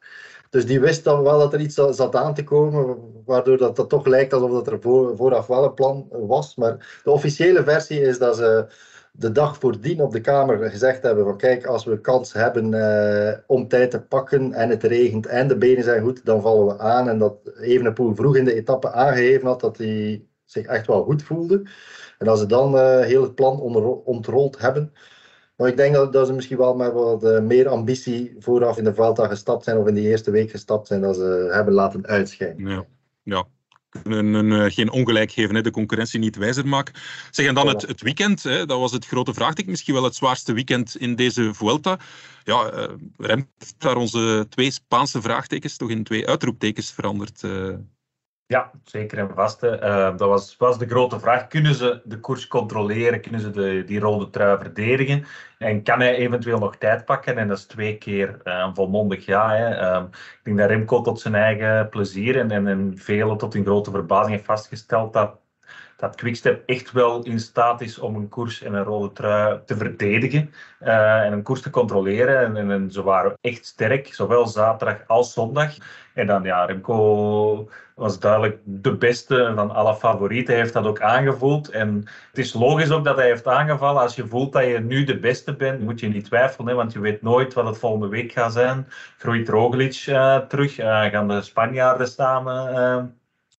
Dus 0.50 0.66
die 0.66 0.80
wist 0.80 1.04
dan 1.04 1.24
wel 1.24 1.40
dat 1.40 1.54
er 1.54 1.60
iets 1.60 1.76
zat 1.76 2.16
aan 2.16 2.34
te 2.34 2.44
komen, 2.44 2.98
waardoor 3.26 3.58
dat, 3.58 3.76
dat 3.76 3.90
toch 3.90 4.06
lijkt 4.06 4.34
alsof 4.34 4.52
dat 4.52 4.68
er 4.68 4.82
voor, 4.82 5.18
vooraf 5.18 5.48
wel 5.48 5.64
een 5.64 5.74
plan 5.74 6.08
was. 6.10 6.56
Maar 6.56 7.02
de 7.04 7.12
officiële 7.12 7.64
versie 7.64 8.02
is 8.02 8.18
dat 8.18 8.36
ze 8.36 8.66
de 9.12 9.32
dag 9.32 9.58
voordien 9.58 10.02
op 10.02 10.12
de 10.12 10.22
Kamer 10.22 10.70
gezegd 10.70 11.04
hebben 11.04 11.24
van 11.24 11.38
kijk, 11.38 11.66
als 11.66 11.86
we 11.86 12.02
kans 12.02 12.34
hebben 12.34 12.74
uh, 12.74 13.34
om 13.48 13.68
tijd 13.68 13.92
te 13.92 14.02
pakken 14.02 14.54
en 14.54 14.70
het 14.70 14.84
regent 14.84 15.26
en 15.28 15.48
de 15.48 15.58
benen 15.58 15.84
zijn 15.84 16.02
goed, 16.02 16.26
dan 16.26 16.42
vallen 16.42 16.66
we 16.66 16.80
aan. 16.80 17.10
En 17.10 17.20
dat 17.20 17.36
Evenepoel 17.62 18.16
vroeg 18.16 18.36
in 18.36 18.46
de 18.46 18.54
etappe 18.54 18.92
aangegeven 18.92 19.48
had 19.48 19.60
dat 19.60 19.78
hij 19.78 20.28
zich 20.52 20.66
echt 20.66 20.88
wel 20.88 21.04
goed 21.04 21.24
voelde. 21.24 21.64
En 22.18 22.28
als 22.28 22.40
ze 22.40 22.46
dan 22.46 22.76
uh, 22.76 23.00
heel 23.00 23.22
het 23.22 23.36
plan 23.36 23.60
ontrold 24.04 24.60
hebben, 24.60 24.94
maar 25.56 25.68
ik 25.68 25.78
denk 25.78 25.94
dat, 25.94 26.14
dat 26.14 26.28
ze 26.28 26.34
misschien 26.34 26.58
wel 26.58 26.76
met 26.76 26.94
wat 26.94 27.24
uh, 27.24 27.40
meer 27.40 27.68
ambitie 27.68 28.36
vooraf 28.40 28.78
in 28.78 28.84
de 28.84 28.94
Vuelta 28.94 29.28
gestapt 29.28 29.64
zijn 29.64 29.78
of 29.78 29.88
in 29.88 29.94
die 29.94 30.08
eerste 30.08 30.32
week 30.32 30.50
gestapt 30.50 30.88
zijn, 30.88 31.02
dat 31.02 31.16
ze 31.16 31.50
hebben 31.52 31.74
laten 31.74 32.08
uitschijnen. 32.08 32.70
Ja, 32.70 32.86
ja 33.24 33.48
kunnen 34.04 34.46
uh, 34.46 34.66
geen 34.68 34.92
ongelijk 34.92 35.32
geven, 35.32 35.56
hè, 35.56 35.62
de 35.62 35.72
concurrentie 35.72 36.20
niet 36.20 36.36
wijzer 36.36 36.68
maken. 36.68 36.94
Zeg, 37.32 37.48
en 37.48 37.56
dan 37.56 37.68
het, 37.68 37.82
het 37.82 38.02
weekend, 38.02 38.44
hè, 38.44 38.66
dat 38.66 38.80
was 38.80 38.92
het 38.92 39.06
grote 39.06 39.34
vraagteken, 39.34 39.72
misschien 39.72 39.94
wel 39.94 40.04
het 40.04 40.16
zwaarste 40.16 40.54
weekend 40.54 40.96
in 40.96 41.16
deze 41.16 41.54
Vuelta. 41.54 42.00
Ja, 42.44 42.74
uh, 42.74 42.84
Rem 43.18 43.50
heeft 43.58 43.76
daar 43.78 43.98
onze 43.98 44.46
twee 44.50 44.72
Spaanse 44.72 45.22
vraagtekens 45.22 45.78
toch 45.78 45.90
in 45.90 46.04
twee 46.04 46.28
uitroeptekens 46.28 46.92
veranderd. 46.92 47.44
Ja, 48.50 48.72
zeker 48.84 49.18
en 49.18 49.34
vast. 49.36 49.64
Uh, 49.64 50.18
dat 50.18 50.20
was, 50.20 50.58
was 50.58 50.78
de 50.78 50.88
grote 50.88 51.20
vraag. 51.20 51.48
Kunnen 51.48 51.76
ze 51.76 52.02
de 52.04 52.20
koers 52.20 52.48
controleren? 52.48 53.22
Kunnen 53.22 53.40
ze 53.42 53.50
de, 53.50 53.84
die 53.84 54.00
rode 54.00 54.30
trui 54.30 54.58
verdedigen? 54.58 55.26
En 55.58 55.84
kan 55.84 56.00
hij 56.00 56.16
eventueel 56.16 56.60
nog 56.60 56.76
tijd 56.76 57.06
pakken? 57.06 57.38
En 57.38 57.48
dat 57.48 57.58
is 57.58 57.66
twee 57.66 57.98
keer 57.98 58.40
een 58.44 58.76
volmondig 58.76 59.26
ja. 59.26 59.50
Hè. 59.50 59.96
Um, 59.96 60.04
ik 60.12 60.40
denk 60.44 60.58
dat 60.58 60.70
Remco 60.70 61.02
tot 61.02 61.20
zijn 61.20 61.36
eigen 61.36 61.90
plezier 61.90 62.40
en, 62.40 62.68
en, 62.68 63.38
tot 63.38 63.54
hun 63.54 63.66
grote 63.66 63.92
verbazing 63.92 64.32
heeft 64.32 64.46
vastgesteld 64.46 65.14
dat 65.14 65.40
dat 66.00 66.16
Quickstep 66.16 66.64
echt 66.66 66.92
wel 66.92 67.24
in 67.24 67.40
staat 67.40 67.82
is 67.82 68.00
om 68.00 68.16
een 68.16 68.30
koers 68.30 68.62
en 68.62 68.74
een 68.74 68.84
rode 68.84 69.12
trui 69.14 69.60
te 69.66 69.78
verdedigen 69.78 70.54
uh, 70.82 71.26
en 71.26 71.34
een 71.34 71.44
koers 71.44 71.62
te 71.62 71.70
controleren. 71.70 72.40
En, 72.40 72.58
en, 72.58 72.72
en, 72.72 72.92
ze 72.92 73.04
waren 73.04 73.38
echt 73.42 73.66
sterk, 73.66 74.14
zowel 74.14 74.48
zaterdag 74.48 75.08
als 75.08 75.34
zondag. 75.34 75.76
En 76.20 76.28
dan, 76.28 76.44
ja, 76.44 76.66
Remco 76.66 77.70
was 77.96 78.20
duidelijk 78.20 78.60
de 78.64 78.96
beste 78.96 79.52
van 79.56 79.72
alle 79.72 79.96
favorieten. 79.96 80.54
Hij 80.54 80.62
heeft 80.62 80.74
dat 80.74 80.86
ook 80.86 81.02
aangevoeld. 81.02 81.70
En 81.70 82.06
het 82.28 82.38
is 82.38 82.54
logisch 82.54 82.92
ook 82.92 83.04
dat 83.04 83.18
hij 83.18 83.26
heeft 83.26 83.48
aangevallen. 83.48 84.02
Als 84.02 84.16
je 84.16 84.28
voelt 84.28 84.54
dat 84.54 84.66
je 84.66 84.80
nu 84.80 85.04
de 85.04 85.20
beste 85.20 85.56
bent, 85.56 85.82
moet 85.82 86.00
je 86.00 86.08
niet 86.08 86.26
twijfelen. 86.26 86.68
Hè, 86.68 86.74
want 86.74 86.94
je 86.94 87.00
weet 87.00 87.22
nooit 87.22 87.54
wat 87.54 87.66
het 87.66 87.78
volgende 87.78 88.08
week 88.08 88.32
gaat 88.32 88.54
zijn. 88.54 88.88
Groeit 89.18 89.50
Roglic 89.50 90.06
uh, 90.10 90.38
terug? 90.38 90.80
Uh, 90.80 91.04
gaan 91.04 91.28
de 91.28 91.42
Spanjaarden 91.42 92.08
samen 92.08 92.74
uh, 92.74 93.04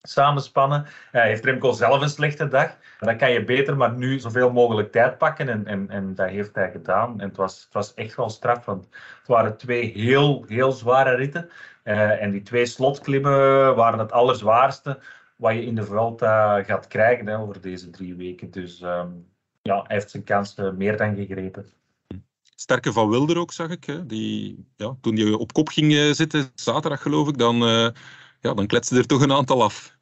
samenspannen? 0.02 0.86
heeft 1.10 1.44
Remco 1.44 1.72
zelf 1.72 2.02
een 2.02 2.08
slechte 2.08 2.48
dag? 2.48 2.76
Dan 3.00 3.16
kan 3.16 3.30
je 3.30 3.44
beter 3.44 3.76
maar 3.76 3.92
nu 3.92 4.18
zoveel 4.18 4.52
mogelijk 4.52 4.92
tijd 4.92 5.18
pakken. 5.18 5.48
En, 5.48 5.66
en, 5.66 5.90
en 5.90 6.14
dat 6.14 6.28
heeft 6.28 6.54
hij 6.54 6.70
gedaan. 6.70 7.20
En 7.20 7.28
het 7.28 7.36
was, 7.36 7.62
het 7.64 7.72
was 7.72 7.94
echt 7.94 8.16
wel 8.16 8.30
straf. 8.30 8.64
Want 8.64 8.88
het 9.18 9.28
waren 9.28 9.56
twee 9.56 9.92
heel, 9.92 10.44
heel 10.48 10.72
zware 10.72 11.14
ritten. 11.14 11.50
Uh, 11.84 12.22
en 12.22 12.30
die 12.30 12.42
twee 12.42 12.66
slotklimmen 12.66 13.74
waren 13.74 13.98
het 13.98 14.12
allerzwaarste 14.12 14.98
wat 15.36 15.52
je 15.52 15.64
in 15.64 15.74
de 15.74 15.82
Vuelta 15.82 16.62
gaat 16.62 16.86
krijgen 16.86 17.26
hè, 17.26 17.38
over 17.38 17.60
deze 17.60 17.90
drie 17.90 18.14
weken. 18.14 18.50
Dus 18.50 18.80
um, 18.80 19.26
ja, 19.62 19.76
hij 19.76 19.96
heeft 19.96 20.10
zijn 20.10 20.24
kans 20.24 20.58
uh, 20.58 20.70
meer 20.70 20.96
dan 20.96 21.16
gegrepen. 21.16 21.66
Sterke 22.54 22.92
van 22.92 23.10
Wilder 23.10 23.38
ook, 23.38 23.52
zag 23.52 23.70
ik. 23.70 23.84
Hè. 23.84 24.06
Die, 24.06 24.66
ja, 24.76 24.96
toen 25.00 25.16
hij 25.16 25.32
op 25.32 25.52
kop 25.52 25.68
ging 25.68 25.92
uh, 25.92 26.12
zitten, 26.12 26.50
zaterdag 26.54 27.02
geloof 27.02 27.28
ik, 27.28 27.38
dan, 27.38 27.56
ja, 28.40 28.54
dan 28.54 28.66
kletste 28.66 28.96
er 28.96 29.06
toch 29.06 29.22
een 29.22 29.32
aantal 29.32 29.62
af. 29.62 29.96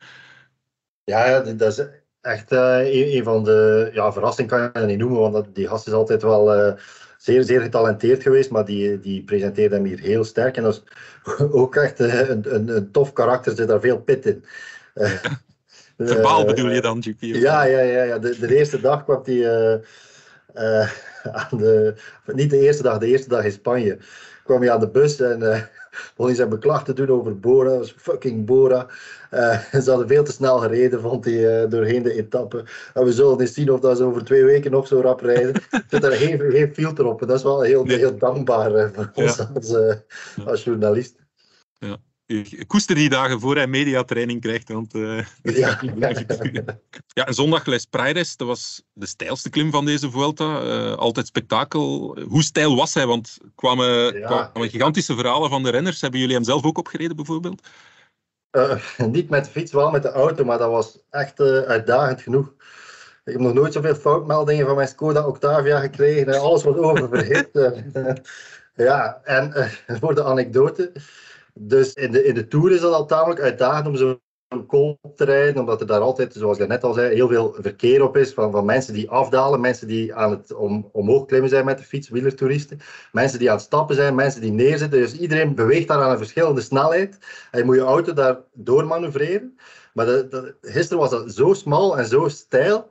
Ja, 1.04 1.40
dat 1.40 1.78
is 1.78 1.86
echt 2.20 2.50
een, 2.50 3.16
een, 3.16 3.24
van 3.24 3.44
de 3.44 3.90
ja, 3.92 4.12
verrassingen 4.12 4.50
kan 4.50 4.62
je 4.62 4.70
dat 4.72 4.86
niet 4.86 4.98
noemen, 4.98 5.32
want 5.32 5.54
die 5.54 5.68
gast 5.68 5.86
is 5.86 5.92
altijd 5.92 6.22
wel 6.22 6.76
zeer, 7.28 7.42
zeer 7.44 7.60
getalenteerd 7.60 8.22
geweest, 8.22 8.50
maar 8.50 8.64
die, 8.64 9.00
die 9.00 9.24
presenteerde 9.24 9.74
hem 9.74 9.84
hier 9.84 9.98
heel 9.98 10.24
sterk. 10.24 10.56
En 10.56 10.62
dat 10.62 10.74
is 10.74 10.82
ook 11.60 11.76
echt 11.76 11.98
een, 11.98 12.54
een, 12.54 12.68
een 12.76 12.90
tof 12.90 13.12
karakter, 13.12 13.50
er 13.50 13.58
zit 13.58 13.68
daar 13.68 13.80
veel 13.80 14.00
pit 14.00 14.26
in. 14.26 14.44
Verbaal 15.98 16.44
bedoel 16.44 16.70
je 16.70 16.80
dan, 16.80 17.02
GP? 17.02 17.20
Ja, 17.20 17.62
ja, 17.64 17.80
ja, 17.80 18.02
ja. 18.02 18.18
De, 18.18 18.38
de 18.38 18.56
eerste 18.56 18.80
dag 18.80 19.04
kwam 19.04 19.20
hij 19.24 19.34
uh, 19.34 19.76
uh, 20.54 20.90
aan 21.22 21.58
de... 21.58 21.94
Niet 22.26 22.50
de 22.50 22.60
eerste 22.60 22.82
dag, 22.82 22.98
de 22.98 23.06
eerste 23.06 23.28
dag 23.28 23.44
in 23.44 23.52
Spanje. 23.52 23.98
kwam 24.44 24.60
hij 24.60 24.72
aan 24.72 24.80
de 24.80 24.90
bus 24.90 25.20
en 25.20 25.68
begon 26.10 26.26
hij 26.26 26.34
zijn 26.34 26.48
beklag 26.48 26.84
te 26.84 26.92
doen 26.92 27.08
over 27.08 27.38
Bora. 27.38 27.82
Fucking 27.96 28.46
Bora. 28.46 28.86
Uh, 29.34 29.58
ze 29.82 29.90
hadden 29.90 30.08
veel 30.08 30.24
te 30.24 30.32
snel 30.32 30.58
gereden, 30.58 31.00
vond 31.00 31.24
hij, 31.24 31.62
uh, 31.62 31.70
doorheen 31.70 32.02
de 32.02 32.12
etappe. 32.12 32.64
En 32.94 33.04
we 33.04 33.12
zullen 33.12 33.40
eens 33.40 33.54
zien 33.54 33.72
of 33.72 33.80
dat 33.80 33.96
ze 33.96 34.04
over 34.04 34.24
twee 34.24 34.44
weken 34.44 34.70
nog 34.70 34.86
zo 34.86 35.00
rap 35.00 35.20
rijden. 35.20 35.54
Er 35.70 35.84
zit 35.88 36.04
er 36.04 36.12
geen, 36.12 36.40
geen 36.40 36.74
filter 36.74 37.06
op. 37.06 37.20
En 37.20 37.26
dat 37.26 37.36
is 37.36 37.42
wel 37.42 37.60
heel, 37.60 37.84
heel 37.84 38.18
dankbaar 38.18 38.74
uh, 38.74 38.88
voor 38.92 39.10
ons 39.14 39.36
ja. 39.36 39.50
als, 39.54 39.74
als 40.46 40.64
journalist. 40.64 41.16
Ja. 41.78 41.96
Ik 42.28 42.64
koester 42.66 42.94
die 42.94 43.08
dagen 43.08 43.40
voor 43.40 43.56
hij 43.56 43.66
mediatraining 43.66 44.40
krijgt. 44.40 44.68
Want, 44.68 44.94
uh, 44.94 45.24
ja. 45.42 45.80
ja, 47.14 47.26
en 47.26 47.34
zondag 47.34 47.66
Les 47.66 47.84
Praires, 47.84 48.36
dat 48.36 48.46
was 48.46 48.82
de 48.92 49.06
stijlste 49.06 49.50
klim 49.50 49.70
van 49.70 49.84
deze 49.84 50.10
Vuelta. 50.10 50.62
Uh, 50.62 50.94
altijd 50.94 51.26
spektakel. 51.26 52.18
Hoe 52.28 52.42
stijl 52.42 52.76
was 52.76 52.94
hij? 52.94 53.06
Want 53.06 53.38
kwamen, 53.54 54.18
ja. 54.18 54.26
kwamen 54.26 54.70
gigantische 54.70 55.14
verhalen 55.14 55.50
van 55.50 55.62
de 55.62 55.70
renners. 55.70 56.00
Hebben 56.00 56.20
jullie 56.20 56.34
hem 56.34 56.44
zelf 56.44 56.64
ook 56.64 56.78
opgereden 56.78 57.16
bijvoorbeeld? 57.16 57.68
Uh, 58.52 58.76
niet 58.96 59.28
met 59.28 59.44
de 59.44 59.50
fiets, 59.50 59.72
wel 59.72 59.90
met 59.90 60.02
de 60.02 60.10
auto, 60.10 60.44
maar 60.44 60.58
dat 60.58 60.70
was 60.70 60.98
echt 61.10 61.40
uitdagend 61.40 62.22
genoeg. 62.22 62.54
Ik 63.24 63.32
heb 63.32 63.40
nog 63.40 63.54
nooit 63.54 63.72
zoveel 63.72 63.94
foutmeldingen 63.94 64.66
van 64.66 64.76
mijn 64.76 64.88
Skoda 64.88 65.26
Octavia 65.26 65.80
gekregen. 65.80 66.40
Alles 66.40 66.62
was 66.62 66.76
oververhit. 66.76 67.48
ja, 68.74 69.20
en 69.24 69.70
voor 69.86 70.14
de 70.14 70.24
anekdote... 70.24 70.92
Dus 71.58 71.92
in 71.92 72.10
de, 72.10 72.24
in 72.24 72.34
de 72.34 72.48
Tour 72.48 72.72
is 72.72 72.80
dat 72.80 72.92
al 72.92 73.06
tamelijk 73.06 73.40
uitdagend 73.40 73.86
om 73.86 73.96
zo'n 73.96 74.20
kool 74.66 74.98
te 75.16 75.24
rijden, 75.24 75.60
omdat 75.60 75.80
er 75.80 75.86
daar 75.86 76.00
altijd, 76.00 76.32
zoals 76.32 76.58
ik 76.58 76.68
net 76.68 76.84
al 76.84 76.92
zei, 76.92 77.14
heel 77.14 77.28
veel 77.28 77.56
verkeer 77.60 78.02
op 78.02 78.16
is 78.16 78.32
van, 78.32 78.50
van 78.50 78.64
mensen 78.64 78.94
die 78.94 79.10
afdalen, 79.10 79.60
mensen 79.60 79.86
die 79.86 80.14
aan 80.14 80.30
het 80.30 80.54
om, 80.54 80.88
omhoog 80.92 81.26
klimmen 81.26 81.50
zijn 81.50 81.64
met 81.64 81.78
de 81.78 81.84
fiets, 81.84 82.08
wielertoeristen, 82.08 82.80
mensen 83.12 83.38
die 83.38 83.50
aan 83.50 83.56
het 83.56 83.64
stappen 83.64 83.96
zijn, 83.96 84.14
mensen 84.14 84.40
die 84.40 84.52
neerzitten. 84.52 85.00
Dus 85.00 85.18
iedereen 85.18 85.54
beweegt 85.54 85.88
daar 85.88 86.02
aan 86.02 86.10
een 86.10 86.18
verschillende 86.18 86.60
snelheid 86.60 87.18
en 87.50 87.58
je 87.58 87.64
moet 87.64 87.74
je 87.74 87.80
auto 87.80 88.12
daar 88.12 88.40
door 88.52 88.86
manoeuvreren. 88.86 89.58
Maar 89.94 90.06
gisteren 90.60 90.98
was 90.98 91.10
dat 91.10 91.32
zo 91.32 91.52
smal 91.52 91.98
en 91.98 92.06
zo 92.06 92.28
steil, 92.28 92.88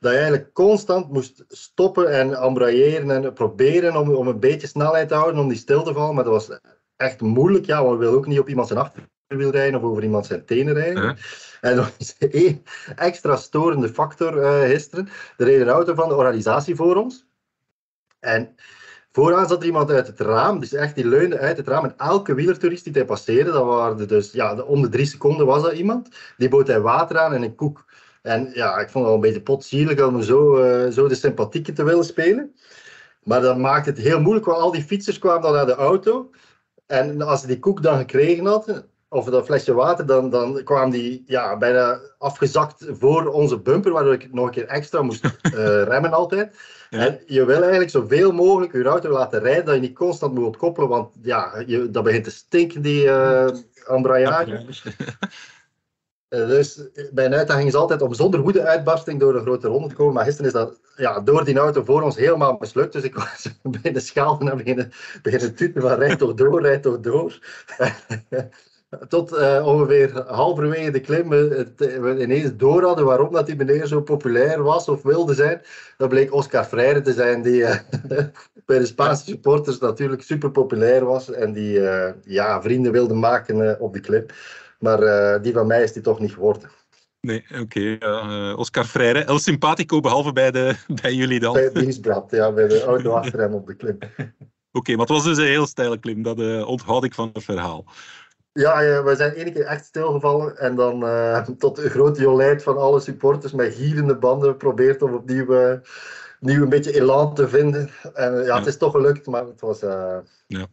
dat 0.00 0.12
je 0.12 0.18
eigenlijk 0.18 0.52
constant 0.52 1.12
moest 1.12 1.44
stoppen 1.48 2.10
en 2.12 2.34
embrayeren 2.34 3.10
en 3.10 3.32
proberen 3.32 3.96
om, 3.96 4.14
om 4.14 4.28
een 4.28 4.40
beetje 4.40 4.66
snelheid 4.66 5.08
te 5.08 5.14
houden, 5.14 5.40
om 5.40 5.48
die 5.48 5.58
stil 5.58 5.82
te 5.82 5.92
vallen. 5.92 6.14
Maar 6.14 6.24
dat 6.24 6.32
was 6.32 6.58
echt 6.98 7.20
moeilijk, 7.20 7.66
ja, 7.66 7.82
want 7.82 7.98
we 7.98 8.04
willen 8.04 8.18
ook 8.18 8.26
niet 8.26 8.38
op 8.38 8.48
iemand 8.48 8.68
zijn 8.68 8.78
achterwiel 8.78 9.50
rijden 9.50 9.80
of 9.80 9.86
over 9.86 10.02
iemand 10.02 10.26
zijn 10.26 10.44
tenen 10.44 10.74
rijden. 10.74 11.02
Uh 11.02 11.08
-huh. 11.08 11.18
En 11.60 11.76
nog 11.76 11.92
één 12.18 12.62
extra 12.96 13.36
storende 13.36 13.88
factor 13.88 14.36
uh, 14.36 14.60
gisteren. 14.60 15.08
Er 15.36 15.46
reed 15.46 15.60
een 15.60 15.68
auto 15.68 15.94
van 15.94 16.08
de 16.08 16.14
organisatie 16.14 16.74
voor 16.74 16.96
ons. 16.96 17.26
En 18.20 18.54
vooraan 19.12 19.48
zat 19.48 19.60
er 19.60 19.66
iemand 19.66 19.90
uit 19.90 20.06
het 20.06 20.20
raam, 20.20 20.60
dus 20.60 20.72
echt 20.72 20.94
die 20.94 21.08
leunde 21.08 21.38
uit 21.38 21.56
het 21.56 21.68
raam. 21.68 21.84
En 21.84 21.94
elke 21.96 22.34
wielertoerist 22.34 22.84
die 22.84 22.92
hij 22.92 23.04
passeerde, 23.04 23.50
dat 23.50 23.64
waren 23.64 24.08
dus, 24.08 24.32
ja, 24.32 24.60
om 24.60 24.82
de 24.82 24.88
drie 24.88 25.06
seconden 25.06 25.46
was 25.46 25.62
dat 25.62 25.72
iemand, 25.72 26.08
die 26.36 26.48
bood 26.48 26.66
hij 26.66 26.80
water 26.80 27.18
aan 27.18 27.34
en 27.34 27.42
een 27.42 27.54
koek. 27.54 27.84
En 28.22 28.50
ja, 28.54 28.78
ik 28.78 28.90
vond 28.90 28.94
het 28.94 29.04
wel 29.04 29.14
een 29.14 29.20
beetje 29.20 29.42
potzielig 29.42 30.02
om 30.02 30.22
zo, 30.22 30.64
uh, 30.64 30.90
zo 30.92 31.08
de 31.08 31.14
sympathieke 31.14 31.72
te 31.72 31.84
willen 31.84 32.04
spelen. 32.04 32.54
Maar 33.22 33.40
dat 33.40 33.58
maakte 33.58 33.90
het 33.90 33.98
heel 33.98 34.20
moeilijk, 34.20 34.46
want 34.46 34.58
al 34.58 34.70
die 34.70 34.82
fietsers 34.82 35.18
kwamen 35.18 35.42
dan 35.42 35.52
naar 35.52 35.66
de 35.66 35.74
auto. 35.74 36.30
En 36.88 37.22
als 37.22 37.40
ze 37.40 37.46
die 37.46 37.58
koek 37.58 37.82
dan 37.82 37.98
gekregen 37.98 38.46
hadden, 38.46 38.84
of 39.08 39.24
dat 39.24 39.44
flesje 39.44 39.74
water, 39.74 40.06
dan, 40.06 40.30
dan 40.30 40.62
kwam 40.64 40.90
die 40.90 41.22
ja, 41.26 41.56
bijna 41.56 42.00
afgezakt 42.18 42.86
voor 42.88 43.26
onze 43.26 43.58
bumper, 43.58 43.92
waardoor 43.92 44.12
ik 44.12 44.32
nog 44.32 44.46
een 44.46 44.52
keer 44.52 44.66
extra 44.66 45.02
moest 45.02 45.24
uh, 45.24 45.32
remmen 45.90 46.12
altijd. 46.12 46.56
Ja. 46.90 46.98
En 46.98 47.20
je 47.26 47.44
wil 47.44 47.60
eigenlijk 47.60 47.90
zoveel 47.90 48.32
mogelijk 48.32 48.72
je 48.72 48.84
auto 48.84 49.10
laten 49.10 49.40
rijden, 49.40 49.64
dat 49.64 49.74
je 49.74 49.80
niet 49.80 49.94
constant 49.94 50.34
moet 50.34 50.44
ontkoppelen, 50.44 50.88
want 50.88 51.14
ja, 51.22 51.62
je, 51.66 51.90
dat 51.90 52.04
begint 52.04 52.24
te 52.24 52.30
stinken, 52.30 52.82
die 52.82 53.04
uh. 53.04 53.48
Dus 56.28 56.80
mijn 57.12 57.34
uitdaging 57.34 57.68
is 57.68 57.74
altijd 57.74 58.02
om 58.02 58.14
zonder 58.14 58.40
woede 58.40 58.66
uitbarsting 58.66 59.20
door 59.20 59.34
een 59.34 59.42
grote 59.42 59.68
ronde 59.68 59.88
te 59.88 59.94
komen. 59.94 60.14
Maar 60.14 60.24
gisteren 60.24 60.46
is 60.46 60.52
dat 60.56 60.80
ja, 60.96 61.20
door 61.20 61.44
die 61.44 61.58
auto 61.58 61.84
voor 61.84 62.02
ons 62.02 62.16
helemaal 62.16 62.56
mislukt. 62.58 62.92
Dus 62.92 63.02
ik 63.02 63.14
was 63.14 63.48
beginnen 63.62 64.02
schelden 64.02 64.50
en 64.50 64.56
beginnen, 64.56 64.92
beginnen 65.22 65.54
tuten 65.54 65.82
van 65.82 65.94
rijd 65.98 66.18
toch 66.18 66.34
door, 66.34 66.62
rijd 66.62 66.82
toch 66.82 67.00
door. 67.00 67.38
Tot 69.08 69.32
uh, 69.32 69.66
ongeveer 69.66 70.22
halverwege 70.26 70.90
de 70.90 71.00
klim 71.00 71.28
we 71.28 72.16
ineens 72.20 72.56
door 72.56 72.82
hadden 72.84 73.04
waarom 73.04 73.32
dat 73.32 73.46
die 73.46 73.56
meneer 73.56 73.86
zo 73.86 74.00
populair 74.00 74.62
was 74.62 74.88
of 74.88 75.02
wilde 75.02 75.34
zijn. 75.34 75.60
Dat 75.96 76.08
bleek 76.08 76.32
Oscar 76.32 76.64
Freire 76.64 77.00
te 77.00 77.12
zijn, 77.12 77.42
die 77.42 77.64
bij 78.66 78.78
de 78.78 78.86
Spaanse 78.86 79.24
supporters 79.24 79.78
natuurlijk 79.78 80.22
super 80.22 80.50
populair 80.50 81.04
was. 81.04 81.30
En 81.30 81.52
die 81.52 81.80
ja, 82.24 82.62
vrienden 82.62 82.92
wilde 82.92 83.14
maken 83.14 83.80
op 83.80 83.92
de 83.92 84.00
klim. 84.00 84.26
Maar 84.78 85.02
uh, 85.02 85.42
die 85.42 85.52
van 85.52 85.66
mij 85.66 85.82
is 85.82 85.92
die 85.92 86.02
toch 86.02 86.20
niet 86.20 86.32
geworden. 86.32 86.70
Nee, 87.20 87.44
oké. 87.60 87.80
ja, 87.80 88.50
eh, 88.50 88.58
Oscar 88.58 88.84
Freire, 88.84 89.24
El 89.24 89.38
Simpatico, 89.38 90.00
behalve 90.00 90.32
bij, 90.32 90.50
de, 90.50 90.74
bij 91.02 91.14
jullie 91.14 91.40
dan. 91.40 91.52
Bij 91.52 91.62
het 91.62 91.74
dienstblad, 91.74 92.30
ja, 92.30 92.52
bij 92.52 92.68
de 92.68 92.82
auto 92.92 93.12
achter 93.12 93.38
hem 93.40 93.54
op 93.54 93.66
de 93.66 93.74
klim. 93.74 93.98
Oké, 94.72 94.90
maar 94.90 95.00
het 95.00 95.08
was 95.08 95.24
dus 95.24 95.38
een 95.38 95.44
heel 95.44 95.66
steile 95.66 95.98
klim. 95.98 96.22
Dat 96.22 96.40
eh, 96.40 96.68
onthoud 96.68 97.04
ik 97.04 97.14
van 97.14 97.30
het 97.32 97.44
verhaal. 97.44 97.84
Ja, 98.52 98.80
ja, 98.80 99.02
we 99.02 99.16
zijn 99.16 99.34
één 99.34 99.52
keer 99.52 99.64
echt 99.64 99.84
stilgevallen 99.84 100.56
en 100.58 100.74
dan 100.74 101.06
eh, 101.06 101.40
tot 101.58 101.76
de 101.76 101.90
grote 101.90 102.20
jolijt 102.20 102.62
van 102.62 102.76
alle 102.78 103.00
supporters 103.00 103.52
met 103.52 103.74
gierende 103.74 104.16
banden 104.16 104.50
geprobeerd 104.50 105.02
om 105.02 105.14
opnieuw, 105.14 105.54
eh, 105.54 105.78
opnieuw 106.40 106.62
een 106.62 106.68
beetje 106.68 106.94
elan 107.00 107.34
te 107.34 107.48
vinden. 107.48 107.90
En 108.14 108.40
eh, 108.40 108.46
ja, 108.46 108.58
het 108.58 108.66
is 108.66 108.76
toch 108.76 108.92
gelukt, 108.92 109.26
maar 109.26 109.44
het 109.46 109.60
was... 109.60 109.82
eh, 109.82 110.16
Ja. 110.46 110.66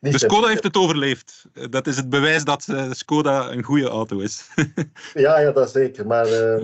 De 0.00 0.08
niet 0.08 0.20
Skoda 0.20 0.48
heeft 0.48 0.62
het 0.62 0.76
overleefd. 0.76 1.44
Eh, 1.54 1.64
Dat 1.70 1.86
is 1.86 1.96
het 1.96 2.08
bewijs 2.08 2.44
dat 2.44 2.66
eh, 2.68 2.90
Skoda 2.90 3.50
een 3.50 3.62
goede 3.62 3.88
auto 3.88 4.18
is. 4.18 4.48
Ja, 5.14 5.38
ja, 5.40 5.52
dat 5.52 5.70
zeker. 5.70 6.06
Maar 6.06 6.24
eh, 6.24 6.60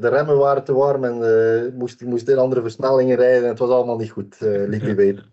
de 0.00 0.08
remmen 0.08 0.36
waren 0.36 0.64
te 0.64 0.72
warm 0.72 1.04
en 1.04 1.74
moest, 1.76 2.00
moest 2.00 2.28
in 2.28 2.38
andere 2.38 2.60
versnellingen 2.60 3.16
rijden. 3.16 3.42
En 3.42 3.48
het 3.48 3.58
was 3.58 3.70
allemaal 3.70 3.96
niet 3.96 4.10
goed, 4.10 4.36
liet 4.40 4.82
hij 4.82 4.94
weten. 4.94 5.24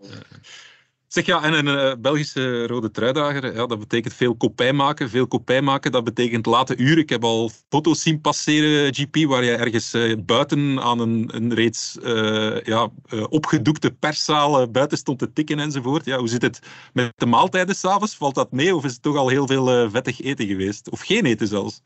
Zeg 1.14 1.26
ja, 1.26 1.44
en 1.44 1.54
een 1.54 1.68
eh, 1.68 1.94
Belgische 2.00 2.68
rode 2.68 2.92
truidager, 2.92 3.54
ja, 3.56 3.66
dat 3.66 3.80
betekent 3.80 4.14
veel 4.14 4.36
kopij 4.36 4.74
maken. 4.74 5.10
Veel 5.10 5.28
kopij 5.28 5.62
maken, 5.62 5.92
dat 5.92 6.04
betekent 6.04 6.46
late 6.46 6.78
uren. 6.78 6.98
Ik 6.98 7.10
heb 7.10 7.24
al 7.24 7.52
foto's 7.70 8.02
zien 8.02 8.22
passeren, 8.22 8.94
GP, 8.94 9.28
waar 9.28 9.44
je 9.44 9.56
ergens 9.56 9.94
eh, 9.94 10.18
buiten 10.26 10.80
aan 10.82 11.00
een, 11.00 11.30
een 11.34 11.54
reeds 11.54 12.00
eh, 12.04 12.62
ja, 12.62 12.90
opgedoekte 13.30 13.92
perszaal 13.92 14.72
buiten 14.72 14.98
stond 14.98 15.20
te 15.20 15.34
tikken 15.34 15.60
enzovoort. 15.60 16.06
Ja, 16.06 16.18
hoe 16.18 16.28
zit 16.28 16.42
het 16.42 16.60
met 16.94 17.14
de 17.16 17.26
maaltijden 17.26 17.76
s'avonds? 17.76 18.16
Valt 18.16 18.36
dat 18.36 18.52
mee 18.52 18.76
of 18.76 18.86
is 18.86 18.94
het 18.94 19.02
toch 19.02 19.18
al 19.18 19.30
heel 19.30 19.48
veel 19.48 19.90
vettig 19.90 20.22
eten 20.22 20.48
geweest? 20.48 20.90
Of 20.90 21.02
geen 21.02 21.26
eten 21.26 21.48
zelfs? 21.48 21.82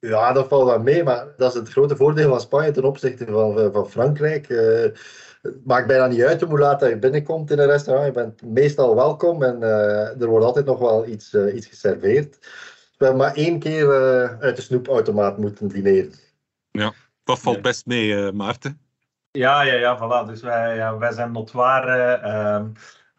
Ja, 0.00 0.32
dat 0.32 0.48
valt 0.48 0.68
wel 0.68 0.80
mee, 0.80 1.02
maar 1.02 1.26
dat 1.36 1.54
is 1.54 1.58
het 1.60 1.68
grote 1.68 1.96
voordeel 1.96 2.28
van 2.28 2.40
Spanje 2.40 2.70
ten 2.70 2.84
opzichte 2.84 3.26
van, 3.26 3.70
van 3.72 3.90
Frankrijk. 3.90 4.48
Het 5.42 5.66
maakt 5.66 5.86
bijna 5.86 6.06
niet 6.06 6.22
uit 6.22 6.40
hoe 6.40 6.58
laat 6.58 6.80
dat 6.80 6.88
je 6.88 6.98
binnenkomt 6.98 7.50
in 7.50 7.58
een 7.58 7.66
restaurant. 7.66 8.06
Je 8.06 8.12
bent 8.12 8.42
meestal 8.42 8.94
welkom 8.94 9.42
en 9.42 9.62
eh, 9.62 10.20
er 10.20 10.26
wordt 10.26 10.44
altijd 10.44 10.66
nog 10.66 10.78
wel 10.78 11.06
iets, 11.06 11.34
eh, 11.34 11.54
iets 11.54 11.66
geserveerd. 11.66 12.38
We 12.98 13.04
hebben 13.08 13.26
maar 13.26 13.34
één 13.34 13.58
keer 13.58 13.90
eh, 13.90 14.40
uit 14.40 14.56
de 14.56 14.62
snoepautomaat 14.62 15.38
moeten 15.38 15.68
dineren. 15.68 16.12
Ja, 16.70 16.92
dat 17.24 17.38
valt 17.38 17.62
best 17.62 17.86
mee, 17.86 18.26
eh, 18.26 18.32
Maarten. 18.32 18.80
Ja, 19.30 19.62
ja, 19.62 19.74
ja, 19.74 19.96
voilà. 19.98 20.28
Dus 20.28 20.42
wij, 20.42 20.76
ja, 20.76 20.98
wij 20.98 21.12
zijn 21.12 21.32
notoire 21.32 22.12
ehm 22.12 22.66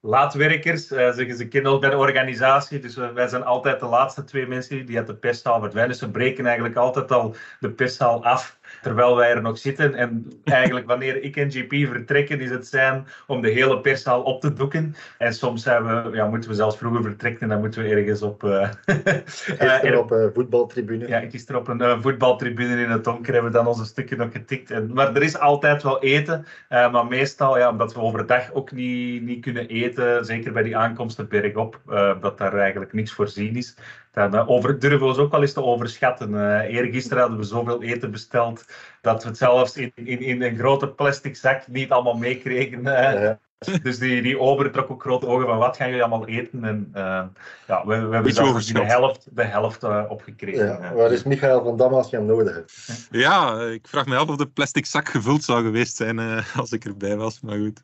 laatwerkers. 0.04 0.88
Zeggen 0.88 1.36
ze 1.36 1.70
ons 1.70 1.80
bij 1.80 1.90
de 1.90 1.98
organisatie. 1.98 2.80
Dus 2.80 2.96
wij, 2.96 3.14
wij 3.14 3.28
zijn 3.28 3.44
altijd 3.44 3.80
de 3.80 3.86
laatste 3.86 4.24
twee 4.24 4.48
mensen 4.48 4.86
die 4.86 4.98
uit 4.98 5.08
de 5.08 5.16
perszaal 5.16 5.60
verdwijnen. 5.60 5.92
Dus 5.92 6.02
we 6.02 6.10
breken 6.10 6.46
eigenlijk 6.46 6.76
altijd 6.76 7.12
al 7.12 7.36
de 7.60 7.72
perszaal 7.72 8.24
af 8.24 8.60
terwijl 8.82 9.16
wij 9.16 9.30
er 9.32 9.42
nog 9.42 9.58
zitten. 9.58 9.94
En 9.96 10.32
eigenlijk 10.44 10.88
wanneer 10.88 11.24
ik 11.24 11.36
en 11.36 11.52
GP 11.52 11.74
vertrekken, 11.92 12.40
is 12.42 12.50
het 12.50 12.68
zijn 12.68 13.08
om 13.28 13.42
de 13.42 13.50
hele 13.50 13.80
perszaal 13.82 14.22
op 14.22 14.42
te 14.42 14.54
doeken. 14.54 14.96
En 15.18 15.34
soms 15.34 15.64
zijn 15.64 15.84
we, 15.86 16.16
ja, 16.16 16.28
moeten 16.28 16.50
we 16.50 16.56
zelfs 16.56 16.78
vroeger 16.78 17.02
vertrekken 17.04 17.42
en 17.42 17.50
dan 17.50 17.60
moeten 17.60 17.84
we 17.84 17.90
ergens 17.90 18.22
op... 18.22 18.44
eh, 18.44 18.70
Gisteren 19.26 19.84
er- 19.84 19.98
op 20.00 20.12
een 20.12 20.32
voetbaltribune. 20.34 21.08
ja, 21.08 21.20
gisteren 21.20 21.62
op 21.62 21.68
een 21.68 21.82
eh, 21.82 22.02
voetbaltribune 22.02 22.82
in 22.84 22.90
het 22.90 23.04
donker 23.04 23.34
hebben 23.34 23.52
we 23.52 23.58
dan 23.58 23.68
onze 23.68 23.86
stukken 23.86 24.18
nog 24.18 24.32
getikt. 24.32 24.72
En, 24.72 24.94
maar 24.94 25.16
er 25.16 25.24
is 25.24 25.40
altijd 25.40 25.84
wel 25.84 26.02
eten. 26.02 26.46
eh, 26.70 26.92
maar 26.92 27.06
meestal, 27.06 27.58
ja, 27.58 27.70
omdat 27.70 27.94
we 27.94 28.00
overdag 28.00 28.52
ook 28.54 28.72
niet, 28.72 29.22
niet 29.24 29.42
kunnen 29.42 29.68
eten, 29.68 30.26
zeker 30.26 30.52
bij 30.54 30.64
die 30.64 30.78
aankomsten 30.78 31.28
bergop, 31.28 31.80
eh 31.90 32.22
dat 32.22 32.38
daar 32.38 32.54
eigenlijk 32.58 32.94
niks 32.94 33.12
voorzien 33.14 33.56
is. 33.56 33.76
Dan 34.14 34.36
eh, 34.36 34.50
over, 34.50 34.80
durven 34.80 35.00
we 35.00 35.06
ons 35.06 35.18
ook 35.18 35.32
wel 35.32 35.42
eens 35.42 35.54
te 35.54 35.64
overschatten. 35.64 36.36
Eh 36.36 36.74
eergisteren 36.76 37.20
hadden 37.20 37.40
we 37.40 37.46
zoveel 37.46 37.84
eten 37.84 38.12
besteld 38.12 38.66
dat 39.02 39.24
we 39.24 39.30
het 39.30 39.38
zelfs 39.38 39.78
in, 39.78 39.92
in, 39.96 40.20
in 40.22 40.42
een 40.42 40.58
grote 40.58 40.90
plastic 40.90 41.36
zak 41.36 41.68
niet 41.68 41.92
allemaal 41.92 42.18
meekregen. 42.18 42.86
eh. 42.88 43.36
Dus 43.84 43.98
die, 44.00 44.22
die 44.22 44.40
ober 44.40 44.72
trok 44.72 44.92
ook 44.92 45.02
grote 45.02 45.28
ogen 45.28 45.48
van 45.48 45.58
wat 45.58 45.78
gaan 45.78 45.88
jullie 45.88 46.04
allemaal 46.04 46.28
eten? 46.28 46.64
En 46.64 46.90
eh, 46.94 47.24
ja, 47.68 47.86
we, 47.86 48.08
we 48.08 48.14
hebben 48.14 48.34
zelfs 48.34 48.50
overschat. 48.50 48.82
de 48.82 48.88
helft, 48.88 49.28
de 49.32 49.44
helft 49.44 49.84
eh, 49.84 50.04
opgekregen. 50.08 50.66
Ja, 50.66 50.94
waar 50.94 51.12
is 51.12 51.24
Michael 51.24 51.64
van 51.64 51.78
Dam 51.78 51.94
als 51.94 52.10
je 52.10 52.16
hem 52.16 52.26
nodig 52.26 52.54
hebt? 52.54 53.08
Ja, 53.12 53.62
ik 53.62 53.88
vraag 53.88 54.06
me 54.06 54.18
af 54.18 54.28
of 54.28 54.36
de 54.36 54.48
plastic 54.48 54.86
zak 54.86 55.10
gevuld 55.10 55.44
zou 55.44 55.64
geweest 55.64 55.96
zijn 55.96 56.20
eh, 56.20 56.58
als 56.58 56.72
ik 56.72 56.86
erbij 56.86 57.18
was. 57.18 57.40
Maar 57.42 57.58
goed. 57.58 57.82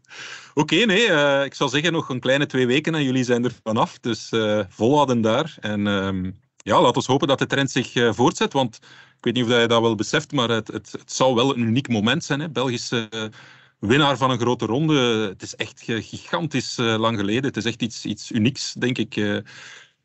Oké, 0.54 0.76
nee, 0.76 1.08
eh, 1.08 1.44
ik 1.44 1.54
zou 1.54 1.70
zeggen 1.70 1.92
nog 1.92 2.10
een 2.10 2.20
kleine 2.20 2.46
twee 2.46 2.68
weken 2.68 2.96
en 2.96 3.04
jullie 3.04 3.24
zijn 3.24 3.44
er 3.44 3.52
vanaf. 3.64 4.00
Dus 4.00 4.30
eh 4.32 4.60
volhouden 4.70 5.22
daar. 5.22 5.58
En 5.60 5.88
ehm, 5.88 6.32
ja, 6.58 6.82
laten 6.82 7.02
we 7.02 7.12
hopen 7.12 7.28
dat 7.28 7.40
de 7.40 7.46
trend 7.46 7.72
zich 7.72 7.96
eh, 7.96 8.14
voortzet. 8.14 8.54
Want 8.54 8.76
ik 9.18 9.26
weet 9.26 9.34
niet 9.34 9.44
of 9.44 9.50
je 9.50 9.68
dat 9.68 9.82
wel 9.82 9.96
beseft, 9.96 10.32
maar 10.32 10.50
het, 10.50 10.68
het, 10.68 10.92
het 10.92 11.12
zou 11.12 11.36
wel 11.36 11.56
een 11.56 11.62
uniek 11.62 11.88
moment 11.88 12.24
zijn. 12.24 12.40
Hè? 12.40 12.50
Belgische 12.50 13.10
winnaar 13.80 14.18
van 14.18 14.32
een 14.32 14.40
grote 14.40 14.66
ronde. 14.66 15.28
Het 15.30 15.42
is 15.42 15.56
echt 15.56 15.82
gigantisch 15.86 16.78
eh, 16.78 16.98
lang 16.98 17.18
geleden. 17.18 17.44
Het 17.44 17.58
is 17.58 17.66
echt 17.66 17.82
iets, 17.82 18.06
iets 18.06 18.32
unieks, 18.32 18.74
denk 18.74 18.98
ik. 18.98 19.16
Eh, 19.16 19.24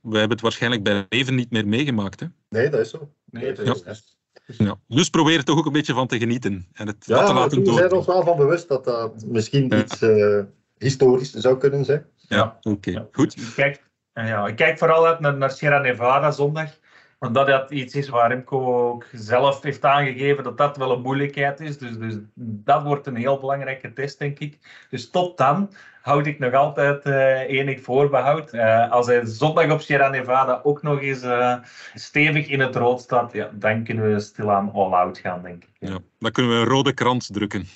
we 0.01 0.19
hebben 0.19 0.31
het 0.31 0.41
waarschijnlijk 0.41 0.83
bij 0.83 1.07
leven 1.09 1.35
niet 1.35 1.51
meer 1.51 1.67
meegemaakt. 1.67 2.21
Hè? 2.21 2.27
Nee, 2.49 2.71
dat 2.71 2.81
is 2.81 2.91
zo. 2.91 3.11
Nee, 3.31 3.53
dat 3.53 3.67
Ja. 3.67 3.73
is 3.73 3.83
echt. 3.83 4.17
Ja. 4.47 4.79
Dus 4.89 5.09
probeer 5.09 5.37
er 5.39 5.45
toch 5.45 5.59
ook 5.59 5.67
een 5.67 5.73
beetje 5.73 5.95
van 5.95 6.07
te 6.07 6.19
genieten. 6.19 6.67
En 6.73 6.87
het 6.87 7.07
dat 7.07 7.19
Ja, 7.19 7.27
te 7.27 7.33
maar 7.33 7.43
laten 7.43 7.63
we 7.63 7.73
zijn 7.73 7.93
ons 7.93 8.07
wel 8.07 8.23
van 8.23 8.37
bewust 8.37 8.69
dat 8.69 8.85
dat 8.85 9.25
misschien 9.27 9.69
Ja. 9.69 9.79
iets 9.83 10.03
eh, 10.03 10.41
historisch 10.79 11.33
zou 11.33 11.59
kunnen 11.59 11.85
zijn. 11.85 12.07
Ja, 12.17 12.59
oké. 12.63 13.09
Goed. 13.13 13.37
Ik 13.37 13.53
kijk, 13.55 13.91
eh, 14.13 14.29
ja, 14.29 14.47
ik 14.47 14.57
kijk 14.57 14.79
vooral 14.79 15.07
uit 15.07 15.21
naar, 15.21 15.37
naar 15.37 15.51
Sierra 15.51 15.79
Nevada 15.79 16.31
zondag. 16.31 16.79
Omdat 17.27 17.47
dat 17.47 17.71
iets 17.71 17.95
is 17.95 18.09
waar 18.09 18.29
Remco 18.29 18.89
ook 18.89 19.07
zelf 19.13 19.63
heeft 19.63 19.85
aangegeven 19.85 20.45
dat 20.45 20.59
dat 20.59 20.77
wel 20.77 20.93
een 20.93 21.03
moeilijkheid 21.03 21.61
is. 21.61 21.79
Dus, 21.79 21.99
dus 21.99 22.15
dat 22.35 22.83
wordt 22.83 23.07
een 23.07 23.17
heel 23.17 23.39
belangrijke 23.39 23.93
test, 23.93 24.19
denk 24.19 24.39
ik. 24.39 24.59
Dus 24.91 25.11
tot 25.11 25.39
dan 25.39 25.73
houd 26.03 26.27
ik 26.27 26.39
nog 26.39 26.53
altijd 26.53 27.03
eh, 27.03 27.41
enig 27.41 27.83
voorbehoud. 27.83 28.51
Eh, 28.51 28.91
als 28.91 29.07
hij 29.07 29.25
zondag 29.25 29.71
op 29.71 29.81
Sierra 29.81 30.09
Nevada 30.09 30.61
ook 30.63 30.83
nog 30.83 31.01
eens 31.01 31.23
eh, 31.23 31.57
stevig 31.95 32.49
in 32.49 32.61
het 32.61 32.77
rood 32.77 33.01
staat, 33.01 33.33
ja, 33.33 33.51
dan 33.53 33.85
kunnen 33.85 34.13
we 34.13 34.21
stilaan 34.21 34.73
all-out 34.73 35.19
gaan, 35.19 35.43
denk 35.43 35.63
ik. 35.63 35.89
Ja. 35.89 35.99
Dan 36.19 36.31
kunnen 36.31 36.53
we 36.53 36.59
een 36.59 36.69
rode 36.69 36.93
krant 36.93 37.33
drukken. 37.33 37.67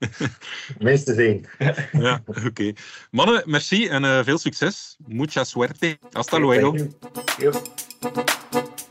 Minstens 0.78 1.18
één. 1.28 1.44
Ja, 1.92 2.22
oké. 2.46 2.72
Mannen, 3.10 3.42
merci 3.46 3.88
en 3.88 4.04
eh, 4.04 4.24
veel 4.24 4.38
succes. 4.38 4.96
Mucha 5.06 5.44
suerte. 5.44 5.98
Hasta 6.12 6.38
luego. 6.38 6.74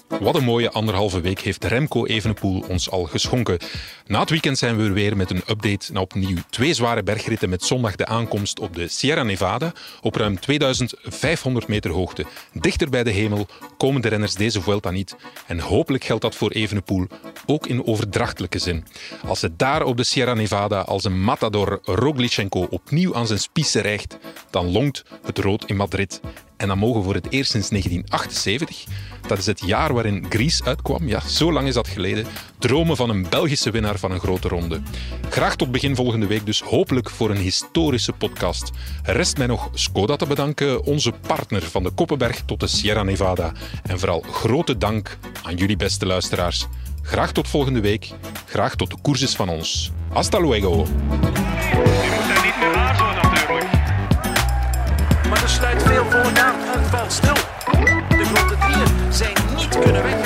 Wat 0.09 0.35
een 0.35 0.43
mooie 0.43 0.71
anderhalve 0.71 1.21
week 1.21 1.39
heeft 1.39 1.63
Remco 1.63 2.05
Evenepoel 2.05 2.63
ons 2.67 2.89
al 2.89 3.03
geschonken. 3.03 3.57
Na 4.05 4.19
het 4.19 4.29
weekend 4.29 4.57
zijn 4.57 4.77
we 4.77 4.91
weer 4.91 5.17
met 5.17 5.31
een 5.31 5.43
update 5.49 5.91
naar 5.91 6.01
opnieuw 6.01 6.37
twee 6.49 6.73
zware 6.73 7.03
bergritten 7.03 7.49
met 7.49 7.63
zondag 7.63 7.95
de 7.95 8.05
aankomst 8.05 8.59
op 8.59 8.75
de 8.75 8.87
Sierra 8.87 9.23
Nevada 9.23 9.73
op 10.01 10.15
ruim 10.15 10.39
2500 10.39 11.67
meter 11.67 11.91
hoogte. 11.91 12.25
Dichter 12.53 12.89
bij 12.89 13.03
de 13.03 13.11
hemel 13.11 13.47
komen 13.77 14.01
de 14.01 14.07
renners 14.07 14.33
deze 14.33 14.61
Vuelta 14.61 14.91
niet 14.91 15.15
en 15.47 15.59
hopelijk 15.59 16.03
geldt 16.03 16.21
dat 16.21 16.35
voor 16.35 16.51
Evenepoel 16.51 17.07
ook 17.45 17.67
in 17.67 17.85
overdrachtelijke 17.85 18.59
zin. 18.59 18.85
Als 19.27 19.41
het 19.41 19.59
daar 19.59 19.83
op 19.83 19.97
de 19.97 20.03
Sierra 20.03 20.33
Nevada 20.33 20.81
als 20.81 21.03
een 21.03 21.21
matador 21.21 21.79
Roglichenko 21.83 22.67
opnieuw 22.69 23.15
aan 23.15 23.27
zijn 23.27 23.39
spiezen 23.39 23.81
rijgt, 23.81 24.17
dan 24.49 24.71
longt 24.71 25.03
het 25.25 25.37
rood 25.37 25.65
in 25.65 25.75
Madrid. 25.75 26.21
En 26.59 26.67
dan 26.67 26.77
mogen 26.77 26.99
we 26.99 27.05
voor 27.05 27.13
het 27.13 27.27
eerst 27.29 27.51
sinds 27.51 27.69
1978, 27.69 28.83
dat 29.27 29.37
is 29.37 29.45
het 29.45 29.61
jaar 29.65 29.93
waarin 29.93 30.25
Gries 30.29 30.63
uitkwam, 30.63 31.07
ja, 31.07 31.19
zo 31.19 31.51
lang 31.51 31.67
is 31.67 31.73
dat 31.73 31.87
geleden, 31.87 32.25
dromen 32.57 32.95
van 32.95 33.09
een 33.09 33.29
Belgische 33.29 33.71
winnaar 33.71 33.99
van 33.99 34.11
een 34.11 34.19
grote 34.19 34.47
ronde. 34.47 34.81
Graag 35.29 35.55
tot 35.55 35.71
begin 35.71 35.95
volgende 35.95 36.27
week 36.27 36.45
dus 36.45 36.61
hopelijk 36.61 37.09
voor 37.09 37.29
een 37.29 37.37
historische 37.37 38.13
podcast. 38.13 38.71
Rest 39.03 39.37
mij 39.37 39.47
nog 39.47 39.69
Skoda 39.73 40.15
te 40.15 40.25
bedanken, 40.25 40.83
onze 40.83 41.11
partner 41.27 41.61
van 41.61 41.83
de 41.83 41.89
Koppenberg 41.89 42.41
tot 42.45 42.59
de 42.59 42.67
Sierra 42.67 43.03
Nevada. 43.03 43.51
En 43.83 43.99
vooral 43.99 44.23
grote 44.31 44.77
dank 44.77 45.17
aan 45.43 45.55
jullie 45.55 45.77
beste 45.77 46.05
luisteraars. 46.05 46.67
Graag 47.01 47.31
tot 47.31 47.47
volgende 47.47 47.81
week. 47.81 48.09
Graag 48.45 48.75
tot 48.75 48.89
de 48.89 48.97
koers 49.01 49.35
van 49.35 49.49
ons. 49.49 49.91
Hasta 50.13 50.39
luego. 50.39 50.85
stil. 57.11 57.33
De 58.09 58.25
grote 58.25 58.55
dieren 58.67 59.13
zijn 59.13 59.33
niet 59.55 59.67
kunnen 59.67 60.03
weg. 60.03 60.18